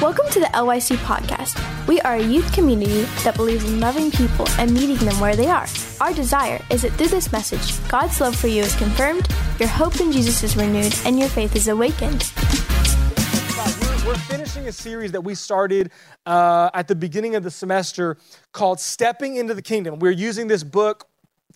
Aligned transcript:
Welcome 0.00 0.28
to 0.30 0.40
the 0.40 0.46
LYC 0.54 0.96
podcast. 0.98 1.86
We 1.88 2.00
are 2.02 2.14
a 2.14 2.22
youth 2.22 2.52
community 2.52 3.02
that 3.24 3.34
believes 3.34 3.64
in 3.64 3.80
loving 3.80 4.10
people 4.10 4.48
and 4.58 4.72
meeting 4.72 4.96
them 4.96 5.18
where 5.18 5.34
they 5.34 5.48
are. 5.48 5.66
Our 6.00 6.14
desire 6.14 6.60
is 6.70 6.82
that 6.82 6.92
through 6.92 7.08
this 7.08 7.32
message, 7.32 7.88
God's 7.88 8.20
love 8.20 8.36
for 8.36 8.46
you 8.46 8.62
is 8.62 8.76
confirmed, 8.76 9.26
your 9.58 9.68
hope 9.68 10.00
in 10.00 10.12
Jesus 10.12 10.42
is 10.44 10.56
renewed, 10.56 10.94
and 11.04 11.18
your 11.18 11.28
faith 11.28 11.56
is 11.56 11.66
awakened. 11.66 12.30
We're 14.06 14.14
finishing 14.14 14.68
a 14.68 14.72
series 14.72 15.12
that 15.12 15.22
we 15.22 15.34
started 15.34 15.90
uh, 16.24 16.70
at 16.72 16.88
the 16.88 16.94
beginning 16.94 17.34
of 17.34 17.42
the 17.42 17.50
semester 17.50 18.16
called 18.52 18.78
Stepping 18.78 19.36
into 19.36 19.52
the 19.52 19.62
Kingdom. 19.62 19.98
We're 19.98 20.12
using 20.12 20.46
this 20.46 20.62
book 20.62 21.07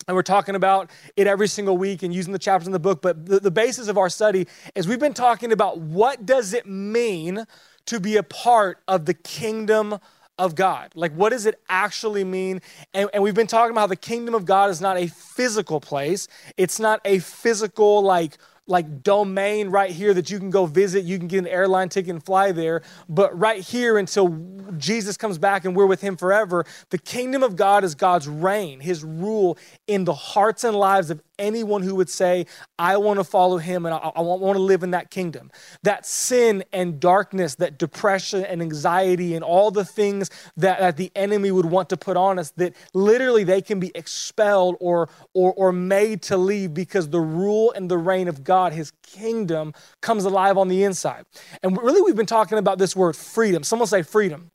and 0.07 0.15
we're 0.15 0.23
talking 0.23 0.55
about 0.55 0.89
it 1.15 1.27
every 1.27 1.47
single 1.47 1.77
week 1.77 2.03
and 2.03 2.13
using 2.13 2.33
the 2.33 2.39
chapters 2.39 2.67
in 2.67 2.73
the 2.73 2.79
book 2.79 3.01
but 3.01 3.25
the, 3.25 3.39
the 3.39 3.51
basis 3.51 3.87
of 3.87 3.97
our 3.97 4.09
study 4.09 4.47
is 4.75 4.87
we've 4.87 4.99
been 4.99 5.13
talking 5.13 5.51
about 5.51 5.79
what 5.79 6.25
does 6.25 6.53
it 6.53 6.65
mean 6.65 7.45
to 7.85 7.99
be 7.99 8.17
a 8.17 8.23
part 8.23 8.79
of 8.87 9.05
the 9.05 9.13
kingdom 9.13 9.99
of 10.39 10.55
God. 10.55 10.91
Like, 10.95 11.13
what 11.13 11.29
does 11.29 11.45
it 11.45 11.61
actually 11.69 12.23
mean? 12.23 12.61
And, 12.93 13.09
and, 13.13 13.21
we've 13.21 13.35
been 13.35 13.47
talking 13.47 13.71
about 13.71 13.81
how 13.81 13.87
the 13.87 13.95
kingdom 13.95 14.33
of 14.33 14.45
God 14.45 14.69
is 14.69 14.81
not 14.81 14.97
a 14.97 15.07
physical 15.07 15.79
place, 15.79 16.27
it's 16.57 16.79
not 16.79 17.01
a 17.05 17.19
physical, 17.19 18.01
like, 18.01 18.37
like 18.67 19.03
domain 19.03 19.69
right 19.69 19.91
here 19.91 20.13
that 20.13 20.29
you 20.29 20.39
can 20.39 20.49
go 20.49 20.65
visit. 20.65 21.03
You 21.03 21.17
can 21.17 21.27
get 21.27 21.39
an 21.39 21.47
airline 21.47 21.89
ticket 21.89 22.11
and 22.11 22.23
fly 22.23 22.51
there. 22.51 22.81
But 23.09 23.37
right 23.37 23.61
here 23.61 23.97
until 23.97 24.29
Jesus 24.77 25.17
comes 25.17 25.37
back 25.37 25.65
and 25.65 25.75
we're 25.75 25.85
with 25.85 26.01
him 26.01 26.15
forever, 26.15 26.65
the 26.89 26.97
kingdom 26.97 27.43
of 27.43 27.55
God 27.55 27.83
is 27.83 27.95
God's 27.95 28.27
reign, 28.27 28.79
his 28.79 29.03
rule 29.03 29.57
in 29.87 30.05
the 30.05 30.13
hearts 30.13 30.63
and 30.63 30.75
lives 30.75 31.09
of 31.09 31.21
anyone 31.43 31.83
who 31.83 31.95
would 31.95 32.09
say, 32.09 32.45
I 32.79 32.97
want 32.97 33.19
to 33.19 33.23
follow 33.23 33.57
him 33.57 33.85
and 33.85 33.93
I, 33.93 33.97
I 33.97 34.21
want 34.21 34.55
to 34.55 34.61
live 34.61 34.83
in 34.83 34.91
that 34.91 35.11
kingdom. 35.11 35.51
That 35.83 36.05
sin 36.05 36.63
and 36.71 36.99
darkness, 36.99 37.55
that 37.55 37.77
depression 37.77 38.45
and 38.45 38.61
anxiety 38.61 39.35
and 39.35 39.43
all 39.43 39.69
the 39.69 39.85
things 39.85 40.29
that, 40.57 40.79
that 40.79 40.97
the 40.97 41.11
enemy 41.15 41.51
would 41.51 41.65
want 41.65 41.89
to 41.89 41.97
put 41.97 42.17
on 42.17 42.39
us, 42.39 42.51
that 42.51 42.75
literally 42.93 43.43
they 43.43 43.61
can 43.61 43.79
be 43.79 43.91
expelled 43.93 44.77
or, 44.79 45.09
or, 45.33 45.53
or 45.53 45.71
made 45.71 46.21
to 46.23 46.37
leave 46.37 46.73
because 46.73 47.09
the 47.09 47.19
rule 47.19 47.71
and 47.73 47.91
the 47.91 47.97
reign 47.97 48.27
of 48.27 48.43
God, 48.43 48.73
his 48.73 48.91
kingdom, 49.03 49.73
comes 50.01 50.23
alive 50.23 50.57
on 50.57 50.69
the 50.69 50.83
inside. 50.83 51.25
And 51.61 51.77
really, 51.77 52.01
we've 52.01 52.15
been 52.15 52.25
talking 52.25 52.57
about 52.57 52.77
this 52.77 52.95
word 52.95 53.15
freedom. 53.15 53.63
Someone 53.63 53.87
say 53.87 54.01
freedom. 54.01 54.52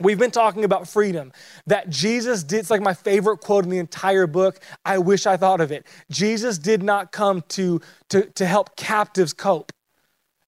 We've 0.00 0.18
been 0.18 0.30
talking 0.30 0.64
about 0.64 0.88
freedom, 0.88 1.32
that 1.66 1.90
Jesus 1.90 2.42
did, 2.42 2.60
it's 2.60 2.70
like 2.70 2.80
my 2.80 2.94
favorite 2.94 3.38
quote 3.38 3.64
in 3.64 3.70
the 3.70 3.78
entire 3.78 4.26
book. 4.26 4.58
I 4.84 4.98
wish 4.98 5.26
I 5.26 5.36
thought 5.36 5.60
of 5.60 5.70
it. 5.70 5.86
Jesus 6.10 6.58
did 6.58 6.82
not 6.82 7.12
come 7.12 7.42
to, 7.48 7.80
to, 8.08 8.22
to 8.30 8.46
help 8.46 8.76
captives 8.76 9.32
cope. 9.32 9.72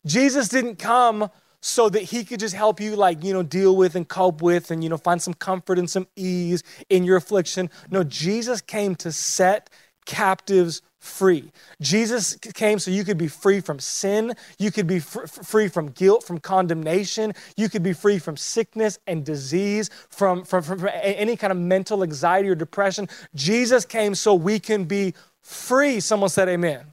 Jesus 0.07 0.49
didn't 0.49 0.77
come 0.77 1.31
so 1.61 1.89
that 1.89 2.03
he 2.03 2.25
could 2.25 2.41
just 2.41 2.55
help 2.55 2.81
you 2.81 2.97
like 2.97 3.23
you 3.23 3.33
know 3.33 3.43
deal 3.43 3.77
with 3.77 3.95
and 3.95 4.09
cope 4.09 4.43
with 4.43 4.73
and 4.73 4.83
you 4.83 4.91
know 4.91 4.97
find 4.97 5.23
some 5.23 5.33
comfort 5.33 5.79
and 5.79 5.89
some 5.89 6.09
ease 6.17 6.65
in 6.91 7.05
your 7.05 7.17
affliction 7.17 7.71
no 7.89 8.03
jesus 8.03 8.61
came 8.61 8.97
to 8.97 9.13
set 9.13 9.71
captives 10.05 10.83
free. 11.03 11.51
Jesus 11.81 12.37
came 12.55 12.79
so 12.79 12.89
you 12.89 13.03
could 13.03 13.19
be 13.19 13.27
free 13.27 13.61
from 13.61 13.81
sin, 13.81 14.35
you 14.57 14.71
could 14.71 14.87
be 14.87 15.01
fr- 15.01 15.27
free 15.27 15.67
from 15.67 15.89
guilt, 15.89 16.23
from 16.23 16.39
condemnation, 16.39 17.35
you 17.57 17.69
could 17.69 17.83
be 17.83 17.93
free 17.93 18.21
from 18.21 18.37
sickness 18.37 19.01
and 19.09 19.25
disease, 19.25 19.91
from, 20.11 20.45
from, 20.45 20.63
from, 20.63 20.89
any 21.03 21.37
kind 21.37 21.51
of 21.51 21.59
mental 21.59 22.05
anxiety 22.05 22.49
or 22.49 22.55
depression. 22.55 23.09
Jesus 23.35 23.85
came 23.85 24.15
so 24.15 24.33
we 24.33 24.61
can 24.61 24.85
be 24.85 25.13
free. 25.41 25.99
Someone 25.99 26.31
said 26.31 26.49
amen. 26.49 26.85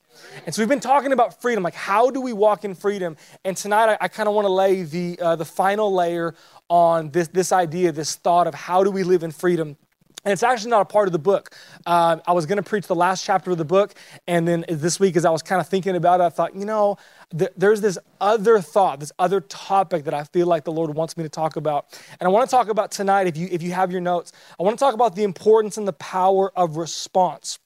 And 0.48 0.56
so 0.56 0.64
we've 0.64 0.70
been 0.70 0.80
talking 0.80 1.14
about 1.14 1.40
freedom, 1.40 1.64
like 1.64 1.76
how 1.76 2.10
do 2.10 2.20
we 2.20 2.34
walk 2.34 2.66
in 2.66 2.74
freedom? 2.74 3.16
And 3.46 3.56
tonight 3.56 3.90
I, 3.90 4.06
I 4.06 4.08
kind 4.08 4.28
of 4.28 4.34
want 4.34 4.46
to 4.46 4.52
lay 4.52 4.82
the, 4.82 5.20
uh, 5.22 5.36
the 5.36 5.46
final 5.46 5.94
layer 5.94 6.34
on 6.68 7.12
this, 7.12 7.28
this 7.28 7.52
idea, 7.52 7.92
this 7.92 8.16
thought 8.16 8.48
of 8.48 8.56
how 8.56 8.84
do 8.84 8.90
we 8.90 9.04
live 9.04 9.22
in 9.22 9.30
freedom 9.32 9.78
and 10.26 10.34
it's 10.34 10.44
actually 10.44 10.72
not 10.72 10.82
a 10.82 10.86
part 10.86 11.08
of 11.08 11.14
the 11.14 11.20
book. 11.20 11.56
Uh, 11.86 12.18
I 12.28 12.34
was 12.34 12.46
going 12.46 12.58
to 12.58 12.64
preach 12.64 12.88
the 12.88 12.96
last 12.96 13.24
chapter 13.24 13.52
of 13.52 13.58
the 13.58 13.66
book, 13.66 13.94
and 14.28 14.48
then 14.48 14.66
this 14.68 15.00
week, 15.00 15.16
as 15.16 15.26
I 15.26 15.30
was 15.30 15.42
kind 15.42 15.62
of 15.62 15.68
thinking 15.68 15.96
about 15.96 16.20
it, 16.20 16.24
I 16.24 16.30
thought, 16.30 16.56
you 16.56 16.66
know, 16.66 16.98
th- 17.38 17.52
there's 17.56 17.82
this 17.82 17.98
other 18.20 18.60
thought, 18.60 19.00
this 19.00 19.12
other 19.18 19.40
topic 19.42 20.04
that 20.06 20.14
I 20.14 20.26
feel 20.26 20.48
like 20.48 20.66
the 20.66 20.72
Lord 20.72 20.94
wants 20.94 21.16
me 21.16 21.24
to 21.24 21.30
talk 21.30 21.56
about. 21.56 21.98
And 22.20 22.28
I 22.28 22.30
want 22.30 22.50
to 22.50 22.56
talk 22.56 22.68
about 22.68 22.92
tonight, 22.92 23.28
if 23.28 23.38
you, 23.38 23.48
if 23.52 23.64
you 23.64 23.72
have 23.72 23.92
your 23.92 24.02
notes, 24.02 24.32
I 24.60 24.64
want 24.64 24.78
to 24.78 24.84
talk 24.84 24.94
about 24.94 25.16
the 25.16 25.24
importance 25.24 25.78
and 25.78 25.88
the 25.88 25.94
power 25.94 26.52
of 26.58 26.78
response. 26.78 27.60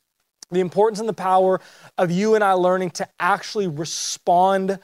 The 0.51 0.59
importance 0.59 0.99
and 0.99 1.09
the 1.09 1.13
power 1.13 1.59
of 1.97 2.11
you 2.11 2.35
and 2.35 2.43
I 2.43 2.53
learning 2.53 2.91
to 2.91 3.07
actually 3.19 3.67
respond 3.67 4.77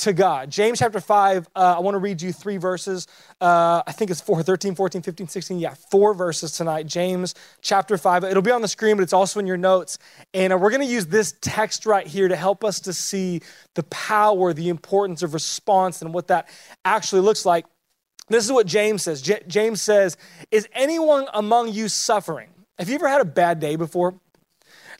to 0.00 0.12
God. 0.12 0.50
James 0.50 0.78
chapter 0.78 1.00
5, 1.00 1.48
uh, 1.54 1.74
I 1.76 1.80
want 1.80 1.94
to 1.94 1.98
read 1.98 2.22
you 2.22 2.32
three 2.32 2.56
verses. 2.56 3.06
Uh, 3.40 3.82
I 3.86 3.92
think 3.92 4.10
it's 4.10 4.20
4, 4.20 4.42
13, 4.42 4.74
14, 4.74 5.02
15, 5.02 5.28
16. 5.28 5.58
Yeah, 5.58 5.74
four 5.90 6.14
verses 6.14 6.52
tonight. 6.52 6.86
James 6.86 7.34
chapter 7.60 7.98
5. 7.98 8.24
It'll 8.24 8.42
be 8.42 8.50
on 8.50 8.62
the 8.62 8.68
screen, 8.68 8.96
but 8.96 9.02
it's 9.02 9.12
also 9.12 9.40
in 9.40 9.46
your 9.46 9.56
notes. 9.56 9.98
And 10.32 10.52
uh, 10.52 10.58
we're 10.58 10.70
going 10.70 10.86
to 10.86 10.92
use 10.92 11.06
this 11.06 11.34
text 11.40 11.86
right 11.86 12.06
here 12.06 12.28
to 12.28 12.36
help 12.36 12.64
us 12.64 12.80
to 12.80 12.92
see 12.92 13.42
the 13.74 13.82
power, 13.84 14.52
the 14.52 14.70
importance 14.70 15.22
of 15.22 15.34
response, 15.34 16.02
and 16.02 16.14
what 16.14 16.28
that 16.28 16.48
actually 16.84 17.20
looks 17.20 17.44
like. 17.44 17.66
This 18.28 18.44
is 18.44 18.52
what 18.52 18.66
James 18.66 19.02
says. 19.02 19.20
J- 19.20 19.42
James 19.46 19.82
says, 19.82 20.16
Is 20.50 20.66
anyone 20.72 21.26
among 21.34 21.72
you 21.72 21.88
suffering? 21.88 22.48
Have 22.78 22.88
you 22.88 22.94
ever 22.94 23.08
had 23.08 23.20
a 23.20 23.26
bad 23.26 23.60
day 23.60 23.76
before? 23.76 24.14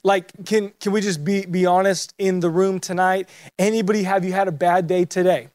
Like, 0.03 0.45
can, 0.45 0.73
can 0.79 0.91
we 0.91 1.01
just 1.01 1.23
be, 1.23 1.45
be 1.45 1.65
honest 1.65 2.13
in 2.17 2.39
the 2.39 2.49
room 2.49 2.79
tonight? 2.79 3.29
Anybody, 3.59 4.03
have 4.03 4.25
you 4.25 4.33
had 4.33 4.47
a 4.47 4.51
bad 4.51 4.87
day 4.87 5.05
today? 5.05 5.49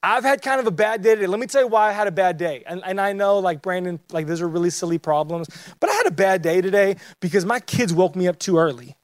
I've 0.00 0.22
had 0.22 0.42
kind 0.42 0.60
of 0.60 0.66
a 0.68 0.70
bad 0.70 1.02
day 1.02 1.16
today. 1.16 1.26
Let 1.26 1.40
me 1.40 1.46
tell 1.46 1.62
you 1.62 1.68
why 1.68 1.88
I 1.88 1.92
had 1.92 2.06
a 2.06 2.12
bad 2.12 2.36
day. 2.36 2.62
And, 2.66 2.80
and 2.84 3.00
I 3.00 3.12
know, 3.12 3.40
like, 3.40 3.60
Brandon, 3.60 3.98
like, 4.12 4.28
those 4.28 4.40
are 4.40 4.48
really 4.48 4.70
silly 4.70 4.98
problems, 4.98 5.48
but 5.80 5.90
I 5.90 5.94
had 5.94 6.06
a 6.06 6.12
bad 6.12 6.42
day 6.42 6.60
today 6.60 6.96
because 7.20 7.44
my 7.44 7.58
kids 7.58 7.92
woke 7.92 8.14
me 8.14 8.28
up 8.28 8.38
too 8.38 8.58
early. 8.58 8.94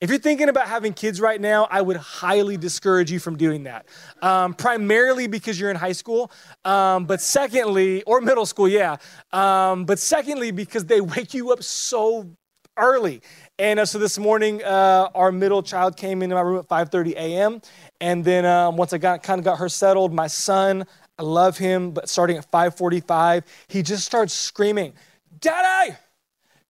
If 0.00 0.10
you're 0.10 0.20
thinking 0.20 0.48
about 0.48 0.68
having 0.68 0.92
kids 0.92 1.20
right 1.20 1.40
now, 1.40 1.66
I 1.72 1.82
would 1.82 1.96
highly 1.96 2.56
discourage 2.56 3.10
you 3.10 3.18
from 3.18 3.36
doing 3.36 3.64
that. 3.64 3.86
Um, 4.22 4.54
primarily 4.54 5.26
because 5.26 5.58
you're 5.58 5.70
in 5.70 5.76
high 5.76 5.90
school, 5.90 6.30
um, 6.64 7.04
but 7.04 7.20
secondly, 7.20 8.04
or 8.04 8.20
middle 8.20 8.46
school, 8.46 8.68
yeah. 8.68 8.98
Um, 9.32 9.86
but 9.86 9.98
secondly, 9.98 10.52
because 10.52 10.84
they 10.84 11.00
wake 11.16 11.34
you 11.34 11.50
up 11.50 11.64
so 11.64 12.30
early. 12.78 13.20
And 13.58 13.80
uh, 13.80 13.86
so 13.86 13.98
this 13.98 14.18
morning, 14.18 14.62
uh, 14.62 15.08
our 15.14 15.32
middle 15.32 15.62
child 15.62 15.96
came 15.96 16.22
into 16.22 16.36
my 16.36 16.42
room 16.42 16.58
at 16.58 16.68
5:30 16.68 17.12
a.m. 17.14 17.60
And 18.00 18.24
then 18.24 18.46
um, 18.46 18.76
once 18.76 18.92
I 18.92 18.98
got 18.98 19.22
kind 19.22 19.38
of 19.38 19.44
got 19.44 19.58
her 19.58 19.68
settled, 19.68 20.12
my 20.12 20.28
son, 20.28 20.86
I 21.18 21.22
love 21.22 21.58
him, 21.58 21.90
but 21.90 22.08
starting 22.08 22.36
at 22.36 22.50
5:45, 22.50 23.42
he 23.66 23.82
just 23.82 24.06
starts 24.06 24.32
screaming, 24.32 24.92
"Daddy, 25.40 25.96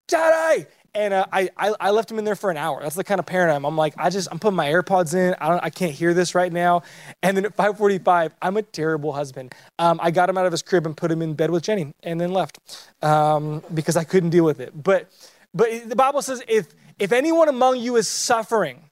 Daddy!" 0.06 0.66
And 0.94 1.12
uh, 1.12 1.26
I, 1.30 1.50
I, 1.56 1.74
I 1.78 1.90
left 1.90 2.10
him 2.10 2.18
in 2.18 2.24
there 2.24 2.34
for 2.34 2.50
an 2.50 2.56
hour. 2.56 2.82
That's 2.82 2.94
the 2.94 3.04
kind 3.04 3.20
of 3.20 3.26
parent 3.26 3.54
I'm. 3.54 3.66
I'm 3.66 3.76
like, 3.76 3.92
I 3.98 4.08
just 4.08 4.26
I'm 4.32 4.38
putting 4.38 4.56
my 4.56 4.68
AirPods 4.68 5.14
in. 5.14 5.34
I 5.38 5.48
don't 5.50 5.62
I 5.62 5.68
can't 5.68 5.92
hear 5.92 6.14
this 6.14 6.34
right 6.34 6.52
now. 6.52 6.82
And 7.22 7.36
then 7.36 7.44
at 7.44 7.54
5:45, 7.56 8.32
I'm 8.40 8.56
a 8.56 8.62
terrible 8.62 9.12
husband. 9.12 9.54
Um, 9.78 10.00
I 10.02 10.10
got 10.10 10.30
him 10.30 10.38
out 10.38 10.46
of 10.46 10.52
his 10.52 10.62
crib 10.62 10.86
and 10.86 10.96
put 10.96 11.10
him 11.10 11.20
in 11.20 11.34
bed 11.34 11.50
with 11.50 11.64
Jenny, 11.64 11.92
and 12.02 12.18
then 12.18 12.32
left 12.32 12.58
um, 13.02 13.62
because 13.74 13.96
I 13.96 14.04
couldn't 14.04 14.30
deal 14.30 14.44
with 14.44 14.60
it. 14.60 14.82
But 14.82 15.10
but 15.58 15.88
the 15.88 15.96
Bible 15.96 16.22
says 16.22 16.40
if, 16.46 16.68
if 17.00 17.10
anyone 17.10 17.48
among 17.48 17.80
you 17.80 17.96
is 17.96 18.06
suffering, 18.06 18.90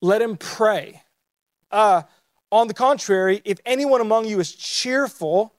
let 0.00 0.22
him 0.22 0.36
pray. 0.36 1.02
Uh, 1.68 2.02
on 2.52 2.68
the 2.68 2.74
contrary, 2.74 3.42
if 3.44 3.58
anyone 3.66 4.00
among 4.00 4.26
you 4.26 4.38
is 4.38 4.54
cheerful, 4.54 5.52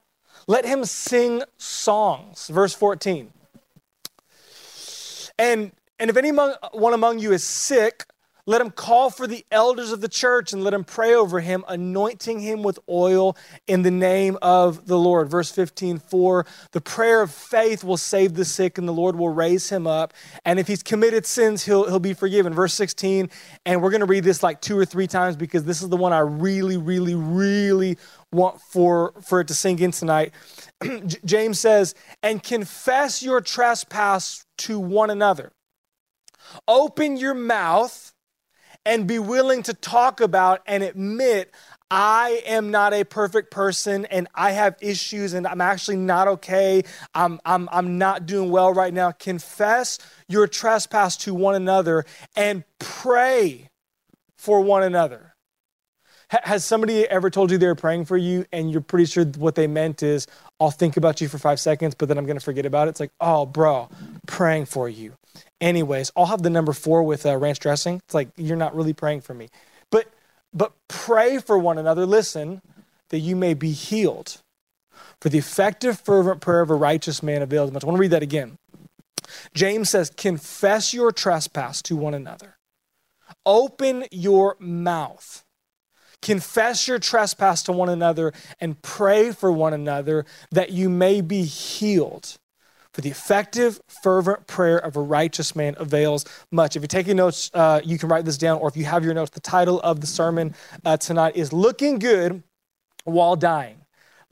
let 0.47 0.63
him 0.63 0.85
sing 0.85 1.43
songs. 1.57 2.47
Verse 2.47 2.73
14. 2.73 3.29
And, 5.37 5.73
and 5.99 6.09
if 6.09 6.15
anyone 6.15 6.53
among 6.93 7.19
you 7.19 7.33
is 7.33 7.43
sick, 7.43 8.05
let 8.47 8.61
him 8.61 8.69
call 8.69 9.09
for 9.09 9.25
the 9.25 9.45
elders 9.51 9.91
of 9.91 10.01
the 10.01 10.07
church 10.07 10.53
and 10.53 10.63
let 10.63 10.73
him 10.73 10.83
pray 10.83 11.15
over 11.15 11.39
him, 11.39 11.65
anointing 11.67 12.39
him 12.39 12.61
with 12.61 12.77
oil 12.87 13.35
in 13.67 13.81
the 13.81 13.91
name 13.91 14.37
of 14.41 14.85
the 14.85 14.97
Lord. 14.97 15.29
Verse 15.29 15.51
15, 15.51 15.97
for 15.97 16.45
the 16.71 16.81
prayer 16.81 17.21
of 17.21 17.31
faith 17.31 17.83
will 17.83 17.97
save 17.97 18.35
the 18.35 18.45
sick 18.45 18.77
and 18.77 18.87
the 18.87 18.93
Lord 18.93 19.15
will 19.15 19.29
raise 19.29 19.69
him 19.69 19.87
up. 19.87 20.13
And 20.45 20.59
if 20.59 20.67
he's 20.67 20.83
committed 20.83 21.25
sins, 21.25 21.65
he'll, 21.65 21.85
he'll 21.85 21.99
be 21.99 22.13
forgiven. 22.13 22.53
Verse 22.53 22.73
16, 22.75 23.29
and 23.65 23.81
we're 23.81 23.89
going 23.89 24.01
to 24.01 24.05
read 24.05 24.23
this 24.23 24.43
like 24.43 24.61
two 24.61 24.77
or 24.77 24.85
three 24.85 25.07
times 25.07 25.35
because 25.35 25.63
this 25.63 25.81
is 25.81 25.89
the 25.89 25.97
one 25.97 26.13
I 26.13 26.19
really, 26.19 26.77
really, 26.77 27.15
really 27.15 27.97
want 28.31 28.61
for, 28.61 29.13
for 29.23 29.41
it 29.41 29.47
to 29.47 29.55
sink 29.55 29.81
in 29.81 29.91
tonight. 29.91 30.33
James 31.25 31.59
says, 31.59 31.95
and 32.21 32.43
confess 32.43 33.23
your 33.23 33.41
trespass 33.41 34.45
to 34.59 34.79
one 34.79 35.09
another. 35.09 35.51
Open 36.67 37.17
your 37.17 37.33
mouth 37.33 38.13
and 38.85 39.07
be 39.07 39.19
willing 39.19 39.63
to 39.63 39.73
talk 39.73 40.21
about 40.21 40.61
and 40.67 40.83
admit 40.83 41.51
I 41.89 42.41
am 42.45 42.71
not 42.71 42.93
a 42.93 43.03
perfect 43.03 43.51
person 43.51 44.05
and 44.05 44.27
I 44.33 44.51
have 44.51 44.75
issues 44.81 45.33
and 45.33 45.45
I'm 45.45 45.61
actually 45.61 45.97
not 45.97 46.27
okay. 46.27 46.83
I'm, 47.13 47.39
I'm, 47.45 47.69
I'm 47.71 47.97
not 47.97 48.25
doing 48.25 48.49
well 48.49 48.73
right 48.73 48.93
now. 48.93 49.11
Confess 49.11 49.99
your 50.27 50.47
trespass 50.47 51.15
to 51.17 51.33
one 51.33 51.55
another 51.55 52.05
and 52.35 52.63
pray 52.79 53.69
for 54.37 54.61
one 54.61 54.83
another. 54.83 55.33
Has 56.29 56.65
somebody 56.65 57.07
ever 57.07 57.29
told 57.29 57.51
you 57.51 57.59
they 57.59 57.67
were 57.67 57.75
praying 57.75 58.05
for 58.05 58.17
you 58.17 58.45
and 58.51 58.71
you're 58.71 58.81
pretty 58.81 59.05
sure 59.05 59.25
what 59.25 59.53
they 59.53 59.67
meant 59.67 60.01
is, 60.01 60.25
I'll 60.59 60.71
think 60.71 60.97
about 60.97 61.21
you 61.21 61.27
for 61.27 61.37
five 61.37 61.59
seconds, 61.59 61.93
but 61.93 62.07
then 62.07 62.17
I'm 62.17 62.25
going 62.25 62.37
to 62.37 62.43
forget 62.43 62.65
about 62.65 62.87
it? 62.87 62.91
It's 62.91 62.99
like, 62.99 63.11
oh, 63.21 63.45
bro, 63.45 63.89
praying 64.25 64.65
for 64.65 64.89
you. 64.89 65.13
Anyways, 65.61 66.11
I'll 66.15 66.25
have 66.25 66.43
the 66.43 66.49
number 66.49 66.73
four 66.73 67.03
with 67.03 67.25
uh, 67.25 67.37
ranch 67.37 67.59
dressing. 67.59 67.97
It's 68.05 68.13
like, 68.13 68.29
you're 68.35 68.57
not 68.57 68.75
really 68.75 68.93
praying 68.93 69.21
for 69.21 69.33
me. 69.33 69.49
But, 69.89 70.07
but 70.53 70.73
pray 70.87 71.37
for 71.37 71.57
one 71.57 71.77
another. 71.77 72.05
Listen, 72.05 72.61
that 73.09 73.19
you 73.19 73.35
may 73.35 73.53
be 73.53 73.71
healed. 73.71 74.41
For 75.21 75.29
the 75.29 75.37
effective, 75.37 75.99
fervent 75.99 76.41
prayer 76.41 76.61
of 76.61 76.69
a 76.69 76.75
righteous 76.75 77.23
man 77.23 77.41
avails 77.41 77.71
much. 77.71 77.83
I 77.83 77.87
want 77.87 77.97
to 77.97 78.01
read 78.01 78.11
that 78.11 78.23
again. 78.23 78.57
James 79.53 79.89
says, 79.89 80.11
confess 80.15 80.93
your 80.93 81.11
trespass 81.11 81.81
to 81.83 81.95
one 81.95 82.13
another. 82.13 82.57
Open 83.45 84.05
your 84.11 84.55
mouth 84.59 85.45
Confess 86.25 86.87
your 86.87 86.97
trespass 86.97 87.61
to 87.61 87.71
one 87.71 87.87
another 87.87 88.33
and 88.59 88.81
pray 88.81 89.31
for 89.31 89.51
one 89.51 89.75
another 89.75 90.25
that 90.49 90.71
you 90.71 90.89
may 90.89 91.21
be 91.21 91.43
healed. 91.43 92.37
For 92.95 93.01
the 93.01 93.09
effective, 93.09 93.81
fervent 93.89 94.47
prayer 94.47 94.77
of 94.77 94.95
a 94.95 95.01
righteous 95.01 95.53
man 95.53 95.75
avails 95.77 96.23
much. 96.49 96.77
If 96.77 96.81
you're 96.81 96.87
taking 96.87 97.17
notes, 97.17 97.51
uh, 97.53 97.81
you 97.83 97.97
can 97.97 98.07
write 98.07 98.23
this 98.23 98.37
down, 98.37 98.59
or 98.59 98.69
if 98.69 98.77
you 98.77 98.85
have 98.85 99.03
your 99.03 99.13
notes, 99.13 99.31
the 99.31 99.41
title 99.41 99.81
of 99.81 99.99
the 99.99 100.07
sermon 100.07 100.55
uh, 100.85 100.95
tonight 100.95 101.35
is 101.35 101.51
Looking 101.51 101.99
Good 101.99 102.41
While 103.03 103.35
Dying. 103.35 103.81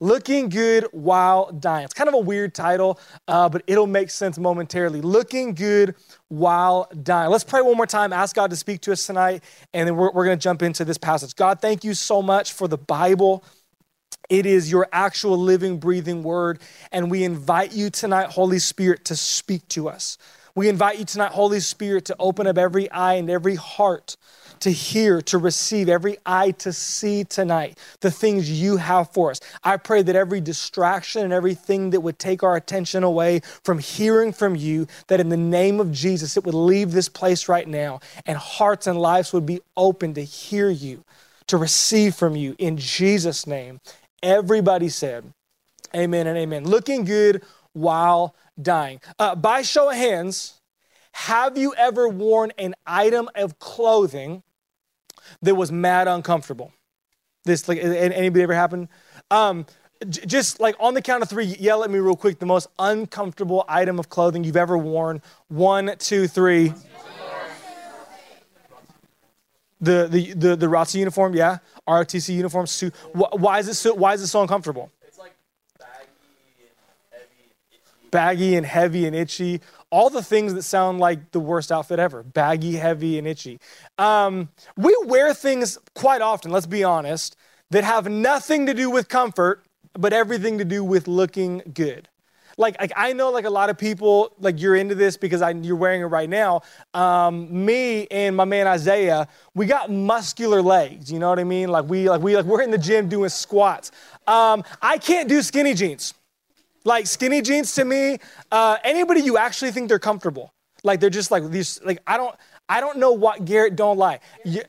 Looking 0.00 0.48
Good 0.48 0.86
While 0.92 1.52
Dying. 1.52 1.84
It's 1.84 1.92
kind 1.92 2.08
of 2.08 2.14
a 2.14 2.20
weird 2.20 2.54
title, 2.54 2.98
uh, 3.28 3.50
but 3.50 3.64
it'll 3.66 3.86
make 3.86 4.08
sense 4.08 4.38
momentarily. 4.38 5.02
Looking 5.02 5.52
Good 5.52 5.94
While 6.28 6.88
Dying. 7.02 7.28
Let's 7.30 7.44
pray 7.44 7.60
one 7.60 7.76
more 7.76 7.86
time. 7.86 8.14
Ask 8.14 8.34
God 8.34 8.48
to 8.48 8.56
speak 8.56 8.80
to 8.80 8.92
us 8.92 9.04
tonight, 9.04 9.44
and 9.74 9.86
then 9.86 9.94
we're, 9.94 10.10
we're 10.10 10.24
going 10.24 10.38
to 10.38 10.42
jump 10.42 10.62
into 10.62 10.86
this 10.86 10.96
passage. 10.96 11.36
God, 11.36 11.60
thank 11.60 11.84
you 11.84 11.92
so 11.92 12.22
much 12.22 12.54
for 12.54 12.66
the 12.66 12.78
Bible. 12.78 13.44
It 14.28 14.46
is 14.46 14.70
your 14.70 14.88
actual 14.92 15.38
living, 15.38 15.78
breathing 15.78 16.22
word, 16.22 16.60
and 16.92 17.10
we 17.10 17.24
invite 17.24 17.72
you 17.72 17.90
tonight, 17.90 18.30
Holy 18.30 18.58
Spirit, 18.58 19.04
to 19.06 19.16
speak 19.16 19.66
to 19.68 19.88
us. 19.88 20.18
We 20.54 20.68
invite 20.68 20.98
you 20.98 21.04
tonight, 21.04 21.32
Holy 21.32 21.60
Spirit, 21.60 22.04
to 22.06 22.16
open 22.18 22.46
up 22.46 22.56
every 22.56 22.90
eye 22.90 23.14
and 23.14 23.28
every 23.28 23.56
heart 23.56 24.16
to 24.60 24.70
hear, 24.70 25.20
to 25.20 25.36
receive, 25.36 25.88
every 25.88 26.16
eye 26.24 26.52
to 26.52 26.72
see 26.72 27.24
tonight 27.24 27.76
the 28.00 28.10
things 28.10 28.50
you 28.50 28.76
have 28.76 29.10
for 29.12 29.30
us. 29.30 29.40
I 29.62 29.76
pray 29.76 30.02
that 30.02 30.16
every 30.16 30.40
distraction 30.40 31.22
and 31.22 31.32
everything 31.32 31.90
that 31.90 32.00
would 32.00 32.18
take 32.18 32.42
our 32.42 32.56
attention 32.56 33.02
away 33.02 33.40
from 33.62 33.78
hearing 33.78 34.32
from 34.32 34.54
you, 34.56 34.86
that 35.08 35.20
in 35.20 35.28
the 35.28 35.36
name 35.36 35.80
of 35.80 35.92
Jesus, 35.92 36.36
it 36.36 36.44
would 36.44 36.54
leave 36.54 36.92
this 36.92 37.08
place 37.08 37.48
right 37.48 37.68
now 37.68 38.00
and 38.24 38.38
hearts 38.38 38.86
and 38.86 38.98
lives 38.98 39.32
would 39.32 39.44
be 39.44 39.60
open 39.76 40.14
to 40.14 40.24
hear 40.24 40.70
you, 40.70 41.04
to 41.48 41.56
receive 41.56 42.14
from 42.14 42.36
you 42.36 42.54
in 42.58 42.78
Jesus' 42.78 43.46
name. 43.46 43.80
Everybody 44.24 44.88
said, 44.88 45.32
Amen 45.94 46.26
and 46.26 46.36
amen. 46.36 46.64
Looking 46.64 47.04
good 47.04 47.42
while 47.74 48.34
dying. 48.60 49.00
Uh, 49.18 49.34
by 49.34 49.60
show 49.62 49.90
of 49.90 49.96
hands, 49.96 50.60
have 51.12 51.58
you 51.58 51.74
ever 51.76 52.08
worn 52.08 52.50
an 52.58 52.74
item 52.86 53.28
of 53.34 53.58
clothing 53.58 54.42
that 55.42 55.54
was 55.54 55.70
mad 55.70 56.08
uncomfortable? 56.08 56.72
This 57.44 57.68
like 57.68 57.78
anybody 57.78 58.42
ever 58.42 58.54
happened? 58.54 58.88
Um, 59.30 59.66
j- 60.08 60.24
just 60.24 60.58
like 60.58 60.74
on 60.80 60.94
the 60.94 61.02
count 61.02 61.22
of 61.22 61.28
three, 61.28 61.44
yell 61.44 61.84
at 61.84 61.90
me 61.90 61.98
real 61.98 62.16
quick. 62.16 62.38
The 62.38 62.46
most 62.46 62.68
uncomfortable 62.78 63.64
item 63.68 63.98
of 63.98 64.08
clothing 64.08 64.42
you've 64.42 64.56
ever 64.56 64.78
worn. 64.78 65.20
One, 65.48 65.94
two, 65.98 66.26
three. 66.26 66.72
The 69.84 70.08
the 70.08 70.32
the, 70.32 70.56
the 70.56 70.66
ROTC 70.66 70.94
uniform, 70.94 71.34
yeah, 71.34 71.58
ROTC 71.88 72.34
uniform. 72.34 72.66
Why 73.12 73.58
is 73.58 73.68
it 73.68 73.74
so? 73.74 73.94
Why 73.94 74.14
is 74.14 74.22
it 74.22 74.28
so 74.28 74.42
uncomfortable? 74.42 74.90
It's 75.06 75.18
like 75.18 75.34
baggy 75.78 76.06
and 76.60 76.66
heavy, 77.12 77.44
itchy. 77.70 78.10
Baggy 78.10 78.56
and 78.56 78.66
heavy 78.66 79.06
and 79.06 79.16
itchy 79.16 79.60
all 79.94 80.10
the 80.10 80.22
things 80.24 80.54
that 80.54 80.64
sound 80.64 80.98
like 80.98 81.30
the 81.30 81.38
worst 81.38 81.70
outfit 81.70 82.00
ever 82.00 82.24
baggy, 82.24 82.72
heavy, 82.72 83.16
and 83.16 83.28
itchy. 83.28 83.60
Um, 83.96 84.48
we 84.76 84.92
wear 85.04 85.32
things 85.32 85.78
quite 85.94 86.20
often, 86.20 86.50
let's 86.50 86.66
be 86.66 86.82
honest, 86.82 87.36
that 87.70 87.84
have 87.84 88.08
nothing 88.08 88.66
to 88.66 88.74
do 88.74 88.90
with 88.90 89.08
comfort, 89.08 89.64
but 89.92 90.12
everything 90.12 90.58
to 90.58 90.64
do 90.64 90.82
with 90.82 91.06
looking 91.06 91.62
good. 91.72 92.08
Like, 92.56 92.80
like 92.80 92.92
I 92.96 93.12
know 93.12 93.30
like 93.30 93.44
a 93.44 93.50
lot 93.50 93.70
of 93.70 93.78
people 93.78 94.32
like 94.38 94.60
you're 94.60 94.76
into 94.76 94.94
this 94.94 95.16
because 95.16 95.42
I, 95.42 95.50
you're 95.50 95.76
wearing 95.76 96.02
it 96.02 96.06
right 96.06 96.28
now. 96.28 96.62
Um, 96.92 97.64
me 97.64 98.06
and 98.10 98.36
my 98.36 98.44
man 98.44 98.66
Isaiah, 98.66 99.28
we 99.54 99.66
got 99.66 99.90
muscular 99.90 100.62
legs. 100.62 101.10
You 101.10 101.18
know 101.18 101.28
what 101.28 101.38
I 101.38 101.44
mean? 101.44 101.68
Like 101.68 101.86
we 101.86 102.08
like 102.08 102.20
we 102.20 102.36
like 102.36 102.46
we're 102.46 102.62
in 102.62 102.70
the 102.70 102.78
gym 102.78 103.08
doing 103.08 103.28
squats. 103.28 103.90
Um, 104.26 104.64
I 104.80 104.98
can't 104.98 105.28
do 105.28 105.42
skinny 105.42 105.74
jeans. 105.74 106.14
Like 106.84 107.06
skinny 107.06 107.40
jeans 107.40 107.74
to 107.76 107.84
me, 107.84 108.18
uh, 108.52 108.76
anybody 108.84 109.20
you 109.20 109.38
actually 109.38 109.70
think 109.70 109.88
they're 109.88 109.98
comfortable. 109.98 110.52
Like 110.82 111.00
they're 111.00 111.10
just 111.10 111.30
like 111.30 111.50
these, 111.50 111.80
like 111.82 111.98
I 112.06 112.18
don't, 112.18 112.36
I 112.68 112.80
don't 112.80 112.98
know 112.98 113.12
what, 113.12 113.44
Garrett, 113.46 113.74
don't 113.74 113.96
lie. 113.96 114.20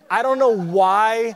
I 0.09 0.21
don't 0.21 0.39
know 0.39 0.55
why, 0.55 1.35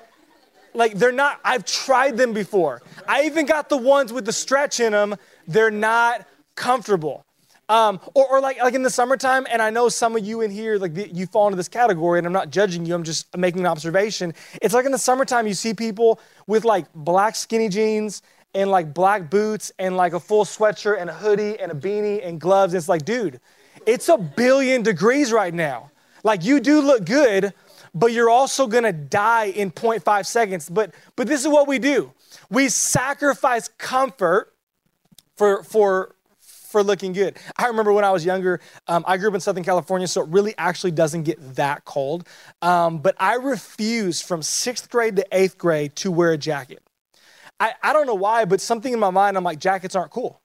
like 0.74 0.94
they're 0.94 1.12
not, 1.12 1.42
I've 1.44 1.66
tried 1.66 2.16
them 2.16 2.31
before. 2.31 2.81
I 3.07 3.24
even 3.24 3.45
got 3.45 3.68
the 3.68 3.75
ones 3.75 4.13
with 4.13 4.25
the 4.25 4.31
stretch 4.31 4.80
in 4.80 4.94
them. 4.94 5.16
They're 5.48 5.69
not 5.69 6.25
comfortable. 6.60 7.26
Um, 7.70 8.00
or, 8.16 8.28
or, 8.28 8.42
like 8.42 8.60
like 8.60 8.74
in 8.74 8.82
the 8.82 8.90
summertime, 8.90 9.46
and 9.52 9.62
I 9.62 9.70
know 9.70 9.90
some 9.90 10.16
of 10.16 10.26
you 10.26 10.42
in 10.42 10.50
here 10.50 10.78
like 10.78 10.96
the, 10.96 11.08
you 11.08 11.28
fall 11.28 11.46
into 11.46 11.56
this 11.56 11.68
category, 11.68 12.18
and 12.18 12.26
I'm 12.26 12.34
not 12.34 12.50
judging 12.50 12.84
you. 12.84 12.96
I'm 12.96 13.04
just 13.04 13.36
making 13.38 13.60
an 13.60 13.68
observation. 13.68 14.34
It's 14.60 14.74
like 14.74 14.88
in 14.88 14.92
the 14.92 14.98
summertime, 14.98 15.46
you 15.46 15.54
see 15.54 15.76
people 15.76 16.20
with 16.48 16.66
like 16.66 16.92
black 16.96 17.36
skinny 17.36 17.70
jeans 17.70 18.24
and 18.56 18.72
like 18.72 18.92
black 18.92 19.30
boots 19.30 19.72
and 19.78 19.96
like 19.96 20.14
a 20.14 20.20
full 20.20 20.46
sweatshirt 20.46 21.00
and 21.00 21.12
a 21.12 21.14
hoodie 21.14 21.60
and 21.60 21.72
a 21.72 21.76
beanie 21.76 22.28
and 22.28 22.42
gloves. 22.42 22.74
It's 22.74 22.90
like, 22.90 23.06
dude, 23.06 23.40
it's 23.86 24.10
a 24.10 24.18
billion 24.18 24.82
degrees 24.82 25.32
right 25.32 25.54
now. 25.54 25.92
Like 26.24 26.44
you 26.44 26.60
do 26.60 26.82
look 26.82 27.06
good, 27.06 27.54
but 27.94 28.12
you're 28.14 28.32
also 28.32 28.66
gonna 28.66 28.94
die 28.94 29.46
in 29.46 29.70
0.5 29.70 30.26
seconds. 30.26 30.70
But 30.70 30.96
but 31.16 31.28
this 31.28 31.42
is 31.42 31.48
what 31.48 31.68
we 31.68 31.78
do. 31.78 32.14
We 32.50 32.70
sacrifice 32.70 33.68
comfort 33.78 34.56
for 35.38 35.64
for 35.64 36.16
for 36.69 36.83
looking 36.83 37.13
good. 37.13 37.38
I 37.57 37.68
remember 37.68 37.92
when 37.92 38.04
I 38.04 38.12
was 38.12 38.24
younger, 38.24 38.62
um, 38.88 39.04
I 39.07 39.18
grew 39.18 39.30
up 39.30 39.36
in 39.36 39.42
Southern 39.42 39.63
California, 39.63 40.07
so 40.07 40.21
it 40.21 40.30
really 40.30 40.54
actually 40.57 40.92
doesn't 40.92 41.24
get 41.24 41.56
that 41.56 41.86
cold. 41.86 42.27
Um, 42.62 43.00
but 43.00 43.16
I 43.19 43.36
refused 43.36 44.26
from 44.26 44.42
sixth 44.42 44.90
grade 44.90 45.16
to 45.16 45.26
eighth 45.31 45.57
grade 45.57 45.95
to 45.97 46.11
wear 46.11 46.31
a 46.31 46.38
jacket. 46.38 46.81
I, 47.59 47.73
I 47.83 47.92
don't 47.94 48.07
know 48.07 48.16
why, 48.16 48.45
but 48.45 48.61
something 48.61 48.94
in 48.94 48.99
my 48.99 49.09
mind, 49.09 49.35
I'm 49.35 49.44
like, 49.44 49.59
jackets 49.59 49.95
aren't 49.95 50.11
cool. 50.11 50.42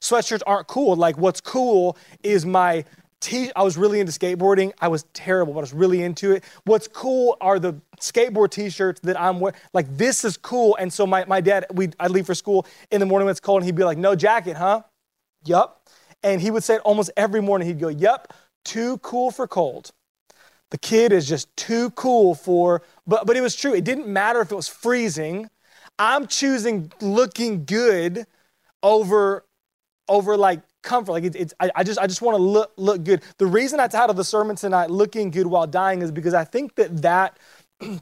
Sweatshirts 0.00 0.42
aren't 0.46 0.66
cool. 0.66 0.96
Like, 0.96 1.18
what's 1.18 1.40
cool 1.40 1.96
is 2.22 2.44
my 2.44 2.84
T- 3.20 3.52
I 3.54 3.62
was 3.62 3.76
really 3.76 4.00
into 4.00 4.12
skateboarding. 4.12 4.72
I 4.80 4.88
was 4.88 5.02
terrible, 5.12 5.52
but 5.52 5.58
I 5.58 5.60
was 5.60 5.74
really 5.74 6.02
into 6.02 6.32
it. 6.32 6.42
What's 6.64 6.88
cool 6.88 7.36
are 7.42 7.58
the 7.58 7.74
skateboard 8.00 8.50
t-shirts 8.50 8.98
that 9.02 9.20
I'm 9.20 9.40
wearing. 9.40 9.58
Like, 9.74 9.94
this 9.94 10.24
is 10.24 10.38
cool. 10.38 10.74
And 10.76 10.90
so 10.90 11.06
my, 11.06 11.26
my 11.26 11.42
dad, 11.42 11.66
we 11.74 11.90
I'd 12.00 12.12
leave 12.12 12.24
for 12.24 12.34
school 12.34 12.66
in 12.90 12.98
the 12.98 13.04
morning 13.04 13.26
when 13.26 13.32
it's 13.32 13.40
cold, 13.40 13.60
and 13.60 13.66
he'd 13.66 13.74
be 13.74 13.84
like, 13.84 13.98
no 13.98 14.14
jacket, 14.14 14.56
huh? 14.56 14.84
Yup. 15.44 15.88
And 16.22 16.40
he 16.40 16.50
would 16.50 16.64
say 16.64 16.76
it 16.76 16.82
almost 16.82 17.10
every 17.16 17.40
morning. 17.40 17.66
He'd 17.68 17.80
go, 17.80 17.88
yup, 17.88 18.34
too 18.64 18.98
cool 18.98 19.30
for 19.30 19.46
cold. 19.48 19.90
The 20.70 20.78
kid 20.78 21.12
is 21.12 21.28
just 21.28 21.54
too 21.56 21.90
cool 21.90 22.34
for, 22.34 22.82
but, 23.06 23.26
but 23.26 23.36
it 23.36 23.40
was 23.40 23.56
true. 23.56 23.74
It 23.74 23.84
didn't 23.84 24.06
matter 24.06 24.40
if 24.40 24.52
it 24.52 24.54
was 24.54 24.68
freezing 24.68 25.48
I'm 26.00 26.26
choosing 26.26 26.90
looking 27.02 27.66
good 27.66 28.26
over 28.82 29.44
over 30.08 30.36
like 30.36 30.62
comfort. 30.82 31.12
Like 31.12 31.24
it's, 31.24 31.52
I, 31.60 31.70
I, 31.76 31.84
just 31.84 32.00
I 32.00 32.06
just 32.06 32.22
want 32.22 32.38
to 32.38 32.42
look 32.42 32.72
look 32.78 33.04
good. 33.04 33.22
The 33.36 33.46
reason 33.46 33.80
I 33.80 33.86
titled 33.86 34.16
the 34.16 34.24
sermon 34.24 34.56
tonight 34.56 34.90
"Looking 34.90 35.30
Good 35.30 35.46
While 35.46 35.66
Dying" 35.66 36.00
is 36.00 36.10
because 36.10 36.32
I 36.32 36.44
think 36.44 36.74
that 36.76 37.02
that 37.02 37.38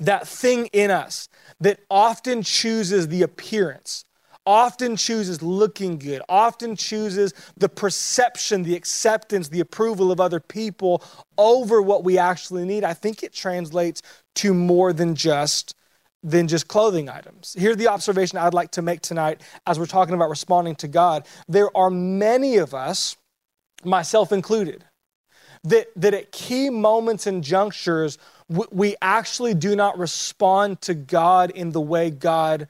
that 0.00 0.26
thing 0.26 0.66
in 0.72 0.90
us 0.90 1.28
that 1.60 1.80
often 1.90 2.42
chooses 2.42 3.08
the 3.08 3.20
appearance, 3.20 4.06
often 4.46 4.96
chooses 4.96 5.42
looking 5.42 5.98
good, 5.98 6.22
often 6.28 6.76
chooses 6.76 7.32
the 7.56 7.68
perception, 7.68 8.62
the 8.62 8.76
acceptance, 8.76 9.48
the 9.48 9.60
approval 9.60 10.12
of 10.12 10.20
other 10.20 10.40
people 10.40 11.02
over 11.38 11.80
what 11.80 12.04
we 12.04 12.18
actually 12.18 12.64
need. 12.64 12.84
I 12.84 12.94
think 12.94 13.22
it 13.22 13.32
translates 13.32 14.02
to 14.36 14.54
more 14.54 14.92
than 14.92 15.14
just 15.14 15.74
than 16.22 16.48
just 16.48 16.68
clothing 16.68 17.10
items. 17.10 17.54
Here's 17.58 17.76
the 17.76 17.88
observation 17.88 18.38
I'd 18.38 18.54
like 18.54 18.70
to 18.72 18.82
make 18.82 19.02
tonight 19.02 19.42
as 19.66 19.78
we're 19.78 19.84
talking 19.84 20.14
about 20.14 20.30
responding 20.30 20.74
to 20.76 20.88
God. 20.88 21.26
There 21.48 21.68
are 21.76 21.90
many 21.90 22.56
of 22.56 22.72
us, 22.72 23.14
myself 23.84 24.32
included, 24.32 24.84
that, 25.64 25.88
that 25.96 26.14
at 26.14 26.32
key 26.32 26.70
moments 26.70 27.26
and 27.26 27.44
junctures 27.44 28.16
we, 28.48 28.64
we 28.70 28.96
actually 29.02 29.54
do 29.54 29.76
not 29.76 29.98
respond 29.98 30.80
to 30.82 30.94
God 30.94 31.50
in 31.50 31.72
the 31.72 31.80
way 31.80 32.10
God 32.10 32.68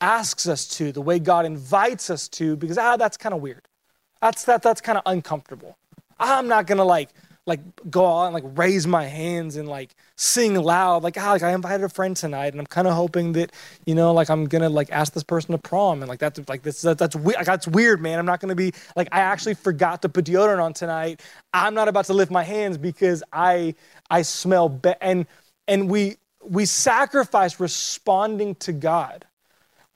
asks 0.00 0.46
us 0.46 0.66
to, 0.76 0.92
the 0.92 1.02
way 1.02 1.18
God 1.18 1.46
invites 1.46 2.10
us 2.10 2.28
to, 2.30 2.56
because 2.56 2.78
ah, 2.78 2.96
that's 2.96 3.16
kind 3.16 3.34
of 3.34 3.40
weird. 3.40 3.66
That's 4.20 4.44
that 4.44 4.62
that's 4.62 4.80
kind 4.80 4.98
of 4.98 5.02
uncomfortable. 5.06 5.78
I'm 6.18 6.48
not 6.48 6.66
gonna 6.66 6.84
like 6.84 7.10
like 7.48 7.60
go 7.90 8.06
out 8.06 8.26
and 8.26 8.34
like 8.34 8.44
raise 8.58 8.86
my 8.86 9.04
hands 9.04 9.56
and 9.56 9.66
like 9.66 9.94
sing 10.16 10.54
loud 10.54 11.02
like 11.02 11.16
ah 11.16 11.32
like 11.32 11.42
I 11.42 11.52
invited 11.52 11.82
a 11.82 11.88
friend 11.88 12.14
tonight 12.14 12.52
and 12.52 12.60
I'm 12.60 12.66
kind 12.66 12.86
of 12.86 12.92
hoping 12.94 13.32
that 13.32 13.52
you 13.86 13.94
know 13.94 14.12
like 14.12 14.28
I'm 14.28 14.44
gonna 14.44 14.68
like 14.68 14.90
ask 14.92 15.14
this 15.14 15.22
person 15.24 15.52
to 15.52 15.58
prom 15.58 16.02
and 16.02 16.08
like 16.08 16.18
that's 16.18 16.40
like 16.46 16.62
this 16.62 16.82
that, 16.82 16.98
that's 16.98 17.16
weird 17.16 17.36
like, 17.36 17.46
that's 17.46 17.66
weird 17.66 18.02
man 18.02 18.18
I'm 18.18 18.26
not 18.26 18.40
gonna 18.40 18.54
be 18.54 18.72
like 18.94 19.08
I 19.12 19.20
actually 19.20 19.54
forgot 19.54 20.02
to 20.02 20.08
put 20.10 20.26
deodorant 20.26 20.62
on 20.62 20.74
tonight 20.74 21.22
I'm 21.54 21.74
not 21.74 21.88
about 21.88 22.04
to 22.06 22.12
lift 22.12 22.30
my 22.30 22.44
hands 22.44 22.76
because 22.76 23.22
I 23.32 23.74
I 24.10 24.22
smell 24.22 24.68
bad 24.68 24.98
and 25.00 25.26
and 25.66 25.90
we 25.90 26.16
we 26.44 26.66
sacrifice 26.66 27.58
responding 27.58 28.56
to 28.56 28.72
God 28.72 29.24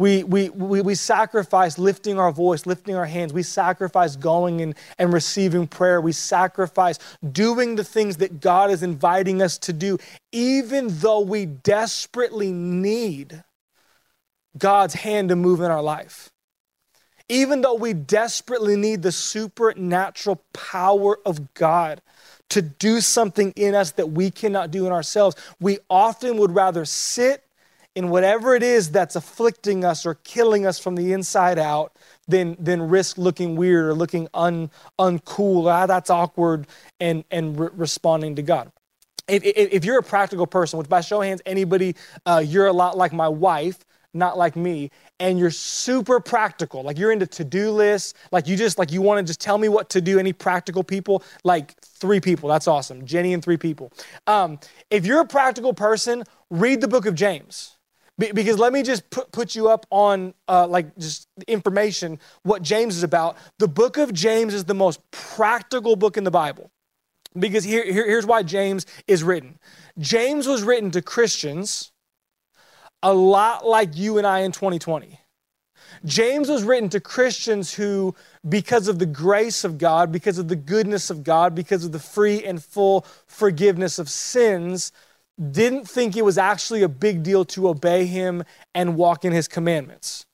we, 0.03 0.25
we, 0.25 0.49
we, 0.49 0.81
we 0.81 0.97
sacrifice 0.97 1.79
lifting 1.79 2.19
our 2.19 2.33
voice, 2.33 2.67
lifting 2.67 2.97
our 2.97 3.07
hands. 3.07 3.33
We 3.33 3.45
sacrifice 3.45 4.17
going 4.17 4.61
and, 4.61 4.75
and 4.99 5.13
receiving 5.13 5.69
prayer. 5.69 6.01
We 6.01 6.11
sacrifice 6.11 6.99
doing 7.31 7.77
the 7.77 7.85
things 7.85 8.17
that 8.17 8.41
God 8.41 8.73
is 8.73 8.83
inviting 8.83 9.41
us 9.41 9.59
to 9.59 9.73
do, 9.73 9.99
even 10.33 10.89
though 10.89 11.21
we 11.21 11.47
desperately 11.47 12.51
need 12.51 13.45
God's 14.59 14.95
hand 14.95 15.29
to 15.29 15.37
move 15.37 15.61
in 15.61 15.71
our 15.71 15.83
life. 15.83 16.31
Even 17.29 17.61
though 17.61 17.77
we 17.77 17.93
desperately 17.93 18.75
need 18.75 19.03
the 19.03 19.13
supernatural 19.13 20.43
power 20.53 21.21
of 21.25 21.55
God 21.55 22.03
to 22.49 22.61
do 22.61 23.01
something 23.01 23.53
in 23.55 23.77
us 23.77 23.93
that 23.93 24.11
we 24.11 24.33
cannot 24.33 24.73
do 24.73 24.85
in 24.85 24.91
ourselves, 24.91 25.37
we 25.61 25.79
often 25.89 26.39
would 26.39 26.57
rather 26.57 26.85
sit 26.85 27.42
in 27.95 28.09
whatever 28.09 28.55
it 28.55 28.63
is 28.63 28.91
that's 28.91 29.17
afflicting 29.17 29.85
us 29.85 30.07
or 30.07 30.15
killing 30.15 30.67
us 30.67 30.79
from 30.79 30.97
the 30.97 31.13
inside 31.13 31.59
out 31.59 31.93
than, 32.27 32.57
than 32.59 32.89
risk 32.89 33.19
looking 33.19 33.57
weird 33.57 33.87
or 33.87 33.95
looking 33.95 34.29
un, 34.35 34.71
uncool. 34.99 35.71
Ah, 35.71 35.87
that's 35.87 36.11
awkward 36.11 36.67
and, 37.01 37.25
and 37.31 37.59
re- 37.59 37.69
responding 37.73 38.37
to 38.37 38.43
God. 38.43 38.73
If, 39.29 39.45
if, 39.45 39.73
if, 39.73 39.85
you're 39.85 39.99
a 39.99 40.03
practical 40.03 40.47
person, 40.47 40.79
which 40.79 40.89
by 40.89 41.01
show 41.01 41.21
of 41.21 41.27
hands, 41.27 41.43
anybody, 41.47 41.95
uh, 42.27 42.43
you're 42.45 42.67
a 42.67 42.73
lot 42.73 42.97
like 42.97 43.13
my 43.13 43.29
wife, 43.29 43.85
not 44.15 44.37
like 44.37 44.57
me, 44.57 44.91
and 45.21 45.39
you're 45.39 45.51
super 45.51 46.19
practical. 46.19 46.83
Like 46.83 46.99
you're 46.99 47.13
into 47.13 47.27
to-do 47.27 47.71
lists. 47.71 48.15
Like 48.31 48.47
you 48.49 48.57
just 48.57 48.79
like 48.79 48.91
you 48.91 49.01
want 49.01 49.25
to 49.25 49.31
just 49.31 49.41
tell 49.41 49.59
me 49.59 49.69
what 49.69 49.91
to 49.91 50.01
do. 50.01 50.19
Any 50.19 50.33
practical 50.33 50.83
people? 50.83 51.23
Like 51.45 51.81
three 51.81 52.21
people. 52.21 52.49
That's 52.49 52.67
awesome. 52.67 53.07
Jenny 53.07 53.33
and 53.33 53.43
three 53.43 53.57
people. 53.57 53.93
Um, 54.27 54.59
if 54.91 55.07
you're 55.07 55.21
a 55.21 55.27
practical 55.27 55.73
person, 55.73 56.25
read 56.51 56.81
the 56.81 56.89
book 56.89 57.07
of 57.07 57.15
James. 57.15 57.77
Because 58.19 58.59
let 58.59 58.73
me 58.73 58.83
just 58.83 59.09
put, 59.11 59.33
put 59.33 59.55
you 59.55 59.69
up 59.69 59.87
on 59.91 60.35
uh, 60.47 60.67
like 60.67 60.97
just 60.99 61.27
information 61.49 62.19
what 62.43 62.63
James 62.63 62.97
is 62.97 63.03
about. 63.03 63.37
The 63.59 63.69
book 63.69 63.97
of 63.97 64.13
James 64.13 64.55
is 64.55 64.65
the 64.65 64.75
most 64.75 65.01
practical 65.11 65.97
book 65.97 66.17
in 66.17 66.25
the 66.25 66.31
Bible. 66.31 66.71
Because 67.39 67.65
here, 67.65 67.85
here, 67.85 68.07
here's 68.07 68.27
why 68.27 68.43
James 68.43 68.85
is 69.07 69.25
written. 69.25 69.59
James 69.99 70.47
was 70.47 70.63
written 70.63 70.91
to 70.91 71.01
Christians 71.01 71.93
a 73.03 73.13
lot 73.13 73.67
like 73.67 73.97
you 73.97 74.19
and 74.19 74.27
I 74.27 74.41
in 74.41 74.53
2020. 74.53 75.19
James 76.05 76.49
was 76.49 76.63
written 76.63 76.89
to 76.91 77.01
Christians 77.01 77.75
who, 77.75 78.15
because 78.49 78.89
of 78.89 78.99
the 78.99 79.07
grace 79.07 79.65
of 79.65 79.79
God, 79.79 80.11
because 80.11 80.39
of 80.39 80.49
the 80.49 80.57
goodness 80.57 81.11
of 81.11 81.23
God, 81.23 81.55
because 81.55 81.85
of 81.85 81.93
the 81.93 81.99
free 81.99 82.45
and 82.45 82.63
full 82.63 83.07
forgiveness 83.27 83.99
of 83.99 84.09
sins, 84.09 84.93
didn't 85.51 85.89
think 85.89 86.17
it 86.17 86.25
was 86.25 86.39
actually 86.39 86.83
a 86.83 86.89
big 86.89 87.23
deal 87.23 87.45
to 87.47 87.69
obey 87.69 88.07
him 88.07 88.45
and 88.75 88.97
walk 88.97 89.25
in 89.25 89.33
his 89.33 89.49
commandments. 89.49 90.27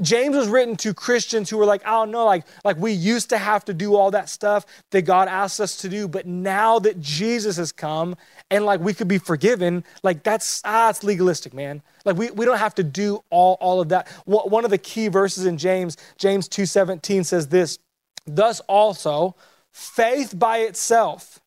James 0.00 0.36
was 0.36 0.48
written 0.48 0.76
to 0.76 0.94
Christians 0.94 1.50
who 1.50 1.56
were 1.56 1.64
like, 1.64 1.82
oh 1.86 2.04
no, 2.04 2.24
like, 2.24 2.44
like 2.64 2.76
we 2.76 2.92
used 2.92 3.30
to 3.30 3.38
have 3.38 3.64
to 3.64 3.74
do 3.74 3.96
all 3.96 4.10
that 4.12 4.28
stuff 4.28 4.66
that 4.90 5.02
God 5.02 5.28
asked 5.28 5.60
us 5.60 5.76
to 5.78 5.88
do, 5.88 6.06
but 6.06 6.26
now 6.26 6.78
that 6.78 7.00
Jesus 7.00 7.56
has 7.56 7.72
come 7.72 8.16
and 8.50 8.64
like 8.64 8.80
we 8.80 8.94
could 8.94 9.08
be 9.08 9.18
forgiven, 9.18 9.84
like 10.02 10.22
that's 10.22 10.62
ah, 10.64 10.90
it's 10.90 11.02
legalistic, 11.02 11.54
man. 11.54 11.82
Like 12.04 12.16
we, 12.16 12.30
we 12.30 12.44
don't 12.44 12.58
have 12.58 12.74
to 12.76 12.84
do 12.84 13.22
all, 13.30 13.56
all 13.60 13.80
of 13.80 13.88
that. 13.90 14.08
One 14.26 14.64
of 14.64 14.70
the 14.70 14.78
key 14.78 15.08
verses 15.08 15.46
in 15.46 15.58
James, 15.58 15.96
James 16.18 16.48
2:17 16.48 17.24
says 17.24 17.48
this, 17.48 17.78
thus 18.26 18.60
also 18.60 19.34
faith 19.72 20.38
by 20.38 20.58
itself 20.58 21.39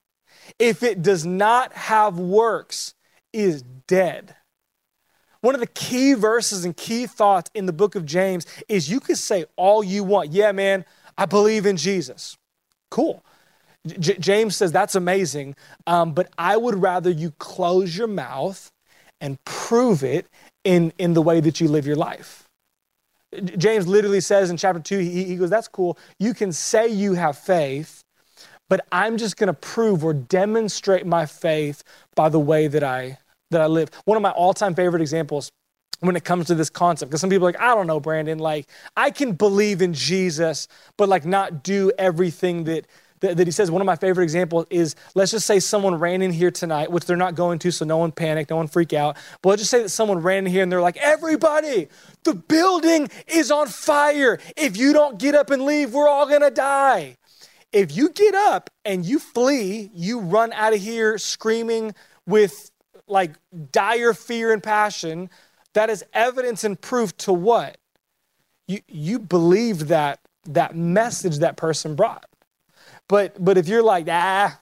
if 0.60 0.84
it 0.84 1.02
does 1.02 1.26
not 1.26 1.74
have 1.74 2.20
works, 2.20 2.94
is 3.32 3.64
dead. 3.88 4.36
One 5.42 5.56
of 5.56 5.62
the 5.62 5.68
key 5.68 6.14
verses 6.14 6.64
and 6.64 6.76
key 6.76 7.06
thoughts 7.06 7.52
in 7.54 7.66
the 7.66 7.74
book 7.74 7.96
of 7.96 8.06
James 8.06 8.46
is 8.70 8.90
you 8.90 9.00
can 9.00 9.16
say 9.16 9.46
all 9.58 9.84
you 9.84 10.04
want. 10.04 10.32
Yeah, 10.32 10.54
man, 10.54 10.86
I 11.18 11.26
believe 11.26 11.66
in 11.66 11.76
Jesus. 11.76 12.38
Cool. 12.90 13.24
J- 13.86 14.18
James 14.18 14.56
says 14.56 14.72
that's 14.72 14.96
amazing, 14.96 15.56
um, 15.86 16.14
but 16.14 16.30
I 16.38 16.56
would 16.56 16.82
rather 16.82 17.10
you 17.10 17.32
close 17.40 17.98
your 17.98 18.08
mouth 18.08 18.72
and 19.20 19.44
prove 19.44 20.04
it 20.04 20.28
in, 20.64 20.94
in 20.98 21.14
the 21.14 21.22
way 21.22 21.42
that 21.42 21.60
you 21.60 21.68
live 21.68 21.86
your 21.86 21.98
life. 21.98 22.48
James 23.58 23.88
literally 23.88 24.22
says 24.22 24.50
in 24.50 24.58
chapter 24.58 24.80
2, 24.80 25.00
he, 25.00 25.24
he 25.26 25.36
goes, 25.36 25.50
That's 25.50 25.68
cool. 25.68 25.98
You 26.20 26.34
can 26.34 26.52
say 26.52 26.88
you 26.88 27.14
have 27.14 27.38
faith, 27.38 28.03
but 28.70 28.86
I'm 28.92 29.18
just 29.18 29.38
going 29.38 29.48
to 29.48 29.54
prove 29.54 30.04
or 30.04 30.14
demonstrate 30.14 31.06
my 31.06 31.26
faith 31.26 31.84
by 32.16 32.30
the 32.30 32.40
way 32.40 32.68
that 32.68 32.84
I 32.84 33.18
that 33.52 33.62
I 33.62 33.68
live. 33.68 33.90
One 34.06 34.18
of 34.18 34.24
my 34.24 34.32
all-time 34.32 34.74
favorite 34.74 35.02
examples 35.02 35.52
when 36.00 36.16
it 36.16 36.24
comes 36.24 36.48
to 36.48 36.56
this 36.56 36.70
concept 36.70 37.10
because 37.10 37.22
some 37.22 37.30
people 37.30 37.48
are 37.48 37.52
like 37.52 37.62
i 37.62 37.74
don't 37.74 37.88
know 37.88 38.00
brandon 38.00 38.38
like 38.38 38.68
i 38.98 39.10
can 39.10 39.32
believe 39.32 39.82
in 39.82 39.94
jesus 39.94 40.68
but 40.98 41.08
like 41.08 41.24
not 41.24 41.64
do 41.64 41.94
everything 41.98 42.66
that, 42.66 42.86
that 43.22 43.38
that, 43.38 43.48
he 43.48 43.52
says. 43.52 43.72
One 43.72 43.82
of 43.82 43.86
my 43.86 43.96
favorite 43.96 44.26
examples 44.26 44.66
is 44.70 44.96
let's 45.16 45.32
just 45.32 45.48
say 45.48 45.60
someone 45.60 45.96
ran 45.96 46.22
in 46.22 46.32
here 46.32 46.52
tonight 46.52 46.92
which 46.92 47.06
they're 47.06 47.16
not 47.16 47.36
going 47.36 47.58
to 47.60 47.72
so 47.72 47.86
no 47.86 47.98
one 47.98 48.12
panic 48.12 48.50
no 48.50 48.58
one 48.58 48.68
freak 48.68 48.92
out. 48.94 49.18
But 49.42 49.50
let's 49.50 49.62
just 49.62 49.72
say 49.72 49.82
that 49.82 49.90
someone 49.90 50.20
ran 50.20 50.46
in 50.46 50.52
here 50.52 50.62
and 50.62 50.72
they're 50.72 50.82
like 50.82 50.98
everybody 50.98 51.88
the 52.24 52.34
building 52.34 53.10
is 53.28 53.50
on 53.50 53.68
fire. 53.68 54.40
If 54.58 54.76
you 54.76 54.92
don't 54.92 55.18
get 55.18 55.36
up 55.36 55.50
and 55.50 55.64
leave 55.64 55.94
we're 55.94 56.10
all 56.10 56.28
gonna 56.28 56.52
die 56.52 57.16
if 57.74 57.96
you 57.96 58.10
get 58.10 58.36
up 58.36 58.70
and 58.86 59.06
you 59.06 59.20
flee, 59.20 59.92
you 59.94 60.20
run 60.20 60.54
out 60.54 60.74
of 60.74 60.80
here 60.80 61.18
screaming 61.18 61.94
with 62.26 62.72
like 63.08 63.32
dire 63.72 64.14
fear 64.14 64.54
and 64.54 64.64
passion, 64.64 65.30
that 65.74 65.90
is 65.90 66.06
evidence 66.14 66.64
and 66.64 66.80
proof 66.80 67.18
to 67.18 67.34
what? 67.34 67.78
You, 68.68 68.80
you 68.88 69.20
believe 69.20 69.88
that 69.90 70.20
that 70.46 70.76
message 70.76 71.40
that 71.40 71.58
person 71.58 71.96
brought. 71.96 72.26
But 73.10 73.44
but 73.44 73.58
if 73.58 73.68
you're 73.68 73.84
like, 73.84 74.08
ah, 74.10 74.60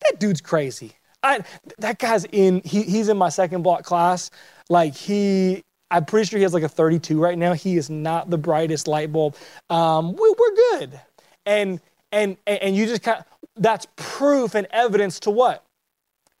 that 0.00 0.18
dude's 0.18 0.40
crazy. 0.40 0.94
I, 1.22 1.40
that 1.78 1.98
guy's 1.98 2.24
in, 2.24 2.62
he, 2.64 2.82
he's 2.82 3.10
in 3.10 3.18
my 3.18 3.28
second 3.28 3.62
block 3.62 3.84
class. 3.84 4.30
Like 4.70 4.94
he, 4.94 5.62
I'm 5.90 6.06
pretty 6.06 6.26
sure 6.26 6.38
he 6.38 6.44
has 6.44 6.54
like 6.54 6.62
a 6.62 6.68
32 6.68 7.20
right 7.20 7.36
now. 7.36 7.52
He 7.52 7.76
is 7.76 7.90
not 7.90 8.30
the 8.30 8.38
brightest 8.38 8.88
light 8.88 9.12
bulb. 9.12 9.36
Um, 9.68 10.14
we, 10.14 10.34
we're 10.38 10.54
good. 10.78 11.00
And 11.44 11.80
and 12.12 12.36
and 12.46 12.76
you 12.76 12.86
just 12.86 13.02
kind 13.02 13.18
of, 13.18 13.24
that's 13.56 13.86
proof 13.96 14.54
and 14.54 14.66
evidence 14.70 15.20
to 15.20 15.30
what 15.30 15.64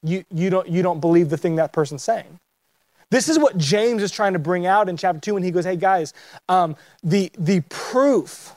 you 0.02 0.24
you 0.30 0.50
don't 0.50 0.68
you 0.68 0.82
don't 0.82 1.00
believe 1.00 1.28
the 1.28 1.36
thing 1.36 1.56
that 1.56 1.72
person's 1.72 2.02
saying 2.02 2.38
this 3.10 3.28
is 3.28 3.38
what 3.38 3.56
james 3.58 4.02
is 4.02 4.10
trying 4.10 4.32
to 4.32 4.38
bring 4.38 4.66
out 4.66 4.88
in 4.88 4.96
chapter 4.96 5.20
2 5.20 5.34
when 5.34 5.42
he 5.42 5.50
goes 5.50 5.64
hey 5.64 5.76
guys 5.76 6.14
um, 6.48 6.76
the 7.02 7.30
the 7.38 7.60
proof 7.68 8.54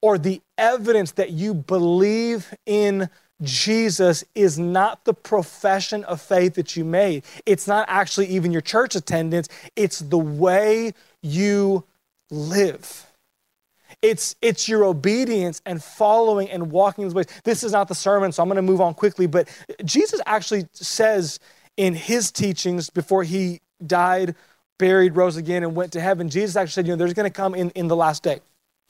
or 0.00 0.18
the 0.18 0.42
evidence 0.58 1.12
that 1.12 1.30
you 1.30 1.54
believe 1.54 2.54
in 2.66 3.08
Jesus 3.42 4.22
is 4.34 4.58
not 4.58 5.04
the 5.04 5.14
profession 5.14 6.04
of 6.04 6.20
faith 6.20 6.54
that 6.54 6.76
you 6.76 6.84
made. 6.84 7.24
It's 7.46 7.66
not 7.66 7.86
actually 7.88 8.26
even 8.26 8.52
your 8.52 8.60
church 8.60 8.94
attendance, 8.94 9.48
it's 9.76 10.00
the 10.00 10.18
way 10.18 10.92
you 11.22 11.84
live. 12.30 13.06
It's, 14.04 14.36
it's 14.42 14.68
your 14.68 14.84
obedience 14.84 15.62
and 15.64 15.82
following 15.82 16.50
and 16.50 16.70
walking 16.70 17.04
these 17.04 17.14
ways. 17.14 17.24
This 17.42 17.64
is 17.64 17.72
not 17.72 17.88
the 17.88 17.94
sermon, 17.94 18.32
so 18.32 18.42
I'm 18.42 18.50
going 18.50 18.56
to 18.56 18.62
move 18.62 18.82
on 18.82 18.92
quickly. 18.92 19.26
But 19.26 19.48
Jesus 19.82 20.20
actually 20.26 20.68
says 20.72 21.40
in 21.78 21.94
his 21.94 22.30
teachings 22.30 22.90
before 22.90 23.22
he 23.22 23.62
died, 23.86 24.34
buried, 24.78 25.16
rose 25.16 25.38
again, 25.38 25.62
and 25.62 25.74
went 25.74 25.90
to 25.92 26.02
heaven, 26.02 26.28
Jesus 26.28 26.54
actually 26.54 26.72
said, 26.72 26.86
you 26.86 26.92
know, 26.92 26.96
there's 26.96 27.14
going 27.14 27.30
to 27.30 27.34
come 27.34 27.54
in, 27.54 27.70
in 27.70 27.88
the 27.88 27.96
last 27.96 28.22
day 28.22 28.40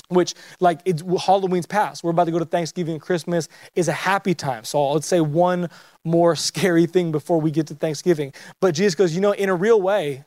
which 0.09 0.35
like 0.61 0.81
it's 0.85 1.03
halloween's 1.23 1.65
past 1.65 2.05
we're 2.05 2.11
about 2.11 2.25
to 2.25 2.31
go 2.31 2.39
to 2.39 2.45
thanksgiving 2.45 2.93
and 2.93 3.01
christmas 3.01 3.49
is 3.75 3.89
a 3.89 3.93
happy 3.93 4.35
time 4.35 4.63
so 4.63 4.93
let's 4.93 5.07
say 5.07 5.19
one 5.19 5.67
more 6.05 6.37
scary 6.37 6.85
thing 6.85 7.11
before 7.11 7.41
we 7.41 7.51
get 7.51 7.67
to 7.67 7.75
thanksgiving 7.75 8.31
but 8.61 8.75
jesus 8.75 8.95
goes 8.95 9.15
you 9.15 9.21
know 9.23 9.33
in 9.33 9.49
a 9.49 9.55
real 9.55 9.81
way 9.81 10.23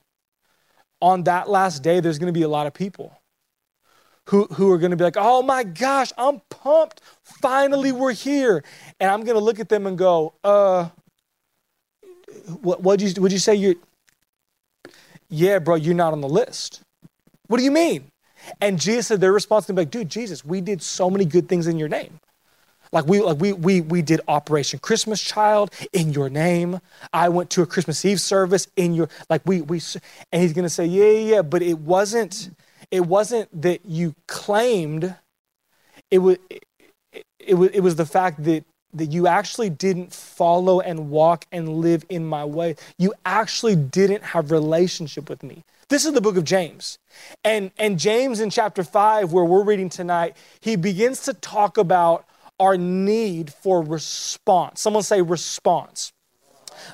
on 1.00 1.24
that 1.26 1.48
last 1.48 1.84
day 1.84 2.00
there's 2.00 2.18
going 2.18 2.26
to 2.26 2.38
be 2.38 2.42
a 2.42 2.50
lot 2.50 2.66
of 2.66 2.74
people 2.74 3.16
who, 4.28 4.46
who 4.46 4.72
are 4.72 4.78
going 4.78 4.92
to 4.92 4.98
be 4.98 5.04
like, 5.04 5.18
oh 5.18 5.42
my 5.42 5.64
gosh, 5.64 6.12
I'm 6.18 6.42
pumped. 6.50 7.02
Finally, 7.24 7.92
we're 7.92 8.14
here. 8.14 8.64
And 9.00 9.10
I'm 9.10 9.24
going 9.24 9.38
to 9.38 9.44
look 9.44 9.60
at 9.60 9.70
them 9.70 9.88
and 9.88 9.98
go, 9.98 10.34
uh, 10.44 10.90
what 12.62 12.84
would 12.84 13.02
you 13.02 13.22
would 13.22 13.32
you 13.32 13.40
say 13.40 13.56
you're 13.56 13.76
yeah, 15.30 15.60
bro, 15.60 15.76
you're 15.76 15.94
not 15.94 16.14
on 16.14 16.22
the 16.22 16.30
list. 16.30 16.82
What 17.48 17.58
do 17.58 17.64
you 17.64 17.72
mean? 17.72 18.06
And 18.62 18.80
Jesus 18.80 19.08
said 19.08 19.20
their 19.20 19.34
response 19.34 19.66
to 19.66 19.74
be 19.74 19.82
like, 19.82 19.92
dude, 19.92 20.10
Jesus, 20.10 20.46
we 20.46 20.62
did 20.62 20.82
so 20.82 21.10
many 21.10 21.26
good 21.26 21.50
things 21.50 21.68
in 21.68 21.78
your 21.78 21.90
name. 21.90 22.20
Like 22.94 23.06
we 23.06 23.20
like 23.20 23.38
we 23.40 23.52
we 23.52 23.82
we 23.82 24.02
did 24.02 24.22
Operation 24.30 24.80
Christmas 24.80 25.22
Child 25.22 25.74
in 25.92 26.14
your 26.14 26.30
name. 26.30 26.80
I 27.12 27.28
went 27.28 27.50
to 27.52 27.62
a 27.62 27.66
Christmas 27.66 28.06
Eve 28.06 28.22
service 28.22 28.68
in 28.78 28.94
your 28.94 29.10
like 29.30 29.42
we 29.46 29.62
we 29.62 29.82
and 30.32 30.42
he's 30.42 30.54
gonna 30.54 30.70
say, 30.70 30.86
yeah, 30.86 31.04
yeah, 31.04 31.36
yeah, 31.36 31.42
but 31.42 31.62
it 31.62 31.80
wasn't 31.80 32.50
it 32.92 33.06
wasn't 33.06 33.62
that 33.62 33.86
you 33.86 34.16
claimed 34.28 35.16
it 36.10 36.20
was 36.20 36.38
it, 36.50 36.64
it, 37.40 37.56
it 37.56 37.82
was 37.82 37.96
the 37.96 38.06
fact 38.06 38.44
that 38.44 38.64
that 38.94 39.08
you 39.08 39.28
actually 39.28 39.70
didn't 39.70 40.14
follow 40.14 40.80
and 40.80 41.10
walk 41.10 41.46
and 41.52 41.78
live 41.78 42.06
in 42.10 42.26
my 42.26 42.46
way. 42.46 42.76
You 42.98 43.14
actually 43.26 43.76
didn't 43.76 44.24
have 44.24 44.52
relationship 44.52 45.30
with 45.30 45.44
me. 45.44 45.64
This 45.90 46.06
is 46.06 46.14
the 46.14 46.22
book 46.22 46.38
of 46.38 46.44
James. 46.44 46.98
And, 47.44 47.72
and 47.78 48.00
James 48.00 48.40
in 48.40 48.50
chapter 48.50 48.84
5, 48.84 49.32
where 49.32 49.46
we're 49.46 49.64
reading 49.64 49.90
tonight, 49.90 50.36
he 50.62 50.76
begins 50.76 51.22
to 51.22 51.34
talk 51.34 51.78
about 51.78 52.26
our 52.60 52.78
need 52.78 53.54
for 53.54 53.82
response. 53.82 54.82
Someone 54.82 55.04
say 55.04 55.22
response. 55.22 56.12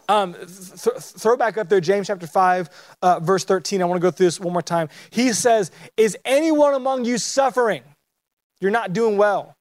Um, 0.07 0.33
th- 0.33 0.97
throw 0.97 1.37
back 1.37 1.57
up 1.57 1.69
there, 1.69 1.81
James 1.81 2.07
chapter 2.07 2.27
5, 2.27 2.69
uh, 3.01 3.19
verse 3.19 3.43
13. 3.45 3.81
I 3.81 3.85
want 3.85 3.99
to 3.99 4.01
go 4.01 4.11
through 4.11 4.27
this 4.27 4.39
one 4.39 4.53
more 4.53 4.61
time. 4.61 4.89
He 5.09 5.33
says, 5.33 5.71
Is 5.97 6.17
anyone 6.25 6.73
among 6.73 7.05
you 7.05 7.17
suffering? 7.17 7.83
You're 8.59 8.71
not 8.71 8.93
doing 8.93 9.17
well. 9.17 9.55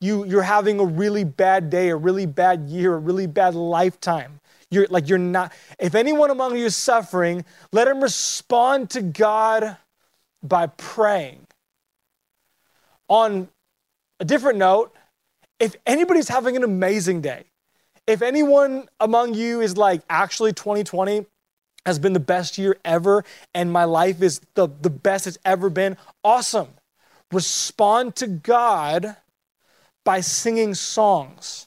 You, 0.00 0.24
you're 0.24 0.42
having 0.42 0.78
a 0.78 0.84
really 0.84 1.24
bad 1.24 1.70
day, 1.70 1.88
a 1.88 1.96
really 1.96 2.26
bad 2.26 2.68
year, 2.68 2.94
a 2.94 2.98
really 2.98 3.26
bad 3.26 3.54
lifetime. 3.54 4.40
You're 4.70 4.86
like, 4.88 5.08
you're 5.08 5.18
not. 5.18 5.52
If 5.78 5.94
anyone 5.94 6.30
among 6.30 6.56
you 6.56 6.64
is 6.64 6.76
suffering, 6.76 7.44
let 7.72 7.86
him 7.86 8.02
respond 8.02 8.90
to 8.90 9.02
God 9.02 9.76
by 10.42 10.66
praying. 10.66 11.46
On 13.08 13.48
a 14.18 14.24
different 14.24 14.58
note, 14.58 14.94
if 15.60 15.76
anybody's 15.86 16.28
having 16.28 16.56
an 16.56 16.64
amazing 16.64 17.20
day, 17.20 17.44
if 18.06 18.22
anyone 18.22 18.88
among 19.00 19.34
you 19.34 19.60
is 19.60 19.76
like, 19.76 20.02
actually, 20.08 20.52
2020 20.52 21.26
has 21.84 21.98
been 21.98 22.12
the 22.12 22.20
best 22.20 22.58
year 22.58 22.76
ever 22.84 23.24
and 23.54 23.72
my 23.72 23.84
life 23.84 24.22
is 24.22 24.40
the, 24.54 24.68
the 24.80 24.90
best 24.90 25.26
it's 25.26 25.38
ever 25.44 25.70
been, 25.70 25.96
awesome. 26.24 26.68
Respond 27.32 28.16
to 28.16 28.26
God 28.26 29.16
by 30.04 30.20
singing 30.20 30.74
songs. 30.74 31.66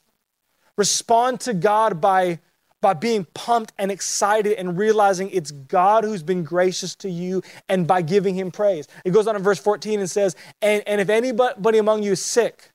Respond 0.77 1.41
to 1.41 1.53
God 1.53 1.99
by, 1.99 2.39
by 2.81 2.93
being 2.93 3.25
pumped 3.33 3.73
and 3.77 3.91
excited 3.91 4.53
and 4.53 4.77
realizing 4.77 5.29
it's 5.31 5.51
God 5.51 6.05
who's 6.05 6.23
been 6.23 6.43
gracious 6.43 6.95
to 6.95 7.09
you 7.09 7.41
and 7.67 7.85
by 7.85 8.01
giving 8.01 8.35
him 8.35 8.51
praise. 8.51 8.87
It 9.03 9.11
goes 9.11 9.27
on 9.27 9.35
in 9.35 9.43
verse 9.43 9.59
14 9.59 9.99
and 9.99 10.09
says, 10.09 10.35
And, 10.61 10.83
and 10.87 11.01
if 11.01 11.09
anybody 11.09 11.79
among 11.79 12.03
you 12.03 12.13
is 12.13 12.23
sick, 12.23 12.71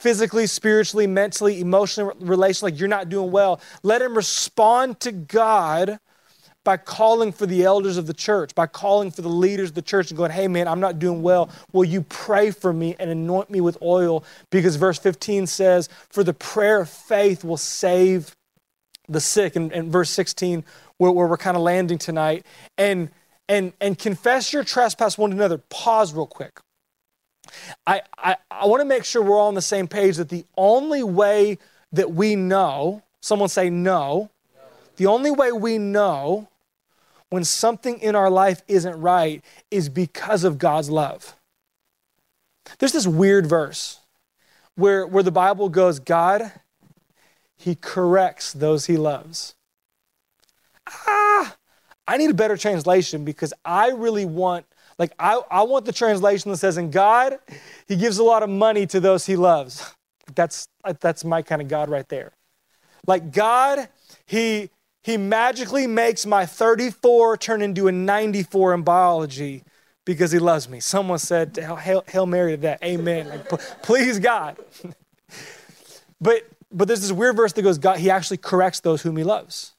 physically, 0.00 0.46
spiritually, 0.46 1.06
mentally, 1.06 1.60
emotionally, 1.60 2.14
relationally, 2.16 2.62
like 2.62 2.78
you're 2.80 2.88
not 2.88 3.10
doing 3.10 3.30
well, 3.30 3.60
let 3.82 4.00
him 4.00 4.16
respond 4.16 4.98
to 5.00 5.12
God 5.12 5.98
by 6.64 6.76
calling 6.76 7.32
for 7.32 7.46
the 7.46 7.64
elders 7.64 7.96
of 7.96 8.06
the 8.06 8.14
church, 8.14 8.54
by 8.54 8.66
calling 8.66 9.10
for 9.10 9.22
the 9.22 9.28
leaders 9.28 9.70
of 9.70 9.74
the 9.74 9.82
church 9.82 10.10
and 10.10 10.16
going, 10.16 10.30
hey 10.30 10.48
man, 10.48 10.68
I'm 10.68 10.80
not 10.80 10.98
doing 10.98 11.22
well. 11.22 11.50
Will 11.72 11.84
you 11.84 12.02
pray 12.02 12.50
for 12.50 12.72
me 12.72 12.96
and 12.98 13.10
anoint 13.10 13.50
me 13.50 13.60
with 13.60 13.78
oil? 13.82 14.24
Because 14.50 14.76
verse 14.76 14.98
15 14.98 15.46
says, 15.46 15.88
for 16.08 16.24
the 16.24 16.34
prayer 16.34 16.80
of 16.80 16.88
faith 16.88 17.44
will 17.44 17.56
save 17.56 18.34
the 19.08 19.20
sick. 19.20 19.56
And, 19.56 19.72
and 19.72 19.92
verse 19.92 20.10
16, 20.10 20.64
where, 20.98 21.12
where 21.12 21.26
we're 21.26 21.36
kind 21.36 21.56
of 21.56 21.62
landing 21.62 21.98
tonight. 21.98 22.44
And, 22.78 23.10
and, 23.48 23.72
and 23.80 23.98
confess 23.98 24.52
your 24.52 24.64
trespass 24.64 25.18
one 25.18 25.30
to 25.30 25.36
another. 25.36 25.58
Pause 25.58 26.14
real 26.14 26.26
quick. 26.26 26.60
I, 27.86 28.02
I, 28.16 28.36
I 28.50 28.66
want 28.66 28.80
to 28.80 28.84
make 28.84 29.04
sure 29.04 29.22
we're 29.22 29.38
all 29.38 29.48
on 29.48 29.54
the 29.54 29.62
same 29.62 29.88
page 29.88 30.16
that 30.16 30.28
the 30.28 30.44
only 30.56 31.02
way 31.02 31.58
that 31.92 32.12
we 32.12 32.36
know, 32.36 33.02
someone 33.20 33.48
say 33.48 33.70
no, 33.70 34.30
the 34.96 35.06
only 35.06 35.30
way 35.30 35.52
we 35.52 35.78
know 35.78 36.48
when 37.30 37.44
something 37.44 37.98
in 38.00 38.14
our 38.14 38.28
life 38.28 38.62
isn't 38.68 39.00
right 39.00 39.42
is 39.70 39.88
because 39.88 40.44
of 40.44 40.58
God's 40.58 40.90
love. 40.90 41.36
There's 42.78 42.92
this 42.92 43.06
weird 43.06 43.46
verse 43.46 44.00
where, 44.74 45.06
where 45.06 45.22
the 45.22 45.32
Bible 45.32 45.68
goes, 45.68 45.98
God, 46.00 46.52
He 47.56 47.74
corrects 47.74 48.52
those 48.52 48.86
He 48.86 48.96
loves. 48.96 49.54
Ah, 50.86 51.56
I 52.06 52.16
need 52.16 52.30
a 52.30 52.34
better 52.34 52.56
translation 52.56 53.24
because 53.24 53.52
I 53.64 53.90
really 53.90 54.24
want, 54.24 54.66
like, 55.00 55.12
I, 55.18 55.40
I 55.50 55.62
want 55.62 55.86
the 55.86 55.92
translation 55.92 56.50
that 56.50 56.58
says, 56.58 56.76
and 56.76 56.92
God, 56.92 57.38
He 57.88 57.96
gives 57.96 58.18
a 58.18 58.22
lot 58.22 58.42
of 58.42 58.50
money 58.50 58.86
to 58.88 59.00
those 59.00 59.24
He 59.24 59.34
loves. 59.34 59.94
That's, 60.34 60.68
that's 61.00 61.24
my 61.24 61.40
kind 61.40 61.62
of 61.62 61.68
God 61.68 61.88
right 61.88 62.06
there. 62.10 62.32
Like, 63.06 63.32
God, 63.32 63.88
He, 64.26 64.68
he 65.02 65.16
magically 65.16 65.86
makes 65.86 66.26
my 66.26 66.44
34 66.44 67.38
turn 67.38 67.62
into 67.62 67.88
a 67.88 67.92
94 67.92 68.74
in 68.74 68.82
biology 68.82 69.62
because 70.04 70.32
he 70.32 70.38
loves 70.38 70.68
me. 70.68 70.80
Someone 70.80 71.18
said, 71.18 71.56
Hail, 71.56 72.04
Hail 72.06 72.26
Mary 72.26 72.52
to 72.52 72.56
that. 72.58 72.82
Amen. 72.84 73.28
Like, 73.28 73.48
please, 73.82 74.18
God. 74.18 74.58
but, 76.20 76.42
but 76.70 76.88
there's 76.88 77.00
this 77.00 77.12
weird 77.12 77.36
verse 77.36 77.54
that 77.54 77.62
goes, 77.62 77.78
God, 77.78 77.98
he 77.98 78.10
actually 78.10 78.36
corrects 78.36 78.80
those 78.80 79.00
whom 79.00 79.16
he 79.16 79.24
loves. 79.24 79.72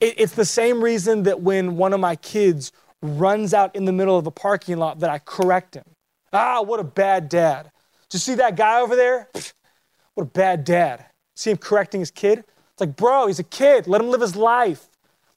It, 0.00 0.14
it's 0.18 0.34
the 0.34 0.44
same 0.44 0.82
reason 0.82 1.22
that 1.22 1.40
when 1.40 1.76
one 1.76 1.92
of 1.92 2.00
my 2.00 2.16
kids 2.16 2.72
runs 3.02 3.54
out 3.54 3.74
in 3.76 3.84
the 3.84 3.92
middle 3.92 4.18
of 4.18 4.26
a 4.26 4.30
parking 4.30 4.78
lot 4.78 5.00
that 5.00 5.10
I 5.10 5.18
correct 5.18 5.74
him. 5.74 5.84
Ah, 6.32 6.62
what 6.62 6.80
a 6.80 6.84
bad 6.84 7.28
dad. 7.28 7.70
Did 8.08 8.14
you 8.14 8.18
see 8.18 8.34
that 8.36 8.56
guy 8.56 8.80
over 8.80 8.96
there? 8.96 9.28
What 10.14 10.24
a 10.24 10.30
bad 10.30 10.64
dad. 10.64 11.06
See 11.36 11.50
him 11.50 11.58
correcting 11.58 12.00
his 12.00 12.10
kid? 12.10 12.38
It's 12.38 12.80
like, 12.80 12.96
bro, 12.96 13.26
he's 13.26 13.38
a 13.38 13.44
kid. 13.44 13.86
Let 13.86 14.00
him 14.00 14.08
live 14.08 14.20
his 14.20 14.34
life. 14.36 14.88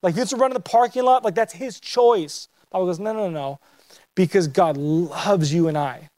Like, 0.01 0.15
he 0.15 0.19
wants 0.19 0.31
to 0.31 0.37
run 0.37 0.51
in 0.51 0.55
the 0.55 0.59
parking 0.59 1.03
lot. 1.03 1.23
Like, 1.23 1.35
that's 1.35 1.53
his 1.53 1.79
choice. 1.79 2.47
Bible 2.71 2.87
goes, 2.87 2.99
no, 2.99 3.13
no, 3.13 3.29
no. 3.29 3.59
Because 4.15 4.47
God 4.47 4.77
loves 4.77 5.53
you 5.53 5.67
and 5.67 5.77
I. 5.77 6.09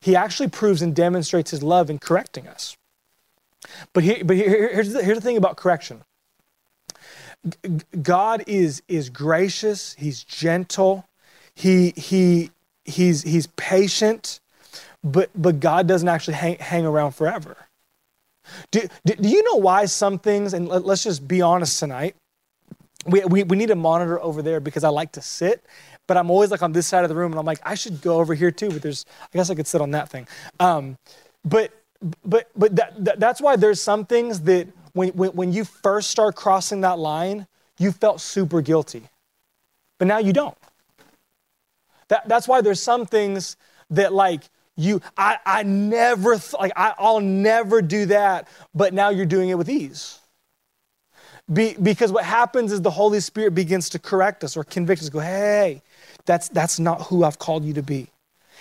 He 0.00 0.16
actually 0.16 0.48
proves 0.48 0.82
and 0.82 0.94
demonstrates 0.94 1.50
his 1.50 1.62
love 1.62 1.90
in 1.90 1.98
correcting 1.98 2.46
us. 2.48 2.76
But, 3.92 4.04
here, 4.04 4.24
but 4.24 4.36
here, 4.36 4.72
here's, 4.72 4.92
the, 4.92 5.02
here's 5.02 5.18
the 5.18 5.22
thing 5.22 5.36
about 5.36 5.56
correction 5.56 6.02
God 8.02 8.44
is, 8.46 8.82
is 8.88 9.08
gracious, 9.08 9.94
he's 9.98 10.22
gentle, 10.24 11.06
he, 11.54 11.92
he, 11.96 12.50
he's, 12.84 13.22
he's 13.22 13.46
patient, 13.56 14.40
but, 15.02 15.30
but 15.34 15.60
God 15.60 15.86
doesn't 15.86 16.08
actually 16.08 16.34
hang, 16.34 16.58
hang 16.58 16.84
around 16.84 17.12
forever. 17.12 17.56
Do, 18.70 18.82
do, 19.06 19.14
do 19.14 19.28
you 19.28 19.42
know 19.42 19.56
why 19.56 19.86
some 19.86 20.18
things, 20.18 20.52
and 20.52 20.68
let, 20.68 20.84
us 20.84 21.04
just 21.04 21.26
be 21.26 21.40
honest 21.40 21.78
tonight, 21.78 22.14
we, 23.06 23.24
we, 23.24 23.42
we 23.44 23.56
need 23.56 23.70
a 23.70 23.76
monitor 23.76 24.20
over 24.20 24.42
there 24.42 24.60
because 24.60 24.84
I 24.84 24.90
like 24.90 25.12
to 25.12 25.22
sit, 25.22 25.64
but 26.06 26.16
I'm 26.16 26.30
always 26.30 26.50
like 26.50 26.62
on 26.62 26.72
this 26.72 26.86
side 26.86 27.04
of 27.04 27.08
the 27.08 27.14
room 27.14 27.32
and 27.32 27.38
I'm 27.38 27.46
like, 27.46 27.60
I 27.62 27.74
should 27.74 28.02
go 28.02 28.18
over 28.18 28.34
here 28.34 28.50
too, 28.50 28.68
but 28.68 28.82
there's, 28.82 29.06
I 29.22 29.38
guess 29.38 29.48
I 29.48 29.54
could 29.54 29.66
sit 29.66 29.80
on 29.80 29.92
that 29.92 30.10
thing. 30.10 30.28
Um, 30.58 30.98
but 31.44 31.72
but, 32.24 32.50
but 32.56 32.74
that, 32.76 33.04
that, 33.04 33.20
that's 33.20 33.40
why 33.40 33.56
there's 33.56 33.80
some 33.80 34.06
things 34.06 34.40
that 34.40 34.68
when, 34.92 35.10
when, 35.10 35.30
when 35.30 35.52
you 35.52 35.64
first 35.64 36.10
start 36.10 36.34
crossing 36.34 36.82
that 36.82 36.98
line, 36.98 37.46
you 37.78 37.92
felt 37.92 38.20
super 38.20 38.60
guilty. 38.60 39.08
But 39.98 40.08
now 40.08 40.18
you 40.18 40.32
don't. 40.32 40.56
That, 42.08 42.28
that's 42.28 42.48
why 42.48 42.60
there's 42.60 42.82
some 42.82 43.06
things 43.06 43.56
that 43.90 44.12
like 44.12 44.42
you 44.76 45.00
i, 45.16 45.38
I 45.44 45.62
never 45.62 46.36
th- 46.36 46.54
like 46.54 46.72
I, 46.76 46.94
i'll 46.98 47.20
never 47.20 47.82
do 47.82 48.06
that 48.06 48.48
but 48.74 48.94
now 48.94 49.10
you're 49.10 49.26
doing 49.26 49.48
it 49.48 49.58
with 49.58 49.68
ease 49.68 50.18
Be, 51.52 51.74
because 51.80 52.12
what 52.12 52.24
happens 52.24 52.72
is 52.72 52.80
the 52.80 52.90
holy 52.90 53.20
spirit 53.20 53.54
begins 53.54 53.90
to 53.90 53.98
correct 53.98 54.42
us 54.44 54.56
or 54.56 54.64
convict 54.64 55.02
us 55.02 55.08
go 55.08 55.20
hey 55.20 55.82
that's 56.24 56.48
that's 56.48 56.78
not 56.78 57.02
who 57.02 57.24
i've 57.24 57.38
called 57.38 57.64
you 57.64 57.74
to 57.74 57.82
be 57.82 58.08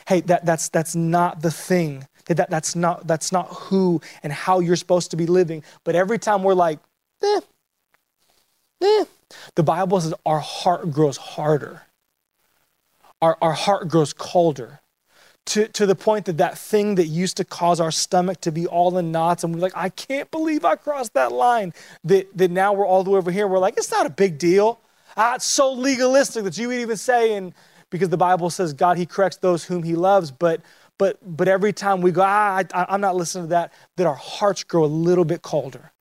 hey 0.08 0.22
that, 0.22 0.46
that's 0.46 0.70
that's 0.70 0.96
not 0.96 1.42
the 1.42 1.52
thing 1.52 2.08
that, 2.38 2.50
that's 2.50 2.76
not 2.76 3.08
that's 3.08 3.32
not 3.32 3.48
who 3.48 4.02
and 4.24 4.32
how 4.32 4.60
you're 4.60 4.76
supposed 4.76 5.12
to 5.12 5.18
be 5.18 5.26
living. 5.26 5.64
But 5.84 5.96
every 5.96 6.20
time 6.20 6.44
we're 6.44 6.54
like 6.54 6.80
eh, 7.24 7.42
eh, 8.84 9.06
the 9.56 9.64
bible 9.64 10.00
says 10.02 10.14
our 10.26 10.40
heart 10.40 10.92
grows 10.92 11.18
harder. 11.18 11.84
Our, 13.22 13.38
our 13.42 13.52
heart 13.52 13.90
grows 13.90 14.14
colder 14.14 14.80
to, 15.48 15.68
to 15.70 15.86
the 15.86 15.96
point 15.96 16.26
that 16.26 16.38
that 16.38 16.58
thing 16.58 16.96
that 16.96 17.08
used 17.08 17.38
to 17.38 17.44
cause 17.44 17.80
our 17.80 17.92
stomach 17.92 18.40
to 18.42 18.52
be 18.52 18.68
all 18.68 18.98
in 18.98 19.12
knots 19.12 19.44
and 19.44 19.54
we're 19.54 19.60
like 19.60 19.76
i 19.76 19.90
can't 19.90 20.30
believe 20.32 20.64
i 20.64 20.76
crossed 20.76 21.14
that 21.16 21.32
line. 21.32 21.74
That, 22.04 22.30
that 22.38 22.52
now 22.52 22.74
we're 22.74 22.86
all 22.86 23.04
the 23.04 23.10
way 23.10 23.18
over 23.18 23.32
here 23.32 23.48
we're 23.48 23.60
like 23.60 23.78
it's 23.78 23.92
not 23.92 24.06
a 24.06 24.12
big 24.12 24.38
deal. 24.38 24.80
Ah, 25.18 25.36
it's 25.36 25.46
so 25.46 25.74
legalistic 25.74 26.44
that 26.44 26.58
you 26.58 26.68
would 26.68 26.80
even 26.80 26.98
say 26.98 27.34
and 27.34 27.54
because 27.90 28.10
the 28.10 28.18
bible 28.18 28.50
says 28.50 28.74
god 28.74 28.98
he 28.98 29.06
corrects 29.06 29.38
those 29.38 29.66
whom 29.66 29.84
he 29.84 29.96
loves 29.96 30.30
but 30.30 30.62
but 31.00 31.18
but 31.24 31.48
every 31.48 31.74
time 31.74 32.02
we 32.02 32.12
go 32.12 32.22
ah, 32.22 32.62
I, 32.74 32.86
i'm 32.90 33.02
not 33.02 33.16
listening 33.16 33.46
to 33.46 33.50
that 33.50 33.74
that 33.98 34.06
our 34.06 34.16
hearts 34.16 34.64
grow 34.64 34.86
a 34.86 34.88
little 34.88 35.26
bit 35.26 35.42
colder 35.42 35.92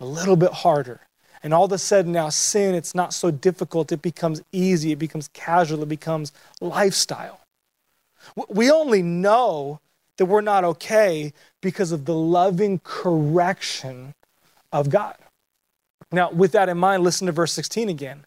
a 0.00 0.04
little 0.04 0.36
bit 0.36 0.52
harder 0.52 1.00
And 1.42 1.54
all 1.54 1.64
of 1.64 1.72
a 1.72 1.78
sudden 1.78 2.12
now 2.12 2.28
sin, 2.30 2.74
it's 2.74 2.94
not 2.94 3.14
so 3.14 3.30
difficult. 3.30 3.92
It 3.92 4.02
becomes 4.02 4.42
easy. 4.52 4.92
It 4.92 4.98
becomes 4.98 5.28
casual. 5.32 5.82
It 5.82 5.88
becomes 5.88 6.32
lifestyle. 6.60 7.40
We 8.48 8.70
only 8.70 9.02
know 9.02 9.80
that 10.16 10.26
we're 10.26 10.40
not 10.40 10.64
okay 10.64 11.32
because 11.60 11.92
of 11.92 12.04
the 12.04 12.14
loving 12.14 12.80
correction 12.82 14.14
of 14.72 14.90
God. 14.90 15.16
Now, 16.10 16.30
with 16.30 16.52
that 16.52 16.68
in 16.68 16.78
mind, 16.78 17.04
listen 17.04 17.26
to 17.26 17.32
verse 17.32 17.52
16 17.52 17.88
again. 17.88 18.24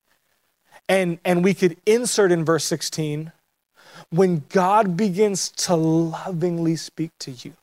And, 0.88 1.20
and 1.26 1.44
we 1.44 1.54
could 1.54 1.78
insert 1.86 2.32
in 2.32 2.46
verse 2.46 2.64
16 2.66 3.32
when 4.12 4.44
God 4.50 4.96
begins 4.98 5.50
to 5.52 5.76
lovingly 5.76 6.76
speak 6.76 7.12
to 7.20 7.32
you, 7.32 7.54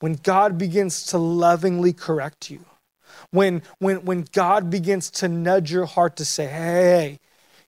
when 0.00 0.14
God 0.14 0.58
begins 0.58 1.06
to 1.06 1.18
lovingly 1.18 1.92
correct 1.92 2.50
you, 2.50 2.64
when, 3.30 3.62
when, 3.78 4.04
when 4.04 4.26
God 4.32 4.70
begins 4.70 5.10
to 5.12 5.28
nudge 5.28 5.70
your 5.70 5.86
heart 5.86 6.16
to 6.16 6.24
say, 6.24 6.46
hey, 6.46 7.18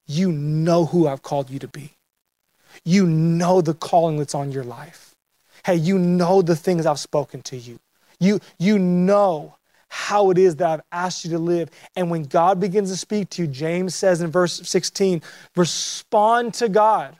you 0.07 0.33
know 0.33 0.87
who 0.87 1.07
I've 1.07 1.23
called 1.23 1.51
you 1.51 1.59
to 1.59 1.68
be. 1.68 1.92
You 2.85 3.07
know 3.07 3.61
the 3.61 3.75
calling 3.75 4.16
that's 4.16 4.35
on 4.35 4.51
your 4.51 4.64
life. 4.64 5.14
Hey, 5.64 5.77
you 5.77 5.99
know 5.99 6.42
the 6.42 6.57
things 6.57 6.87
I've 6.87 6.99
spoken 6.99 7.42
to 7.42 7.57
you. 7.57 7.79
You, 8.18 8.40
you 8.59 8.79
know 8.79 9.57
how 9.88 10.31
it 10.31 10.38
is 10.38 10.57
that 10.57 10.68
I've 10.68 10.83
asked 10.90 11.25
you 11.25 11.31
to 11.33 11.38
live. 11.38 11.70
And 11.94 12.11
when 12.11 12.25
God 12.25 12.61
begins 12.61 12.90
to 12.90 12.97
speak 12.97 13.31
to 13.31 13.42
you, 13.42 13.49
James 13.49 13.94
says 13.94 14.23
in 14.23 14.31
verse 14.31 14.66
16, 14.68 15.23
respond 15.55 16.55
to 16.55 16.68
God 16.68 17.16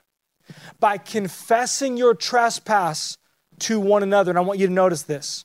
by 0.80 0.98
confessing 0.98 1.96
your 1.96 2.14
trespass 2.14 3.18
to 3.61 3.80
one 3.80 4.02
another. 4.02 4.30
And 4.30 4.38
I 4.38 4.42
want 4.42 4.59
you 4.59 4.66
to 4.66 4.72
notice 4.72 5.02
this 5.02 5.44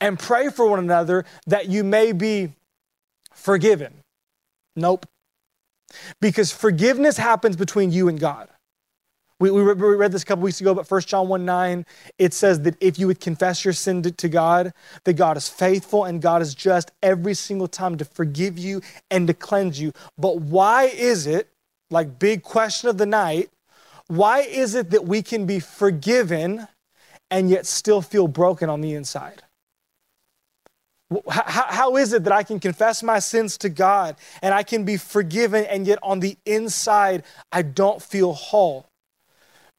and 0.00 0.18
pray 0.18 0.50
for 0.50 0.68
one 0.68 0.78
another 0.78 1.24
that 1.46 1.68
you 1.68 1.84
may 1.84 2.12
be 2.12 2.52
forgiven. 3.32 4.02
Nope. 4.74 5.06
Because 6.20 6.52
forgiveness 6.52 7.16
happens 7.16 7.56
between 7.56 7.92
you 7.92 8.08
and 8.08 8.18
God. 8.18 8.48
We, 9.38 9.50
we 9.50 9.60
read 9.60 10.12
this 10.12 10.22
a 10.22 10.26
couple 10.26 10.44
weeks 10.44 10.62
ago, 10.62 10.74
but 10.74 10.90
1 10.90 11.00
John 11.02 11.28
1 11.28 11.44
9, 11.44 11.84
it 12.18 12.32
says 12.32 12.62
that 12.62 12.74
if 12.80 12.98
you 12.98 13.06
would 13.06 13.20
confess 13.20 13.66
your 13.66 13.74
sin 13.74 14.02
to 14.02 14.28
God, 14.28 14.72
that 15.04 15.12
God 15.12 15.36
is 15.36 15.46
faithful 15.46 16.04
and 16.04 16.22
God 16.22 16.40
is 16.40 16.54
just 16.54 16.90
every 17.02 17.34
single 17.34 17.68
time 17.68 17.98
to 17.98 18.04
forgive 18.06 18.58
you 18.58 18.80
and 19.10 19.26
to 19.26 19.34
cleanse 19.34 19.78
you. 19.78 19.92
But 20.16 20.40
why 20.40 20.84
is 20.84 21.26
it, 21.26 21.50
like 21.90 22.18
big 22.18 22.42
question 22.42 22.88
of 22.88 22.96
the 22.96 23.04
night, 23.04 23.50
why 24.08 24.40
is 24.40 24.74
it 24.74 24.90
that 24.90 25.04
we 25.04 25.22
can 25.22 25.46
be 25.46 25.60
forgiven 25.60 26.68
and 27.30 27.50
yet 27.50 27.66
still 27.66 28.02
feel 28.02 28.28
broken 28.28 28.70
on 28.70 28.80
the 28.80 28.94
inside? 28.94 29.42
How, 31.28 31.66
how 31.68 31.96
is 31.96 32.12
it 32.12 32.24
that 32.24 32.32
I 32.32 32.42
can 32.42 32.58
confess 32.58 33.02
my 33.02 33.20
sins 33.20 33.56
to 33.58 33.68
God 33.68 34.16
and 34.42 34.52
I 34.52 34.62
can 34.62 34.84
be 34.84 34.96
forgiven 34.96 35.64
and 35.64 35.86
yet 35.86 35.98
on 36.02 36.20
the 36.20 36.36
inside 36.44 37.22
I 37.52 37.62
don't 37.62 38.02
feel 38.02 38.32
whole? 38.32 38.86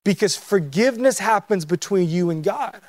Because 0.06 0.38
forgiveness 0.38 1.20
happens 1.20 1.66
between 1.66 2.10
you 2.10 2.30
and 2.30 2.44
God. 2.44 2.80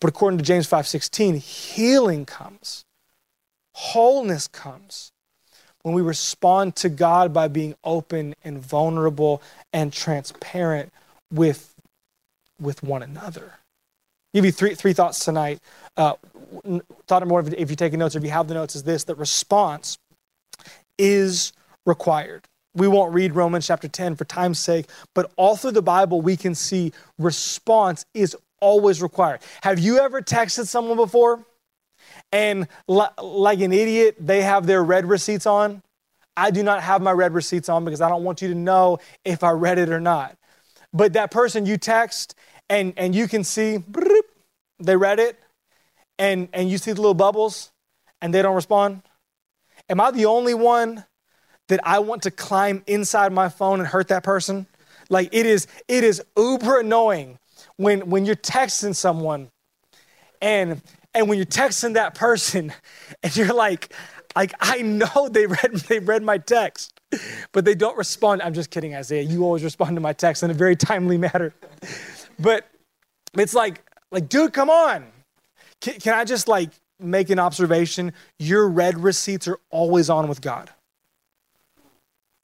But 0.00 0.08
according 0.08 0.38
to 0.38 0.44
James 0.44 0.66
5:16, 0.66 1.36
healing 1.36 2.26
comes. 2.26 2.84
Wholeness 3.74 4.48
comes 4.48 5.11
when 5.82 5.94
we 5.94 6.02
respond 6.02 6.76
to 6.76 6.88
God 6.88 7.32
by 7.32 7.48
being 7.48 7.74
open 7.84 8.34
and 8.44 8.58
vulnerable 8.58 9.42
and 9.72 9.92
transparent 9.92 10.92
with, 11.30 11.74
with 12.60 12.82
one 12.82 13.02
another. 13.02 13.54
I'll 13.54 14.38
give 14.38 14.44
you 14.44 14.52
three, 14.52 14.74
three 14.74 14.92
thoughts 14.92 15.24
tonight. 15.24 15.60
Uh, 15.96 16.14
thought 17.06 17.26
one, 17.26 17.52
if 17.54 17.68
you're 17.68 17.76
taking 17.76 17.98
notes 17.98 18.14
or 18.14 18.18
if 18.18 18.24
you 18.24 18.30
have 18.30 18.48
the 18.48 18.54
notes, 18.54 18.76
is 18.76 18.82
this 18.82 19.04
that 19.04 19.16
response 19.16 19.98
is 20.98 21.52
required. 21.84 22.46
We 22.74 22.88
won't 22.88 23.12
read 23.12 23.34
Romans 23.34 23.66
chapter 23.66 23.88
10 23.88 24.16
for 24.16 24.24
time's 24.24 24.58
sake, 24.58 24.86
but 25.14 25.30
all 25.36 25.56
through 25.56 25.72
the 25.72 25.82
Bible, 25.82 26.22
we 26.22 26.36
can 26.36 26.54
see 26.54 26.92
response 27.18 28.06
is 28.14 28.36
always 28.60 29.02
required. 29.02 29.40
Have 29.62 29.78
you 29.78 29.98
ever 29.98 30.22
texted 30.22 30.66
someone 30.66 30.96
before 30.96 31.44
and, 32.32 32.66
like 32.88 33.60
an 33.60 33.72
idiot, 33.72 34.16
they 34.18 34.42
have 34.42 34.66
their 34.66 34.82
read 34.82 35.06
receipts 35.06 35.46
on? 35.46 35.82
I 36.36 36.50
do 36.50 36.62
not 36.62 36.82
have 36.82 37.02
my 37.02 37.12
read 37.12 37.34
receipts 37.34 37.68
on 37.68 37.84
because 37.84 38.00
I 38.00 38.08
don't 38.08 38.24
want 38.24 38.40
you 38.40 38.48
to 38.48 38.54
know 38.54 38.98
if 39.24 39.44
I 39.44 39.50
read 39.50 39.78
it 39.78 39.90
or 39.90 40.00
not. 40.00 40.36
But 40.92 41.12
that 41.12 41.30
person 41.30 41.66
you 41.66 41.76
text 41.76 42.34
and, 42.70 42.94
and 42.96 43.14
you 43.14 43.28
can 43.28 43.44
see 43.44 43.84
they 44.78 44.96
read 44.96 45.18
it 45.18 45.38
and, 46.18 46.48
and 46.54 46.70
you 46.70 46.78
see 46.78 46.92
the 46.92 47.00
little 47.00 47.14
bubbles 47.14 47.70
and 48.22 48.32
they 48.32 48.40
don't 48.40 48.54
respond. 48.54 49.02
Am 49.90 50.00
I 50.00 50.10
the 50.10 50.24
only 50.24 50.54
one 50.54 51.04
that 51.72 51.80
I 51.84 52.00
want 52.00 52.22
to 52.22 52.30
climb 52.30 52.82
inside 52.86 53.32
my 53.32 53.48
phone 53.48 53.80
and 53.80 53.88
hurt 53.88 54.08
that 54.08 54.22
person. 54.22 54.66
Like 55.08 55.30
it 55.32 55.46
is, 55.46 55.66
it 55.88 56.04
is 56.04 56.22
uber 56.36 56.80
annoying 56.80 57.38
when 57.76 58.10
when 58.10 58.26
you're 58.26 58.36
texting 58.36 58.94
someone 58.94 59.50
and 60.42 60.82
and 61.14 61.28
when 61.28 61.38
you're 61.38 61.46
texting 61.46 61.94
that 61.94 62.14
person 62.14 62.72
and 63.22 63.36
you're 63.36 63.54
like, 63.54 63.92
like 64.34 64.54
I 64.60 64.82
know 64.82 65.28
they 65.30 65.46
read 65.46 65.72
they 65.88 65.98
read 65.98 66.22
my 66.22 66.38
text, 66.38 67.00
but 67.52 67.64
they 67.64 67.74
don't 67.74 67.96
respond. 67.96 68.42
I'm 68.42 68.54
just 68.54 68.70
kidding, 68.70 68.94
Isaiah. 68.94 69.22
You 69.22 69.44
always 69.44 69.64
respond 69.64 69.96
to 69.96 70.00
my 70.00 70.12
text 70.12 70.42
in 70.42 70.50
a 70.50 70.54
very 70.54 70.76
timely 70.76 71.18
manner. 71.18 71.54
But 72.38 72.66
it's 73.34 73.54
like, 73.54 73.82
like, 74.10 74.28
dude, 74.28 74.52
come 74.52 74.70
on. 74.70 75.06
Can, 75.80 75.94
can 76.00 76.14
I 76.14 76.24
just 76.24 76.48
like 76.48 76.70
make 76.98 77.30
an 77.30 77.38
observation? 77.38 78.12
Your 78.38 78.68
read 78.68 78.98
receipts 78.98 79.48
are 79.48 79.58
always 79.70 80.08
on 80.10 80.28
with 80.28 80.40
God. 80.40 80.70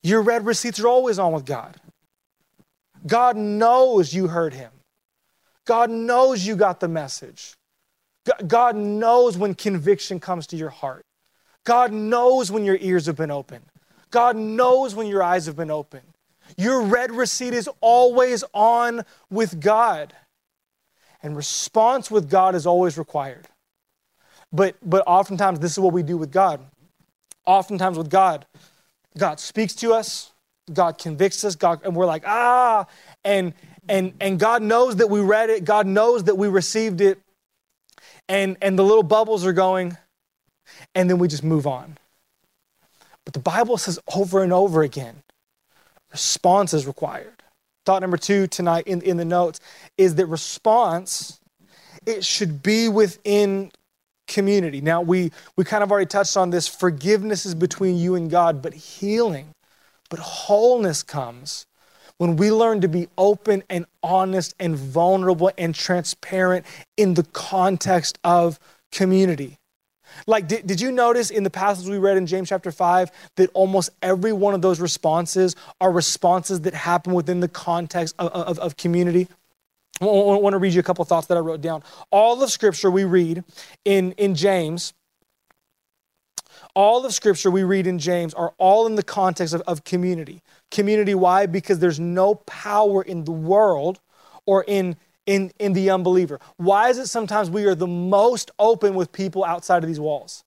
Your 0.02 0.22
read 0.22 0.46
receipts 0.46 0.78
are 0.80 0.88
always 0.88 1.18
on 1.18 1.32
with 1.32 1.44
God. 1.44 1.76
God 3.06 3.36
knows 3.36 4.12
you 4.12 4.28
heard 4.28 4.54
him. 4.54 4.70
God 5.64 5.90
knows 5.90 6.46
you 6.46 6.56
got 6.56 6.80
the 6.80 6.88
message. 6.88 7.57
God 8.46 8.76
knows 8.76 9.36
when 9.36 9.54
conviction 9.54 10.20
comes 10.20 10.46
to 10.48 10.56
your 10.56 10.70
heart. 10.70 11.04
God 11.64 11.92
knows 11.92 12.50
when 12.50 12.64
your 12.64 12.78
ears 12.80 13.06
have 13.06 13.16
been 13.16 13.30
open. 13.30 13.62
God 14.10 14.36
knows 14.36 14.94
when 14.94 15.06
your 15.06 15.22
eyes 15.22 15.46
have 15.46 15.56
been 15.56 15.70
open. 15.70 16.00
Your 16.56 16.82
read 16.82 17.12
receipt 17.12 17.52
is 17.52 17.68
always 17.80 18.42
on 18.54 19.04
with 19.30 19.60
God. 19.60 20.14
And 21.22 21.36
response 21.36 22.10
with 22.10 22.30
God 22.30 22.54
is 22.54 22.66
always 22.66 22.96
required. 22.96 23.48
But, 24.52 24.76
but 24.82 25.04
oftentimes, 25.06 25.60
this 25.60 25.72
is 25.72 25.78
what 25.78 25.92
we 25.92 26.02
do 26.02 26.16
with 26.16 26.30
God. 26.30 26.60
Oftentimes, 27.44 27.98
with 27.98 28.08
God, 28.08 28.46
God 29.16 29.40
speaks 29.40 29.74
to 29.76 29.92
us, 29.92 30.32
God 30.72 30.98
convicts 30.98 31.44
us, 31.44 31.54
God, 31.54 31.80
and 31.84 31.94
we're 31.94 32.06
like, 32.06 32.24
ah, 32.26 32.86
and 33.24 33.54
and 33.88 34.12
and 34.20 34.38
God 34.38 34.62
knows 34.62 34.96
that 34.96 35.08
we 35.08 35.20
read 35.20 35.50
it, 35.50 35.64
God 35.64 35.86
knows 35.86 36.24
that 36.24 36.36
we 36.36 36.48
received 36.48 37.00
it, 37.00 37.18
and 38.28 38.56
and 38.62 38.78
the 38.78 38.84
little 38.84 39.02
bubbles 39.02 39.44
are 39.46 39.52
going, 39.52 39.96
and 40.94 41.08
then 41.08 41.18
we 41.18 41.28
just 41.28 41.44
move 41.44 41.66
on. 41.66 41.98
But 43.24 43.34
the 43.34 43.40
Bible 43.40 43.76
says 43.76 43.98
over 44.14 44.42
and 44.42 44.52
over 44.52 44.82
again, 44.82 45.22
response 46.10 46.72
is 46.72 46.86
required. 46.86 47.42
Thought 47.84 48.02
number 48.02 48.16
two 48.16 48.46
tonight 48.46 48.86
in, 48.86 49.00
in 49.02 49.16
the 49.16 49.24
notes 49.24 49.60
is 49.96 50.14
that 50.16 50.26
response, 50.26 51.40
it 52.06 52.24
should 52.24 52.62
be 52.62 52.88
within 52.88 53.70
community. 54.26 54.80
Now, 54.80 55.00
we, 55.00 55.32
we 55.56 55.64
kind 55.64 55.82
of 55.82 55.90
already 55.90 56.06
touched 56.06 56.36
on 56.36 56.50
this. 56.50 56.68
Forgiveness 56.68 57.46
is 57.46 57.54
between 57.54 57.96
you 57.96 58.14
and 58.14 58.30
God, 58.30 58.62
but 58.62 58.74
healing, 58.74 59.52
but 60.10 60.18
wholeness 60.18 61.02
comes 61.02 61.66
when 62.18 62.36
we 62.36 62.50
learn 62.50 62.80
to 62.82 62.88
be 62.88 63.08
open 63.16 63.62
and 63.70 63.86
honest 64.02 64.54
and 64.60 64.76
vulnerable 64.76 65.50
and 65.56 65.74
transparent 65.74 66.66
in 66.96 67.14
the 67.14 67.22
context 67.32 68.18
of 68.22 68.58
community. 68.92 69.58
Like, 70.26 70.48
did, 70.48 70.66
did 70.66 70.80
you 70.80 70.90
notice 70.90 71.30
in 71.30 71.42
the 71.42 71.50
passage 71.50 71.88
we 71.88 71.98
read 71.98 72.16
in 72.16 72.26
James 72.26 72.48
chapter 72.48 72.72
5 72.72 73.10
that 73.36 73.50
almost 73.54 73.90
every 74.02 74.32
one 74.32 74.54
of 74.54 74.62
those 74.62 74.80
responses 74.80 75.54
are 75.80 75.92
responses 75.92 76.62
that 76.62 76.74
happen 76.74 77.14
within 77.14 77.40
the 77.40 77.48
context 77.48 78.14
of, 78.18 78.32
of, 78.32 78.58
of 78.58 78.76
community? 78.76 79.28
I 80.00 80.04
want 80.04 80.54
to 80.54 80.58
read 80.58 80.74
you 80.74 80.80
a 80.80 80.84
couple 80.84 81.04
thoughts 81.04 81.26
that 81.26 81.36
I 81.36 81.40
wrote 81.40 81.60
down. 81.60 81.82
All 82.10 82.40
of 82.42 82.50
Scripture 82.50 82.90
we 82.90 83.04
read 83.04 83.44
in, 83.84 84.12
in 84.12 84.34
James, 84.34 84.92
all 86.78 87.04
of 87.04 87.12
Scripture 87.12 87.50
we 87.50 87.64
read 87.64 87.88
in 87.88 87.98
James 87.98 88.32
are 88.34 88.54
all 88.56 88.86
in 88.86 88.94
the 88.94 89.02
context 89.02 89.52
of, 89.52 89.62
of 89.62 89.82
community. 89.82 90.42
Community, 90.70 91.12
why? 91.12 91.44
Because 91.46 91.80
there's 91.80 91.98
no 91.98 92.36
power 92.36 93.02
in 93.02 93.24
the 93.24 93.32
world 93.32 93.98
or 94.46 94.64
in, 94.68 94.96
in, 95.26 95.50
in 95.58 95.72
the 95.72 95.90
unbeliever. 95.90 96.38
Why 96.56 96.88
is 96.88 96.98
it 96.98 97.08
sometimes 97.08 97.50
we 97.50 97.64
are 97.64 97.74
the 97.74 97.88
most 97.88 98.52
open 98.60 98.94
with 98.94 99.10
people 99.10 99.44
outside 99.44 99.82
of 99.82 99.88
these 99.88 99.98
walls? 99.98 100.44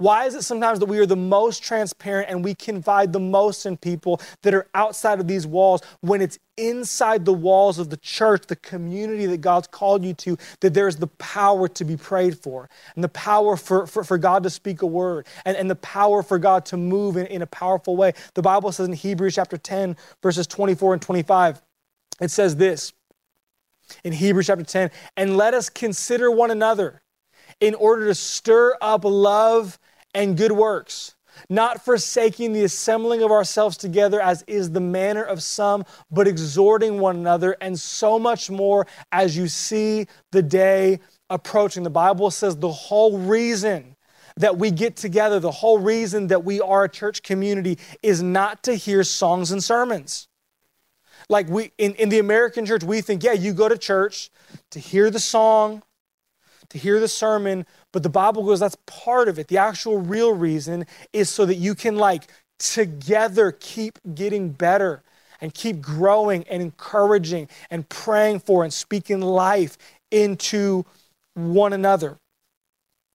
Why 0.00 0.24
is 0.24 0.34
it 0.34 0.44
sometimes 0.44 0.78
that 0.78 0.86
we 0.86 0.98
are 0.98 1.04
the 1.04 1.14
most 1.14 1.62
transparent 1.62 2.30
and 2.30 2.42
we 2.42 2.54
confide 2.54 3.12
the 3.12 3.20
most 3.20 3.66
in 3.66 3.76
people 3.76 4.18
that 4.40 4.54
are 4.54 4.66
outside 4.74 5.20
of 5.20 5.28
these 5.28 5.46
walls 5.46 5.82
when 6.00 6.22
it's 6.22 6.38
inside 6.56 7.26
the 7.26 7.34
walls 7.34 7.78
of 7.78 7.90
the 7.90 7.98
church, 7.98 8.46
the 8.46 8.56
community 8.56 9.26
that 9.26 9.42
God's 9.42 9.66
called 9.66 10.02
you 10.02 10.14
to, 10.14 10.38
that 10.60 10.72
there's 10.72 10.96
the 10.96 11.06
power 11.06 11.68
to 11.68 11.84
be 11.84 11.98
prayed 11.98 12.38
for 12.38 12.70
and 12.94 13.04
the 13.04 13.10
power 13.10 13.58
for, 13.58 13.86
for, 13.86 14.02
for 14.02 14.16
God 14.16 14.42
to 14.44 14.48
speak 14.50 14.80
a 14.80 14.86
word 14.86 15.26
and, 15.44 15.54
and 15.54 15.68
the 15.68 15.76
power 15.76 16.22
for 16.22 16.38
God 16.38 16.64
to 16.66 16.78
move 16.78 17.18
in, 17.18 17.26
in 17.26 17.42
a 17.42 17.46
powerful 17.46 17.94
way? 17.94 18.14
The 18.32 18.42
Bible 18.42 18.72
says 18.72 18.88
in 18.88 18.94
Hebrews 18.94 19.34
chapter 19.34 19.58
10, 19.58 19.98
verses 20.22 20.46
24 20.46 20.94
and 20.94 21.02
25, 21.02 21.60
it 22.22 22.30
says 22.30 22.56
this 22.56 22.94
in 24.02 24.14
Hebrews 24.14 24.46
chapter 24.46 24.64
10, 24.64 24.90
and 25.18 25.36
let 25.36 25.52
us 25.52 25.68
consider 25.68 26.30
one 26.30 26.50
another 26.50 27.02
in 27.60 27.74
order 27.74 28.06
to 28.06 28.14
stir 28.14 28.74
up 28.80 29.04
love 29.04 29.78
and 30.14 30.36
good 30.36 30.52
works, 30.52 31.14
not 31.48 31.84
forsaking 31.84 32.52
the 32.52 32.64
assembling 32.64 33.22
of 33.22 33.30
ourselves 33.30 33.76
together 33.76 34.20
as 34.20 34.42
is 34.46 34.70
the 34.70 34.80
manner 34.80 35.22
of 35.22 35.42
some, 35.42 35.84
but 36.10 36.26
exhorting 36.26 37.00
one 37.00 37.16
another, 37.16 37.56
and 37.60 37.78
so 37.78 38.18
much 38.18 38.50
more 38.50 38.86
as 39.12 39.36
you 39.36 39.48
see 39.48 40.06
the 40.32 40.42
day 40.42 41.00
approaching. 41.28 41.82
The 41.82 41.90
Bible 41.90 42.30
says 42.30 42.56
the 42.56 42.72
whole 42.72 43.18
reason 43.18 43.96
that 44.36 44.58
we 44.58 44.70
get 44.70 44.96
together, 44.96 45.38
the 45.38 45.50
whole 45.50 45.78
reason 45.78 46.28
that 46.28 46.44
we 46.44 46.60
are 46.60 46.84
a 46.84 46.88
church 46.88 47.22
community 47.22 47.78
is 48.02 48.22
not 48.22 48.62
to 48.64 48.74
hear 48.74 49.04
songs 49.04 49.50
and 49.52 49.62
sermons. 49.62 50.28
Like 51.28 51.48
we 51.48 51.72
in, 51.78 51.94
in 51.94 52.08
the 52.08 52.18
American 52.18 52.66
church, 52.66 52.82
we 52.82 53.00
think, 53.02 53.22
yeah, 53.22 53.32
you 53.32 53.52
go 53.52 53.68
to 53.68 53.78
church 53.78 54.30
to 54.70 54.80
hear 54.80 55.10
the 55.10 55.20
song, 55.20 55.82
to 56.70 56.78
hear 56.78 56.98
the 56.98 57.08
sermon, 57.08 57.66
but 57.92 58.02
the 58.02 58.08
Bible 58.08 58.44
goes, 58.44 58.60
that's 58.60 58.76
part 58.86 59.28
of 59.28 59.38
it. 59.38 59.48
The 59.48 59.58
actual 59.58 59.98
real 59.98 60.32
reason 60.32 60.86
is 61.12 61.28
so 61.28 61.44
that 61.46 61.56
you 61.56 61.74
can, 61.74 61.96
like, 61.96 62.24
together 62.58 63.52
keep 63.52 63.98
getting 64.14 64.50
better 64.50 65.02
and 65.40 65.52
keep 65.54 65.80
growing 65.80 66.44
and 66.48 66.62
encouraging 66.62 67.48
and 67.70 67.88
praying 67.88 68.40
for 68.40 68.62
and 68.62 68.72
speaking 68.72 69.20
life 69.20 69.78
into 70.10 70.84
one 71.34 71.72
another. 71.72 72.18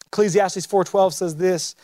Ecclesiastes 0.07 0.65
4:12 0.65 1.13
says 1.13 1.35
this, 1.35 1.75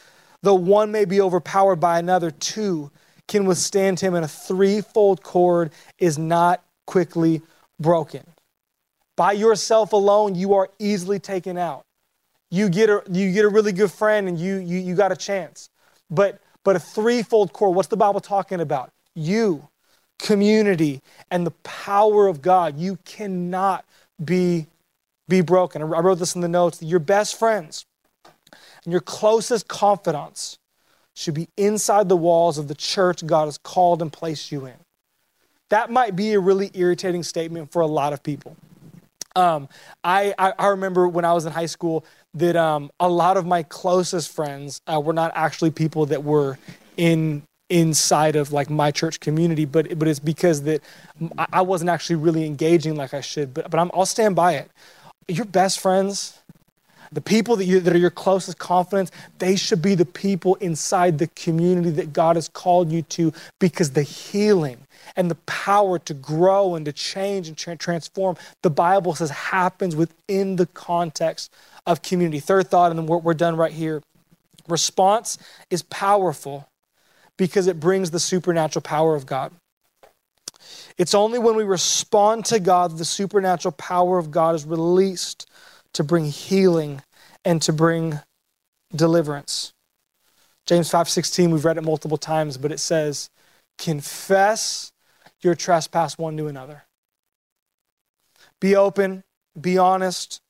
though 0.41 0.56
one 0.56 0.91
may 0.91 1.06
be 1.06 1.21
overpowered 1.21 1.75
by 1.77 1.99
another, 1.99 2.32
two 2.32 2.91
can 3.27 3.45
withstand 3.45 3.99
him 3.99 4.15
and 4.15 4.25
a 4.25 4.27
threefold 4.27 5.21
cord 5.21 5.71
is 5.99 6.17
not 6.17 6.63
quickly 6.88 7.41
broken. 7.80 8.23
By 9.15 9.34
yourself 9.34 9.93
alone 9.93 10.36
you 10.36 10.54
are 10.56 10.69
easily 10.80 11.19
taken 11.19 11.58
out 11.58 11.84
you 12.52 12.70
get 12.70 12.90
a 12.90 13.02
you 13.10 13.32
get 13.32 13.46
a 13.46 13.50
really 13.50 13.72
good 13.72 13.92
friend 13.92 14.28
and 14.28 14.38
you 14.38 14.58
you 14.58 14.78
you 14.78 14.94
got 14.94 15.12
a 15.12 15.16
chance. 15.16 15.70
But 16.10 16.40
but 16.64 16.76
a 16.76 16.80
threefold 16.80 17.54
core, 17.54 17.74
what's 17.74 17.88
the 17.88 17.98
Bible 17.98 18.20
talking 18.20 18.60
about? 18.60 18.92
You, 19.16 19.70
community, 20.20 21.02
and 21.32 21.48
the 21.48 21.52
power 21.64 22.28
of 22.28 22.42
God. 22.42 22.78
You 22.78 23.00
cannot 23.06 23.86
be 24.24 24.68
be 25.28 25.42
broken. 25.42 25.82
I 25.82 25.86
wrote 25.86 26.20
this 26.20 26.36
in 26.36 26.42
the 26.42 26.50
notes. 26.50 26.84
Your 26.84 27.00
best 27.00 27.40
friends 27.40 27.86
and 28.84 28.92
your 28.92 29.02
closest 29.02 29.68
confidants 29.68 30.60
should 31.16 31.34
be 31.34 31.48
inside 31.58 32.10
the 32.10 32.18
walls 32.18 32.58
of 32.58 32.68
the 32.68 32.76
church 32.76 33.26
God 33.26 33.46
has 33.46 33.58
called 33.58 34.02
and 34.02 34.12
placed 34.12 34.52
you 34.52 34.66
in. 34.66 34.76
That 35.70 35.90
might 35.90 36.16
be 36.16 36.34
a 36.34 36.40
really 36.40 36.70
irritating 36.74 37.24
statement 37.24 37.72
for 37.72 37.82
a 37.82 37.88
lot 37.88 38.12
of 38.12 38.24
people. 38.24 38.58
Um, 39.36 39.70
I, 40.04 40.34
I, 40.38 40.54
I 40.60 40.68
remember 40.68 41.08
when 41.08 41.24
I 41.24 41.32
was 41.34 41.46
in 41.46 41.54
high 41.54 41.66
school, 41.68 42.06
that 42.34 42.56
um, 42.56 42.91
a 43.00 43.10
lot 43.10 43.38
of 43.38 43.46
my 43.46 43.63
closest 43.63 44.32
friends 44.32 44.82
uh, 44.88 45.00
were 45.00 45.13
not 45.13 45.32
actually 45.36 45.72
people 45.72 46.06
that 46.08 46.24
were 46.24 46.58
in 46.98 47.44
inside 47.70 48.36
of 48.36 48.52
like 48.52 48.70
my 48.70 48.91
church 48.91 49.20
community, 49.20 49.65
but 49.65 49.98
but 49.98 50.08
it's 50.08 50.20
because 50.20 50.63
that 50.63 50.82
I 51.52 51.62
wasn't 51.62 51.89
actually 51.89 52.17
really 52.17 52.46
engaging 52.46 52.96
like 52.96 53.13
I 53.13 53.22
should. 53.22 53.54
But 53.54 53.72
but 53.72 53.80
I'm, 53.80 53.91
I'll 53.94 54.06
stand 54.06 54.36
by 54.36 54.54
it. 54.56 54.70
Your 55.28 55.46
best 55.46 55.80
friends, 55.80 56.39
the 57.12 57.22
people 57.22 57.56
that 57.56 57.65
you 57.65 57.80
that 57.80 57.94
are 57.94 57.98
your 57.98 58.10
closest 58.10 58.60
confidence, 58.60 59.12
they 59.39 59.56
should 59.56 59.82
be 59.82 59.96
the 59.96 60.06
people 60.06 60.56
inside 60.56 61.17
the 61.17 61.28
community 61.28 61.91
that 61.91 62.13
God 62.13 62.36
has 62.36 62.50
called 62.50 62.91
you 62.91 63.04
to, 63.04 63.34
because 63.60 63.91
the 63.91 64.04
healing 64.04 64.86
and 65.15 65.30
the 65.30 65.36
power 65.36 66.00
to 66.00 66.13
grow 66.13 66.76
and 66.76 66.86
to 66.86 66.93
change 66.93 67.47
and 67.47 67.58
tra- 67.58 67.76
transform, 67.76 68.36
the 68.62 68.69
Bible 68.69 69.15
says 69.15 69.30
happens 69.30 69.95
within 69.95 70.56
the 70.56 70.65
context 70.67 71.52
of 71.86 72.02
community. 72.02 72.39
Third 72.39 72.67
thought, 72.67 72.91
and 72.91 73.00
then 73.00 73.06
we're, 73.06 73.17
we're 73.17 73.34
done 73.34 73.56
right 73.56 73.71
here. 73.71 74.02
Response 74.67 75.38
is 75.69 75.82
powerful 75.84 76.67
because 77.38 77.67
it 77.67 77.80
brings 77.80 78.12
the 78.12 78.19
supernatural 78.19 78.84
power 78.84 79.15
of 79.15 79.26
God. 79.26 79.52
It's 80.97 81.15
only 81.15 81.39
when 81.39 81.56
we 81.56 81.63
respond 81.63 82.45
to 82.45 82.60
God 82.60 82.91
that 82.91 82.97
the 82.97 83.06
supernatural 83.06 83.71
power 83.71 84.17
of 84.17 84.30
God 84.32 84.56
is 84.56 84.65
released 84.65 85.50
to 85.93 86.04
bring 86.04 86.26
healing 86.26 87.02
and 87.43 87.62
to 87.63 87.74
bring 87.74 88.19
deliverance. 88.95 89.74
James 90.67 90.89
5:16 90.89 91.52
we've 91.52 91.65
read 91.65 91.78
it 91.78 91.84
multiple 91.84 92.17
times 92.17 92.58
but 92.58 92.71
it 92.71 92.80
says 92.80 93.30
confess 93.78 94.90
your 95.43 95.56
trespass 95.56 96.17
one 96.17 96.38
to 96.38 96.47
another. 96.47 96.84
Be 98.60 98.75
open, 98.75 99.23
be 99.60 99.77
honest, 99.77 100.41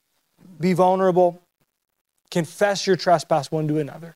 be 0.59 0.73
vulnerable, 0.73 1.41
confess 2.29 2.85
your 2.85 2.95
trespass 2.95 3.51
one 3.51 3.67
to 3.67 3.79
another, 3.79 4.15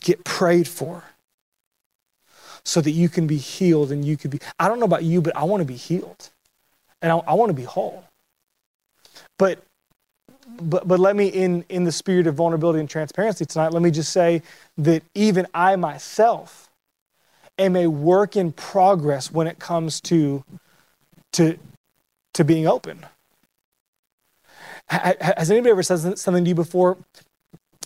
get 0.00 0.24
prayed 0.24 0.68
for 0.68 1.04
so 2.64 2.80
that 2.80 2.92
you 2.92 3.08
can 3.08 3.26
be 3.26 3.36
healed 3.36 3.92
and 3.92 4.04
you 4.04 4.16
could 4.16 4.30
be. 4.30 4.38
I 4.58 4.68
don't 4.68 4.78
know 4.78 4.86
about 4.86 5.04
you, 5.04 5.20
but 5.20 5.36
I 5.36 5.44
want 5.44 5.60
to 5.60 5.66
be 5.66 5.76
healed 5.76 6.30
and 7.02 7.12
I, 7.12 7.16
I 7.18 7.34
want 7.34 7.50
to 7.50 7.54
be 7.54 7.64
whole. 7.64 8.04
But 9.38 9.62
but, 10.60 10.86
but 10.86 11.00
let 11.00 11.16
me, 11.16 11.28
in, 11.28 11.64
in 11.68 11.84
the 11.84 11.92
spirit 11.92 12.26
of 12.26 12.34
vulnerability 12.34 12.80
and 12.80 12.88
transparency 12.88 13.46
tonight, 13.46 13.72
let 13.72 13.82
me 13.82 13.90
just 13.90 14.12
say 14.12 14.42
that 14.78 15.02
even 15.14 15.46
I 15.54 15.76
myself 15.76 16.68
am 17.58 17.76
a 17.76 17.86
work 17.86 18.36
in 18.36 18.52
progress 18.52 19.30
when 19.30 19.46
it 19.46 19.58
comes 19.58 20.00
to, 20.02 20.44
to, 21.32 21.58
to 22.34 22.44
being 22.44 22.66
open. 22.66 23.06
Has 24.88 25.50
anybody 25.50 25.70
ever 25.70 25.82
said 25.82 26.18
something 26.18 26.44
to 26.44 26.48
you 26.48 26.54
before, 26.54 26.98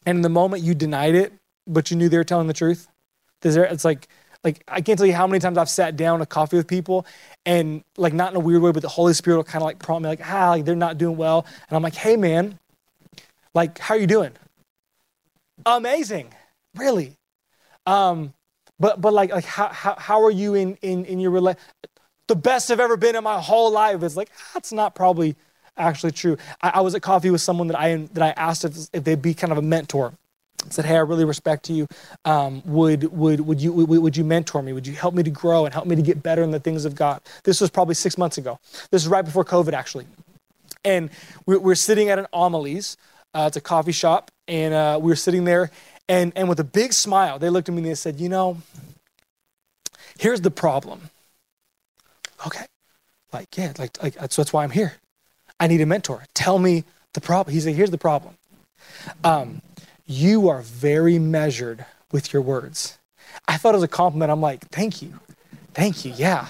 and 0.05 0.17
in 0.17 0.23
the 0.23 0.29
moment 0.29 0.63
you 0.65 0.75
denied 0.75 1.15
it, 1.15 1.33
but 1.67 1.91
you 1.91 1.97
knew 1.97 2.09
they 2.09 2.17
were 2.17 2.25
telling 2.25 2.49
the 2.49 2.53
truth? 2.53 2.89
There, 3.41 3.65
it's 3.65 3.85
like, 3.85 4.09
like 4.43 4.65
I 4.67 4.81
can't 4.81 4.99
tell 4.99 5.07
you 5.07 5.15
how 5.15 5.27
many 5.27 5.39
times 5.39 5.59
I've 5.59 5.69
sat 5.69 5.97
down 5.97 6.21
a 6.23 6.27
coffee 6.27 6.57
with 6.57 6.67
people, 6.67 7.07
and 7.47 7.85
like 7.97 8.13
not 8.13 8.33
in 8.33 8.37
a 8.37 8.41
weird 8.41 8.63
way, 8.63 8.73
but 8.73 8.83
the 8.83 8.89
Holy 8.89 9.15
Spirit 9.15 9.37
will 9.37 9.45
kind 9.45 9.63
of 9.63 9.67
like 9.67 9.79
prompt 9.79 10.03
me, 10.03 10.09
like, 10.09 10.29
ah, 10.29 10.51
like 10.51 10.65
they're 10.65 10.75
not 10.75 10.99
doing 10.99 11.17
well, 11.17 11.47
and 11.69 11.77
I'm 11.77 11.83
like, 11.83 11.95
hey 11.95 12.17
man, 12.17 12.59
like 13.55 13.79
how 13.79 13.95
are 13.95 13.99
you 13.99 14.09
doing? 14.09 14.33
Amazing, 15.65 16.35
really. 16.75 17.17
Um, 17.87 18.35
but 18.79 19.01
but 19.01 19.13
like 19.13 19.33
like 19.33 19.45
how 19.45 19.69
how, 19.69 19.95
how 19.99 20.23
are 20.25 20.31
you 20.31 20.55
in 20.55 20.77
in 20.83 21.05
in 21.05 21.21
your 21.21 21.31
relationship? 21.31 21.63
The 22.27 22.37
best 22.37 22.71
I've 22.71 22.81
ever 22.81 22.97
been 22.97 23.17
in 23.17 23.25
my 23.25 23.41
whole 23.41 23.71
life. 23.71 24.03
is 24.03 24.17
like 24.17 24.31
that's 24.55 24.73
not 24.73 24.95
probably 24.95 25.37
actually 25.77 26.13
true. 26.13 26.37
I, 26.61 26.73
I 26.75 26.81
was 26.81 26.95
at 26.95 27.03
coffee 27.03 27.31
with 27.31 27.41
someone 27.41 27.69
that 27.69 27.79
I 27.79 27.97
that 28.13 28.23
I 28.23 28.31
asked 28.41 28.65
if, 28.65 28.77
if 28.93 29.05
they'd 29.05 29.23
be 29.23 29.35
kind 29.35 29.53
of 29.53 29.59
a 29.59 29.63
mentor. 29.63 30.13
I 30.65 30.71
said, 30.71 30.85
"Hey, 30.85 30.97
I 30.97 31.01
really 31.01 31.25
respect 31.25 31.71
you. 31.71 31.87
Um, 32.25 32.63
would 32.65 33.05
would 33.05 33.41
would 33.41 33.61
you 33.61 33.73
would, 33.73 33.89
would 33.89 34.17
you 34.17 34.25
mentor 34.25 34.63
me? 34.63 34.73
Would 34.73 34.87
you 34.87 34.95
help 34.95 35.15
me 35.15 35.23
to 35.23 35.31
grow 35.31 35.65
and 35.65 35.73
help 35.73 35.87
me 35.87 35.97
to 35.97 36.03
get 36.03 36.23
better 36.23 36.43
in 36.43 36.51
the 36.51 36.61
things 36.61 36.85
of 36.85 36.95
God?" 36.95 37.23
This 37.45 37.61
was 37.61 37.71
probably 37.71 37.95
six 37.95 38.19
months 38.19 38.39
ago. 38.39 38.59
This 38.91 39.03
is 39.03 39.09
right 39.09 39.25
before 39.25 39.45
COVID, 39.45 39.73
actually. 39.73 40.07
And 40.85 41.11
we're, 41.47 41.59
we're 41.59 41.75
sitting 41.75 42.09
at 42.11 42.19
an 42.19 42.27
Amelie's. 42.33 42.97
Uh, 43.35 43.45
it's 43.47 43.57
a 43.57 43.61
coffee 43.61 43.93
shop, 43.93 44.31
and 44.49 44.73
uh, 44.73 44.99
we 45.01 45.09
were 45.09 45.17
sitting 45.17 45.45
there, 45.45 45.71
and 46.09 46.33
and 46.37 46.49
with 46.49 46.61
a 46.61 46.65
big 46.65 46.93
smile, 46.93 47.39
they 47.39 47.51
looked 47.51 47.69
at 47.69 47.75
me 47.75 47.83
and 47.83 47.91
they 47.91 47.95
said, 47.95 48.21
"You 48.21 48.29
know, 48.29 48.59
here's 50.19 50.41
the 50.41 50.51
problem." 50.51 51.11
Okay, 52.47 52.67
like 53.33 53.57
yeah, 53.57 53.73
like, 53.79 54.03
like 54.03 54.15
that's, 54.15 54.37
that's 54.37 54.53
why 54.53 54.65
I'm 54.65 54.71
here. 54.71 54.95
I 55.61 55.67
need 55.67 55.81
a 55.81 55.87
mentor. 55.87 56.25
Tell 56.35 56.59
me 56.59 56.85
the 57.15 57.21
problem. 57.21 57.53
He 57.53 57.61
said, 57.61 57.75
Here's 57.75 57.91
the 57.91 57.99
problem. 57.99 58.35
Um, 59.25 59.63
you 60.07 60.49
are 60.49 60.63
very 60.63 61.19
measured 61.19 61.85
with 62.13 62.33
your 62.33 62.43
words. 62.43 62.99
I 63.47 63.57
thought 63.57 63.75
it 63.75 63.79
was 63.79 63.85
a 63.85 63.89
compliment. 63.89 64.31
I'm 64.31 64.41
like, 64.41 64.69
Thank 64.69 65.03
you. 65.03 65.19
Thank 65.75 66.05
you. 66.05 66.13
Yeah. 66.17 66.49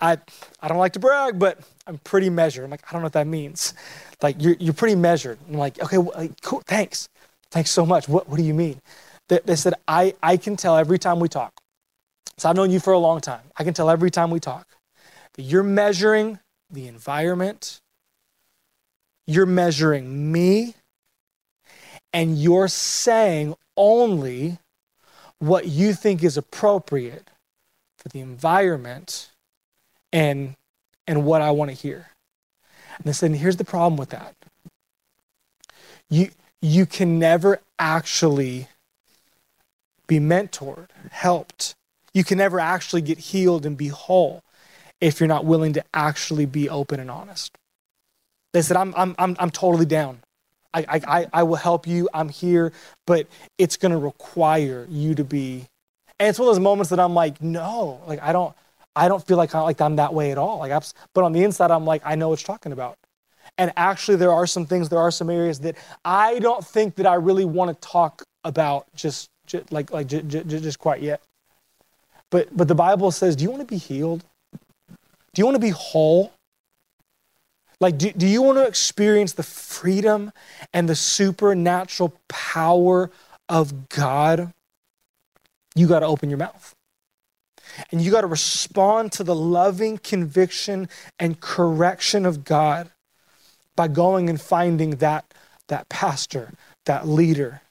I, 0.00 0.18
I 0.60 0.66
don't 0.66 0.78
like 0.78 0.94
to 0.94 0.98
brag, 0.98 1.38
but 1.38 1.60
I'm 1.86 1.98
pretty 1.98 2.28
measured. 2.28 2.64
I'm 2.64 2.70
like, 2.70 2.82
I 2.88 2.92
don't 2.92 3.02
know 3.02 3.06
what 3.06 3.12
that 3.12 3.28
means. 3.28 3.72
Like, 4.20 4.42
you're, 4.42 4.56
you're 4.58 4.74
pretty 4.74 4.96
measured. 4.96 5.38
I'm 5.48 5.58
like, 5.58 5.80
okay, 5.80 5.98
well, 5.98 6.12
like, 6.16 6.40
cool, 6.42 6.60
thanks. 6.66 7.08
Thanks 7.52 7.70
so 7.70 7.84
much. 7.84 8.08
What, 8.08 8.28
what 8.28 8.38
do 8.38 8.42
you 8.42 8.54
mean? 8.54 8.80
They, 9.28 9.40
they 9.44 9.56
said, 9.56 9.74
I, 9.86 10.14
I 10.22 10.38
can 10.38 10.56
tell 10.56 10.76
every 10.76 10.98
time 10.98 11.20
we 11.20 11.28
talk. 11.28 11.52
So 12.38 12.48
I've 12.48 12.56
known 12.56 12.70
you 12.70 12.80
for 12.80 12.94
a 12.94 12.98
long 12.98 13.20
time. 13.20 13.42
I 13.56 13.62
can 13.62 13.74
tell 13.74 13.90
every 13.90 14.10
time 14.10 14.30
we 14.30 14.40
talk 14.40 14.66
that 15.34 15.42
you're 15.42 15.62
measuring 15.62 16.38
the 16.70 16.88
environment, 16.88 17.80
you're 19.26 19.46
measuring 19.46 20.32
me 20.32 20.74
and 22.14 22.38
you're 22.38 22.68
saying 22.68 23.54
only 23.76 24.58
what 25.38 25.66
you 25.66 25.92
think 25.92 26.24
is 26.24 26.38
appropriate 26.38 27.28
for 27.98 28.08
the 28.08 28.20
environment 28.20 29.30
and 30.10 30.56
and 31.06 31.24
what 31.24 31.42
I 31.42 31.50
want 31.50 31.70
to 31.70 31.76
hear. 31.76 32.08
And 32.96 33.04
they 33.04 33.12
said, 33.12 33.32
here's 33.32 33.56
the 33.56 33.64
problem 33.64 33.96
with 33.96 34.10
that. 34.10 34.34
You 36.08 36.30
you 36.62 36.86
can 36.86 37.18
never 37.18 37.60
actually 37.78 38.68
be 40.06 40.20
mentored, 40.20 40.88
helped. 41.10 41.74
You 42.14 42.22
can 42.22 42.38
never 42.38 42.60
actually 42.60 43.02
get 43.02 43.18
healed 43.18 43.66
and 43.66 43.76
be 43.76 43.88
whole 43.88 44.42
if 45.00 45.18
you're 45.18 45.28
not 45.28 45.44
willing 45.44 45.72
to 45.72 45.84
actually 45.92 46.46
be 46.46 46.68
open 46.70 47.00
and 47.00 47.10
honest. 47.10 47.58
They 48.52 48.62
said, 48.62 48.76
I'm, 48.76 48.94
I'm, 48.96 49.14
I'm, 49.18 49.36
I'm 49.40 49.50
totally 49.50 49.86
down. 49.86 50.20
I, 50.74 51.00
I, 51.06 51.26
I 51.32 51.42
will 51.42 51.56
help 51.56 51.86
you. 51.86 52.08
I'm 52.14 52.28
here, 52.28 52.72
but 53.06 53.26
it's 53.58 53.76
going 53.76 53.92
to 53.92 53.98
require 53.98 54.86
you 54.88 55.14
to 55.16 55.24
be. 55.24 55.66
And 56.18 56.28
it's 56.28 56.38
one 56.38 56.48
of 56.48 56.54
those 56.54 56.62
moments 56.62 56.90
that 56.90 57.00
I'm 57.00 57.14
like, 57.14 57.42
no, 57.42 58.00
like 58.06 58.22
I 58.22 58.32
don't, 58.32 58.54
I 58.94 59.08
don't 59.08 59.26
feel 59.26 59.36
like, 59.36 59.54
I, 59.54 59.60
like 59.60 59.80
I'm 59.80 59.96
that 59.96 60.14
way 60.14 60.30
at 60.30 60.38
all. 60.38 60.58
Like, 60.58 60.72
I'm, 60.72 60.82
but 61.14 61.24
on 61.24 61.32
the 61.32 61.44
inside, 61.44 61.70
I'm 61.70 61.84
like, 61.84 62.02
I 62.04 62.14
know 62.14 62.28
what 62.28 62.40
you're 62.40 62.54
talking 62.54 62.72
about. 62.72 62.96
And 63.58 63.72
actually, 63.76 64.16
there 64.16 64.32
are 64.32 64.46
some 64.46 64.66
things, 64.66 64.88
there 64.88 64.98
are 64.98 65.10
some 65.10 65.30
areas 65.30 65.60
that 65.60 65.76
I 66.04 66.38
don't 66.38 66.64
think 66.64 66.96
that 66.96 67.06
I 67.06 67.14
really 67.14 67.44
want 67.44 67.68
to 67.70 67.88
talk 67.88 68.22
about 68.44 68.86
just, 68.94 69.28
just 69.46 69.70
like, 69.72 69.90
like 69.92 70.06
just, 70.06 70.48
just 70.48 70.78
quite 70.78 71.02
yet. 71.02 71.22
But, 72.30 72.56
but 72.56 72.66
the 72.66 72.74
Bible 72.74 73.10
says, 73.10 73.36
do 73.36 73.44
you 73.44 73.50
want 73.50 73.60
to 73.60 73.66
be 73.66 73.76
healed? 73.76 74.24
Do 75.34 75.40
you 75.40 75.44
want 75.44 75.54
to 75.54 75.60
be 75.60 75.70
whole? 75.70 76.32
Like, 77.78 77.98
do, 77.98 78.12
do 78.12 78.26
you 78.26 78.42
want 78.42 78.58
to 78.58 78.66
experience 78.66 79.32
the 79.32 79.42
freedom 79.42 80.32
and 80.72 80.88
the 80.88 80.94
supernatural 80.94 82.14
power 82.28 83.10
of 83.48 83.88
God? 83.90 84.52
You 85.74 85.88
got 85.88 86.00
to 86.00 86.06
open 86.06 86.30
your 86.30 86.38
mouth. 86.38 86.74
And 87.90 88.00
you 88.00 88.10
got 88.10 88.22
to 88.22 88.26
respond 88.26 89.12
to 89.12 89.24
the 89.24 89.34
loving 89.34 89.98
conviction 89.98 90.88
and 91.18 91.40
correction 91.40 92.24
of 92.24 92.44
God 92.44 92.90
by 93.76 93.88
going 93.88 94.28
and 94.28 94.40
finding 94.40 94.96
that, 94.96 95.32
that 95.68 95.88
pastor, 95.88 96.52
that 96.86 97.06
leader, 97.06 97.62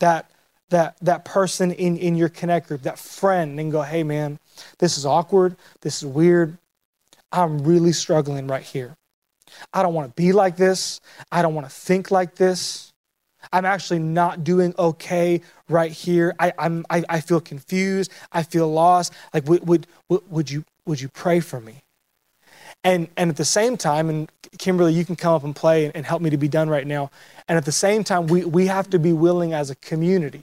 that, 0.00 0.30
that, 0.70 0.96
that 1.02 1.24
person 1.24 1.70
in, 1.72 1.96
in 1.96 2.16
your 2.16 2.28
connect 2.28 2.68
group, 2.68 2.82
that 2.82 2.98
friend, 2.98 3.60
and 3.60 3.70
go, 3.70 3.82
hey 3.82 4.02
man, 4.02 4.38
this 4.78 4.96
is 4.98 5.06
awkward, 5.06 5.56
this 5.80 6.02
is 6.02 6.06
weird. 6.06 6.56
I'm 7.30 7.58
really 7.64 7.92
struggling 7.92 8.46
right 8.46 8.62
here. 8.62 8.96
I 9.72 9.82
don't 9.82 9.94
want 9.94 10.14
to 10.14 10.22
be 10.22 10.32
like 10.32 10.56
this. 10.56 11.00
I 11.30 11.42
don't 11.42 11.54
want 11.54 11.66
to 11.66 11.72
think 11.72 12.10
like 12.10 12.34
this. 12.34 12.92
I'm 13.52 13.64
actually 13.64 13.98
not 13.98 14.44
doing 14.44 14.74
okay 14.78 15.40
right 15.68 15.90
here. 15.90 16.34
I, 16.38 16.52
I'm, 16.58 16.86
I, 16.88 17.02
I 17.08 17.20
feel 17.20 17.40
confused. 17.40 18.12
I 18.30 18.42
feel 18.42 18.70
lost. 18.70 19.12
Like, 19.34 19.48
would, 19.48 19.66
would, 19.66 19.86
would, 20.08 20.50
you, 20.50 20.64
would 20.86 21.00
you 21.00 21.08
pray 21.08 21.40
for 21.40 21.60
me? 21.60 21.82
And, 22.84 23.08
and 23.16 23.30
at 23.30 23.36
the 23.36 23.44
same 23.44 23.76
time, 23.76 24.08
and 24.08 24.30
Kimberly, 24.58 24.92
you 24.92 25.04
can 25.04 25.16
come 25.16 25.34
up 25.34 25.44
and 25.44 25.56
play 25.56 25.86
and, 25.86 25.96
and 25.96 26.04
help 26.04 26.22
me 26.22 26.30
to 26.30 26.36
be 26.36 26.48
done 26.48 26.68
right 26.68 26.86
now. 26.86 27.10
And 27.48 27.56
at 27.56 27.64
the 27.64 27.72
same 27.72 28.04
time, 28.04 28.26
we, 28.26 28.44
we 28.44 28.66
have 28.66 28.90
to 28.90 28.98
be 28.98 29.12
willing 29.12 29.52
as 29.52 29.70
a 29.70 29.74
community. 29.76 30.42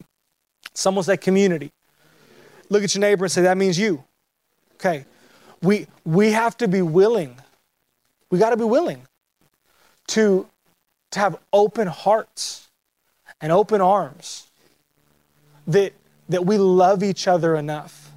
Someone 0.73 1.03
say 1.03 1.17
community. 1.17 1.71
Look 2.69 2.83
at 2.83 2.93
your 2.93 3.01
neighbor 3.01 3.25
and 3.25 3.31
say, 3.31 3.41
that 3.41 3.57
means 3.57 3.77
you. 3.77 4.03
Okay. 4.75 5.05
We, 5.61 5.87
we 6.05 6.31
have 6.31 6.57
to 6.57 6.67
be 6.67 6.81
willing. 6.81 7.37
We 8.31 8.39
got 8.39 8.51
to 8.51 8.57
be 8.57 8.63
willing 8.63 9.01
to, 10.07 10.47
to 11.11 11.19
have 11.19 11.37
open 11.51 11.87
hearts 11.87 12.67
and 13.41 13.51
open 13.51 13.81
arms. 13.81 14.47
That, 15.67 15.93
that 16.29 16.45
we 16.45 16.57
love 16.57 17.03
each 17.03 17.27
other 17.27 17.55
enough. 17.55 18.11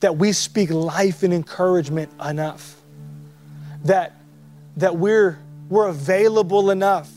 That 0.00 0.16
we 0.16 0.32
speak 0.32 0.70
life 0.70 1.22
and 1.22 1.32
encouragement 1.32 2.10
enough. 2.22 2.76
That, 3.84 4.17
that 4.78 4.96
we're, 4.96 5.38
we're 5.68 5.88
available 5.88 6.70
enough 6.70 7.10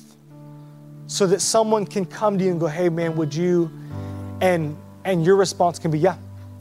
so 1.08 1.28
that 1.28 1.42
someone 1.42 1.86
can 1.86 2.06
come 2.06 2.38
to 2.38 2.44
you 2.44 2.52
and 2.52 2.60
go, 2.60 2.68
hey 2.68 2.90
man, 2.90 3.16
would 3.16 3.34
you? 3.34 3.72
And, 4.42 4.76
and 5.06 5.24
your 5.24 5.36
response 5.36 5.78
can 5.78 5.92
be, 5.92 6.00
yeah, 6.00 6.18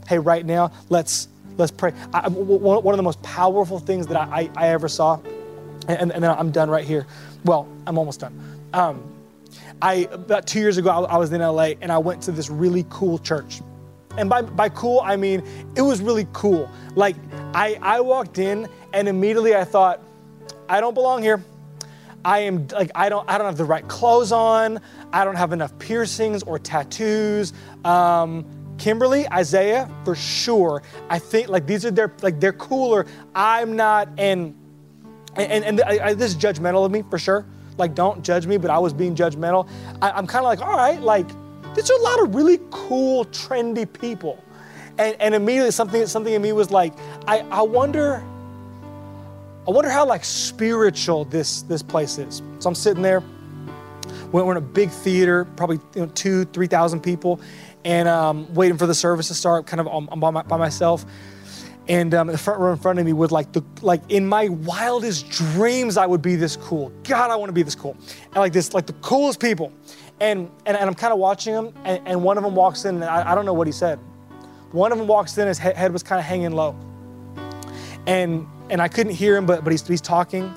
hey, 0.07 0.19
right 0.19 0.45
now, 0.45 0.71
let's, 0.89 1.27
let's 1.57 1.71
pray. 1.71 1.93
I, 2.13 2.27
one 2.29 2.93
of 2.93 2.97
the 2.97 3.03
most 3.03 3.21
powerful 3.23 3.79
things 3.79 4.07
that 4.07 4.17
I, 4.17 4.41
I, 4.41 4.49
I 4.55 4.67
ever 4.69 4.87
saw, 4.87 5.19
and, 5.87 6.11
and, 6.11 6.23
then 6.23 6.25
I'm 6.25 6.51
done 6.51 6.69
right 6.69 6.85
here. 6.85 7.07
Well, 7.45 7.67
I'm 7.87 7.97
almost 7.97 8.19
done. 8.19 8.39
Um, 8.73 9.03
I, 9.81 10.07
about 10.11 10.45
two 10.45 10.59
years 10.59 10.77
ago, 10.77 10.89
I, 10.89 11.15
I 11.15 11.17
was 11.17 11.31
in 11.33 11.41
LA 11.41 11.71
and 11.81 11.91
I 11.91 11.97
went 11.97 12.21
to 12.23 12.31
this 12.31 12.49
really 12.49 12.85
cool 12.89 13.17
church. 13.17 13.61
And 14.17 14.29
by, 14.29 14.43
by 14.43 14.69
cool, 14.69 15.01
I 15.03 15.15
mean, 15.15 15.43
it 15.75 15.81
was 15.81 16.01
really 16.01 16.27
cool. 16.33 16.69
Like, 16.95 17.15
I, 17.53 17.79
I 17.81 18.01
walked 18.01 18.37
in 18.37 18.67
and 18.93 19.07
immediately 19.07 19.55
I 19.55 19.63
thought, 19.63 20.01
I 20.71 20.79
don't 20.79 20.93
belong 20.93 21.21
here. 21.21 21.43
I 22.23 22.39
am 22.39 22.65
like 22.67 22.91
I 22.95 23.09
don't 23.09 23.29
I 23.29 23.37
don't 23.37 23.45
have 23.45 23.57
the 23.57 23.65
right 23.65 23.85
clothes 23.89 24.31
on. 24.31 24.79
I 25.11 25.25
don't 25.25 25.35
have 25.35 25.51
enough 25.51 25.77
piercings 25.79 26.43
or 26.43 26.57
tattoos. 26.57 27.51
Um, 27.83 28.45
Kimberly, 28.77 29.27
Isaiah, 29.29 29.89
for 30.05 30.15
sure. 30.15 30.81
I 31.09 31.19
think 31.19 31.49
like 31.49 31.67
these 31.67 31.85
are 31.85 31.91
their 31.91 32.13
like 32.21 32.39
they're 32.39 32.53
cooler. 32.53 33.05
I'm 33.35 33.75
not, 33.75 34.07
and 34.17 34.55
and 35.35 35.65
and, 35.65 35.81
I, 35.81 36.07
I, 36.07 36.13
this 36.13 36.31
is 36.31 36.37
judgmental 36.37 36.85
of 36.85 36.91
me 36.91 37.03
for 37.09 37.19
sure. 37.19 37.45
Like 37.77 37.93
don't 37.93 38.23
judge 38.23 38.47
me, 38.47 38.55
but 38.55 38.71
I 38.71 38.79
was 38.79 38.93
being 38.93 39.13
judgmental. 39.13 39.69
I, 40.01 40.11
I'm 40.11 40.25
kind 40.25 40.45
of 40.45 40.49
like, 40.49 40.61
all 40.61 40.77
right, 40.77 41.01
like 41.01 41.27
these 41.75 41.91
are 41.91 41.99
a 41.99 42.01
lot 42.01 42.21
of 42.21 42.33
really 42.33 42.59
cool, 42.71 43.25
trendy 43.25 43.91
people, 43.91 44.41
and 44.97 45.17
and 45.19 45.35
immediately 45.35 45.71
something 45.71 46.05
something 46.05 46.33
in 46.33 46.41
me 46.41 46.53
was 46.53 46.71
like, 46.71 46.93
I 47.27 47.39
I 47.51 47.61
wonder 47.61 48.23
I 49.71 49.73
wonder 49.73 49.89
how 49.89 50.05
like 50.05 50.25
spiritual 50.25 51.23
this 51.23 51.61
this 51.61 51.81
place 51.81 52.17
is. 52.17 52.41
So 52.59 52.67
I'm 52.67 52.75
sitting 52.75 53.01
there. 53.01 53.23
We're 54.33 54.51
in 54.51 54.57
a 54.57 54.59
big 54.59 54.89
theater, 54.89 55.45
probably 55.45 55.79
you 55.95 56.01
know, 56.01 56.07
two, 56.07 56.43
three 56.43 56.67
thousand 56.67 56.99
people, 56.99 57.39
and 57.85 58.09
um, 58.09 58.53
waiting 58.53 58.77
for 58.77 58.85
the 58.85 58.93
service 58.93 59.29
to 59.29 59.33
start. 59.33 59.67
Kind 59.67 59.79
of 59.79 59.87
I'm 59.87 60.19
by, 60.19 60.29
my, 60.29 60.41
by 60.43 60.57
myself, 60.57 61.05
and 61.87 62.13
um, 62.13 62.27
the 62.27 62.37
front 62.37 62.59
row 62.59 62.73
in 62.73 62.79
front 62.79 62.99
of 62.99 63.05
me 63.05 63.13
would 63.13 63.31
like 63.31 63.53
the 63.53 63.63
like 63.81 64.01
in 64.09 64.27
my 64.27 64.49
wildest 64.49 65.29
dreams 65.29 65.95
I 65.95 66.05
would 66.05 66.21
be 66.21 66.35
this 66.35 66.57
cool. 66.57 66.91
God, 67.05 67.31
I 67.31 67.37
want 67.37 67.47
to 67.47 67.53
be 67.53 67.63
this 67.63 67.75
cool, 67.75 67.95
and 68.25 68.35
like 68.35 68.51
this 68.51 68.73
like 68.73 68.87
the 68.87 68.93
coolest 68.99 69.39
people, 69.39 69.71
and 70.19 70.51
and, 70.65 70.75
and 70.75 70.89
I'm 70.89 70.95
kind 70.95 71.13
of 71.13 71.19
watching 71.19 71.53
them, 71.53 71.73
and, 71.85 72.05
and, 72.05 72.21
one 72.21 72.37
of 72.37 72.43
them 72.43 72.55
walks 72.55 72.83
in, 72.83 72.95
and 72.95 73.05
I, 73.05 73.31
I 73.31 73.35
don't 73.35 73.45
know 73.45 73.53
what 73.53 73.67
he 73.67 73.73
said. 73.73 73.99
One 74.73 74.91
of 74.91 74.97
them 74.97 75.07
walks 75.07 75.37
in, 75.37 75.47
his 75.47 75.57
head 75.57 75.93
was 75.93 76.03
kind 76.03 76.19
of 76.19 76.25
hanging 76.25 76.51
low, 76.51 76.75
and 78.05 78.45
and 78.71 78.81
I 78.81 78.87
couldn't 78.87 79.13
hear 79.13 79.35
him, 79.35 79.45
but, 79.45 79.63
but 79.63 79.71
he's, 79.71 79.85
he's 79.85 80.01
talking. 80.01 80.51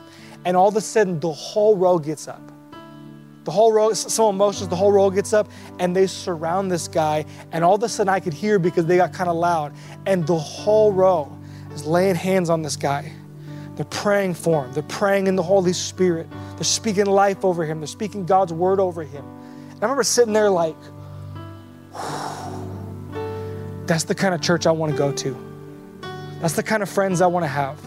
And 0.44 0.56
all 0.56 0.68
of 0.68 0.76
a 0.76 0.80
sudden, 0.80 1.18
the 1.18 1.32
whole 1.32 1.76
row 1.76 1.98
gets 1.98 2.28
up. 2.28 2.40
The 3.42 3.50
whole 3.50 3.72
row, 3.72 3.92
some 3.92 4.36
emotions, 4.36 4.68
the 4.68 4.76
whole 4.76 4.92
row 4.92 5.10
gets 5.10 5.34
up 5.34 5.50
and 5.78 5.94
they 5.94 6.06
surround 6.06 6.70
this 6.70 6.88
guy. 6.88 7.26
And 7.52 7.62
all 7.62 7.74
of 7.74 7.82
a 7.82 7.88
sudden, 7.88 8.08
I 8.08 8.20
could 8.20 8.32
hear 8.32 8.58
because 8.58 8.86
they 8.86 8.96
got 8.96 9.12
kind 9.12 9.28
of 9.28 9.36
loud. 9.36 9.74
And 10.06 10.26
the 10.26 10.38
whole 10.38 10.92
row 10.92 11.36
is 11.74 11.84
laying 11.84 12.14
hands 12.14 12.48
on 12.48 12.62
this 12.62 12.76
guy. 12.76 13.12
They're 13.74 13.84
praying 13.86 14.34
for 14.34 14.64
him. 14.64 14.72
They're 14.72 14.84
praying 14.84 15.26
in 15.26 15.34
the 15.34 15.42
Holy 15.42 15.72
Spirit. 15.72 16.28
They're 16.54 16.64
speaking 16.64 17.06
life 17.06 17.44
over 17.44 17.66
him. 17.66 17.80
They're 17.80 17.88
speaking 17.88 18.24
God's 18.24 18.52
word 18.52 18.78
over 18.78 19.02
him. 19.02 19.24
And 19.24 19.82
I 19.82 19.86
remember 19.86 20.04
sitting 20.04 20.32
there 20.32 20.48
like, 20.48 20.76
that's 23.86 24.04
the 24.04 24.14
kind 24.14 24.34
of 24.34 24.40
church 24.40 24.66
I 24.66 24.70
want 24.70 24.92
to 24.92 24.98
go 24.98 25.10
to. 25.12 25.36
That's 26.40 26.54
the 26.54 26.62
kind 26.62 26.82
of 26.82 26.88
friends 26.88 27.20
I 27.20 27.26
want 27.26 27.42
to 27.42 27.48
have. 27.48 27.78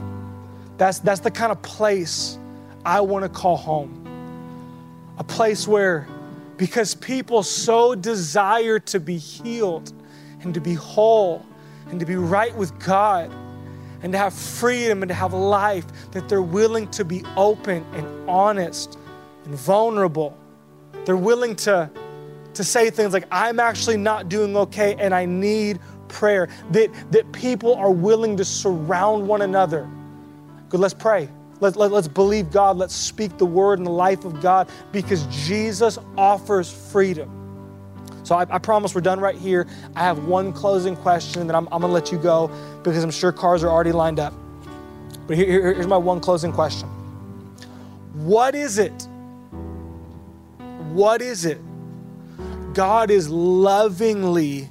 That's, 0.77 0.99
that's 0.99 1.21
the 1.21 1.31
kind 1.31 1.51
of 1.51 1.61
place 1.61 2.37
I 2.85 3.01
want 3.01 3.23
to 3.23 3.29
call 3.29 3.57
home. 3.57 4.03
A 5.17 5.23
place 5.23 5.67
where, 5.67 6.07
because 6.57 6.93
people 6.95 7.43
so 7.43 7.95
desire 7.95 8.79
to 8.79 8.99
be 8.99 9.17
healed 9.17 9.91
and 10.41 10.53
to 10.53 10.61
be 10.61 10.75
whole 10.75 11.45
and 11.89 11.99
to 11.99 12.05
be 12.05 12.15
right 12.15 12.55
with 12.55 12.77
God 12.79 13.31
and 14.03 14.13
to 14.13 14.19
have 14.19 14.33
freedom 14.33 15.01
and 15.01 15.09
to 15.09 15.15
have 15.15 15.33
life, 15.33 15.85
that 16.11 16.29
they're 16.29 16.41
willing 16.41 16.87
to 16.91 17.03
be 17.03 17.23
open 17.35 17.83
and 17.93 18.29
honest 18.29 18.99
and 19.45 19.55
vulnerable. 19.55 20.37
They're 21.05 21.17
willing 21.17 21.55
to, 21.57 21.89
to 22.53 22.63
say 22.63 22.91
things 22.91 23.13
like, 23.13 23.25
I'm 23.31 23.59
actually 23.59 23.97
not 23.97 24.29
doing 24.29 24.55
okay 24.55 24.95
and 24.99 25.15
I 25.15 25.25
need 25.25 25.79
prayer. 26.09 26.49
That, 26.71 26.91
that 27.11 27.31
people 27.31 27.73
are 27.75 27.91
willing 27.91 28.37
to 28.37 28.45
surround 28.45 29.27
one 29.27 29.41
another 29.41 29.89
Good, 30.69 30.79
let's 30.79 30.93
pray. 30.93 31.29
Let, 31.59 31.75
let, 31.75 31.91
let's 31.91 32.07
believe 32.07 32.51
God. 32.51 32.77
Let's 32.77 32.95
speak 32.95 33.37
the 33.37 33.45
word 33.45 33.79
and 33.79 33.87
the 33.87 33.91
life 33.91 34.25
of 34.25 34.41
God 34.41 34.69
because 34.91 35.25
Jesus 35.47 35.97
offers 36.17 36.71
freedom. 36.71 37.33
So 38.23 38.35
I, 38.35 38.45
I, 38.49 38.57
promise 38.59 38.93
we're 38.93 39.01
done 39.01 39.21
right 39.21 39.37
here. 39.37 39.67
I 39.95 40.01
have 40.01 40.25
one 40.25 40.51
closing 40.51 40.97
question 40.97 41.47
then 41.47 41.55
I'm, 41.55 41.65
I'm 41.71 41.79
going 41.79 41.89
to 41.89 41.93
let 41.93 42.11
you 42.11 42.17
go 42.17 42.51
because 42.83 43.01
I'm 43.01 43.11
sure 43.11 43.31
cars 43.31 43.63
are 43.63 43.69
already 43.69 43.93
lined 43.93 44.19
up. 44.19 44.33
But 45.27 45.37
here, 45.37 45.45
here, 45.47 45.73
here's 45.73 45.87
my 45.87 45.97
one 45.97 46.19
closing 46.19 46.51
question 46.51 46.89
What 48.13 48.53
is 48.53 48.77
it? 48.77 49.07
What 50.91 51.21
is 51.21 51.45
it 51.45 51.59
God 52.73 53.09
is 53.09 53.29
lovingly 53.29 54.69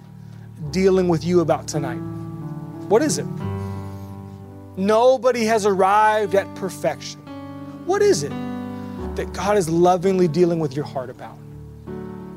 dealing 0.71 1.09
with 1.09 1.25
you 1.25 1.41
about 1.41 1.67
tonight? 1.67 1.99
What 2.89 3.03
is 3.03 3.19
it? 3.19 3.27
Nobody 4.77 5.45
has 5.45 5.65
arrived 5.65 6.35
at 6.35 6.55
perfection. 6.55 7.21
What 7.87 8.03
is 8.03 8.23
it 8.23 8.33
that 9.17 9.33
God 9.33 9.57
is 9.57 9.69
lovingly 9.69 10.29
dealing 10.29 10.59
with 10.59 10.77
your 10.77 10.85
heart 10.85 11.09
about? 11.09 11.37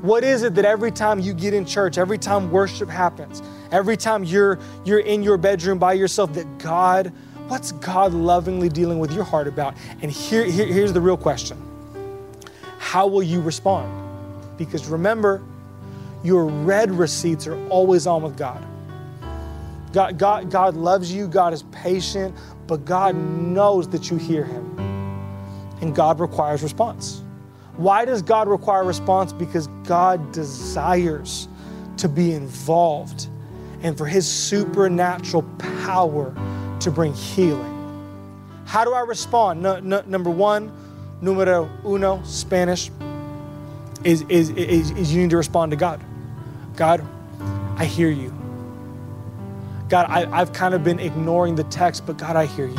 What 0.00 0.24
is 0.24 0.42
it 0.42 0.54
that 0.54 0.64
every 0.64 0.90
time 0.90 1.20
you 1.20 1.34
get 1.34 1.52
in 1.52 1.66
church, 1.66 1.98
every 1.98 2.16
time 2.16 2.50
worship 2.50 2.88
happens, 2.88 3.42
every 3.70 3.96
time 3.96 4.24
you're 4.24 4.58
you're 4.84 5.00
in 5.00 5.22
your 5.22 5.36
bedroom 5.36 5.78
by 5.78 5.92
yourself 5.92 6.32
that 6.34 6.58
God, 6.58 7.12
what's 7.48 7.72
God 7.72 8.14
lovingly 8.14 8.70
dealing 8.70 8.98
with 8.98 9.12
your 9.12 9.24
heart 9.24 9.46
about? 9.46 9.74
And 10.00 10.10
here, 10.10 10.44
here 10.44 10.66
here's 10.66 10.94
the 10.94 11.00
real 11.02 11.18
question. 11.18 11.58
How 12.78 13.06
will 13.06 13.22
you 13.22 13.42
respond? 13.42 13.92
Because 14.56 14.86
remember, 14.86 15.42
your 16.22 16.46
read 16.46 16.90
receipts 16.90 17.46
are 17.46 17.58
always 17.68 18.06
on 18.06 18.22
with 18.22 18.38
God. 18.38 18.66
God, 19.92 20.18
God, 20.18 20.50
God 20.50 20.76
loves 20.76 21.12
you, 21.12 21.26
God 21.26 21.52
is 21.52 21.64
patient, 21.72 22.34
but 22.66 22.84
God 22.84 23.16
knows 23.16 23.88
that 23.88 24.10
you 24.10 24.16
hear 24.16 24.44
Him. 24.44 24.78
And 25.80 25.94
God 25.94 26.20
requires 26.20 26.62
response. 26.62 27.22
Why 27.76 28.04
does 28.04 28.22
God 28.22 28.48
require 28.48 28.84
response? 28.84 29.32
Because 29.32 29.66
God 29.84 30.32
desires 30.32 31.48
to 31.96 32.08
be 32.08 32.32
involved 32.32 33.28
and 33.82 33.96
for 33.96 34.06
His 34.06 34.28
supernatural 34.28 35.42
power 35.84 36.34
to 36.80 36.90
bring 36.90 37.14
healing. 37.14 37.76
How 38.66 38.84
do 38.84 38.92
I 38.92 39.00
respond? 39.00 39.62
No, 39.62 39.80
no, 39.80 40.02
number 40.06 40.30
one, 40.30 40.70
numero 41.20 41.68
uno, 41.84 42.22
Spanish, 42.24 42.90
is, 44.04 44.22
is, 44.28 44.50
is, 44.50 44.90
is 44.92 45.12
you 45.12 45.22
need 45.22 45.30
to 45.30 45.36
respond 45.36 45.72
to 45.72 45.76
God. 45.76 46.00
God, 46.76 47.04
I 47.76 47.84
hear 47.84 48.10
you. 48.10 48.39
God, 49.90 50.06
I, 50.08 50.38
have 50.38 50.52
kind 50.52 50.72
of 50.72 50.84
been 50.84 51.00
ignoring 51.00 51.56
the 51.56 51.64
text, 51.64 52.06
but 52.06 52.16
God, 52.16 52.36
I 52.36 52.46
hear 52.46 52.66
you. 52.66 52.78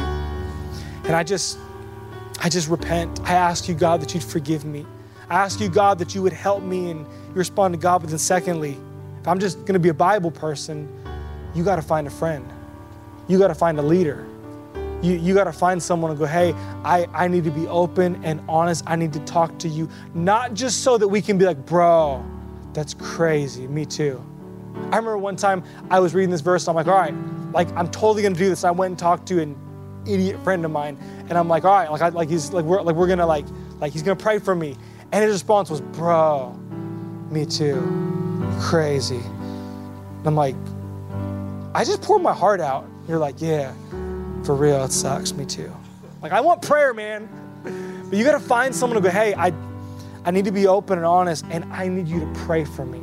And 1.03 1.13
I 1.13 1.23
just, 1.23 1.59
I 2.41 2.47
just 2.47 2.69
repent. 2.69 3.19
I 3.23 3.33
ask 3.33 3.67
you, 3.67 3.75
God, 3.75 4.01
that 4.01 4.13
you'd 4.13 4.23
forgive 4.23 4.63
me. 4.63 4.85
I 5.29 5.35
ask 5.35 5.59
you, 5.59 5.67
God, 5.67 5.99
that 5.99 6.15
you 6.15 6.21
would 6.21 6.31
help 6.31 6.63
me 6.63 6.89
and 6.89 7.01
you 7.01 7.33
respond 7.33 7.73
to 7.73 7.77
God. 7.77 7.99
But 7.99 8.11
then, 8.11 8.17
secondly, 8.17 8.77
if 9.19 9.27
I'm 9.27 9.39
just 9.39 9.59
going 9.59 9.73
to 9.73 9.79
be 9.79 9.89
a 9.89 9.93
Bible 9.93 10.31
person, 10.31 10.87
you 11.53 11.65
got 11.65 11.75
to 11.75 11.81
find 11.81 12.07
a 12.07 12.09
friend. 12.09 12.49
You 13.27 13.37
got 13.37 13.49
to 13.49 13.55
find 13.55 13.77
a 13.77 13.81
leader. 13.81 14.25
You, 15.01 15.15
you 15.15 15.33
got 15.33 15.45
to 15.45 15.53
find 15.53 15.83
someone 15.83 16.11
and 16.11 16.19
go, 16.19 16.25
hey, 16.25 16.53
I, 16.85 17.07
I 17.13 17.27
need 17.27 17.43
to 17.43 17.51
be 17.51 17.67
open 17.67 18.23
and 18.23 18.41
honest. 18.47 18.85
I 18.87 18.95
need 18.95 19.11
to 19.13 19.19
talk 19.21 19.59
to 19.59 19.67
you, 19.67 19.89
not 20.13 20.53
just 20.53 20.81
so 20.81 20.97
that 20.97 21.09
we 21.09 21.21
can 21.21 21.37
be 21.37 21.43
like, 21.43 21.65
bro, 21.65 22.23
that's 22.71 22.93
crazy. 22.93 23.67
Me 23.67 23.85
too. 23.85 24.23
I 24.75 24.97
remember 24.97 25.17
one 25.17 25.35
time 25.35 25.63
I 25.89 25.99
was 25.99 26.13
reading 26.13 26.29
this 26.29 26.41
verse, 26.41 26.67
and 26.67 26.69
I'm 26.69 26.75
like, 26.75 26.87
all 26.87 26.99
right, 26.99 27.13
like 27.53 27.71
I'm 27.75 27.89
totally 27.89 28.23
gonna 28.23 28.35
do 28.35 28.49
this. 28.49 28.63
I 28.63 28.71
went 28.71 28.91
and 28.91 28.99
talked 28.99 29.27
to 29.27 29.41
an 29.41 29.55
idiot 30.05 30.41
friend 30.43 30.65
of 30.65 30.71
mine, 30.71 30.97
and 31.29 31.37
I'm 31.37 31.47
like, 31.47 31.63
all 31.65 31.73
right, 31.73 31.91
like 31.91 32.01
I, 32.01 32.09
like 32.09 32.29
he's 32.29 32.51
like 32.51 32.65
we're 32.65 32.81
like 32.81 32.95
we're 32.95 33.07
gonna 33.07 33.25
like 33.25 33.45
like 33.79 33.93
he's 33.93 34.03
gonna 34.03 34.15
pray 34.15 34.39
for 34.39 34.55
me, 34.55 34.75
and 35.11 35.23
his 35.23 35.33
response 35.33 35.69
was, 35.69 35.81
bro, 35.81 36.51
me 37.29 37.45
too, 37.45 37.79
crazy. 38.59 39.17
And 39.17 40.27
I'm 40.27 40.35
like, 40.35 40.55
I 41.73 41.83
just 41.83 42.01
poured 42.01 42.21
my 42.21 42.33
heart 42.33 42.61
out. 42.61 42.87
You're 43.07 43.19
like, 43.19 43.41
yeah, 43.41 43.73
for 44.43 44.55
real, 44.55 44.83
it 44.83 44.91
sucks. 44.91 45.33
Me 45.33 45.45
too. 45.45 45.73
Like 46.21 46.31
I 46.31 46.41
want 46.41 46.61
prayer, 46.61 46.93
man, 46.93 47.29
but 48.09 48.17
you 48.17 48.23
gotta 48.23 48.39
find 48.39 48.75
someone 48.75 49.01
to 49.01 49.01
go, 49.01 49.09
hey, 49.09 49.33
I 49.35 49.53
I 50.23 50.31
need 50.31 50.45
to 50.45 50.51
be 50.51 50.67
open 50.67 50.97
and 50.97 51.05
honest, 51.05 51.45
and 51.49 51.65
I 51.73 51.87
need 51.87 52.07
you 52.07 52.19
to 52.19 52.31
pray 52.45 52.63
for 52.63 52.85
me. 52.85 53.01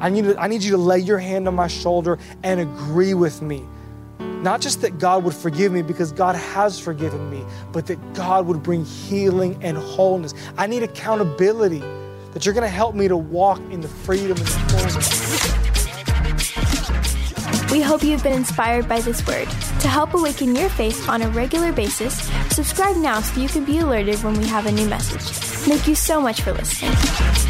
I 0.00 0.08
need, 0.08 0.36
I 0.36 0.46
need 0.46 0.62
you 0.62 0.70
to 0.72 0.78
lay 0.78 0.98
your 0.98 1.18
hand 1.18 1.46
on 1.46 1.54
my 1.54 1.68
shoulder 1.68 2.18
and 2.42 2.60
agree 2.60 3.14
with 3.14 3.42
me. 3.42 3.64
Not 4.18 4.62
just 4.62 4.80
that 4.80 4.98
God 4.98 5.24
would 5.24 5.34
forgive 5.34 5.70
me 5.70 5.82
because 5.82 6.12
God 6.12 6.34
has 6.34 6.80
forgiven 6.80 7.30
me, 7.30 7.44
but 7.72 7.86
that 7.86 8.14
God 8.14 8.46
would 8.46 8.62
bring 8.62 8.86
healing 8.86 9.58
and 9.62 9.76
wholeness. 9.76 10.32
I 10.56 10.66
need 10.66 10.82
accountability, 10.82 11.82
that 12.32 12.46
you're 12.46 12.54
going 12.54 12.64
to 12.64 12.68
help 12.68 12.94
me 12.94 13.08
to 13.08 13.16
walk 13.16 13.60
in 13.70 13.82
the 13.82 13.88
freedom 13.88 14.38
and 14.38 14.48
wholeness. 14.48 15.50
We 17.70 17.82
hope 17.82 18.02
you've 18.02 18.22
been 18.22 18.32
inspired 18.32 18.88
by 18.88 19.00
this 19.00 19.24
word. 19.26 19.48
To 19.80 19.88
help 19.88 20.14
awaken 20.14 20.56
your 20.56 20.70
faith 20.70 21.08
on 21.08 21.22
a 21.22 21.28
regular 21.28 21.72
basis, 21.72 22.14
subscribe 22.50 22.96
now 22.96 23.20
so 23.20 23.40
you 23.40 23.48
can 23.48 23.64
be 23.64 23.78
alerted 23.78 24.16
when 24.24 24.34
we 24.34 24.46
have 24.46 24.66
a 24.66 24.72
new 24.72 24.88
message. 24.88 25.20
Thank 25.20 25.86
you 25.86 25.94
so 25.94 26.20
much 26.20 26.40
for 26.40 26.52
listening. 26.52 27.49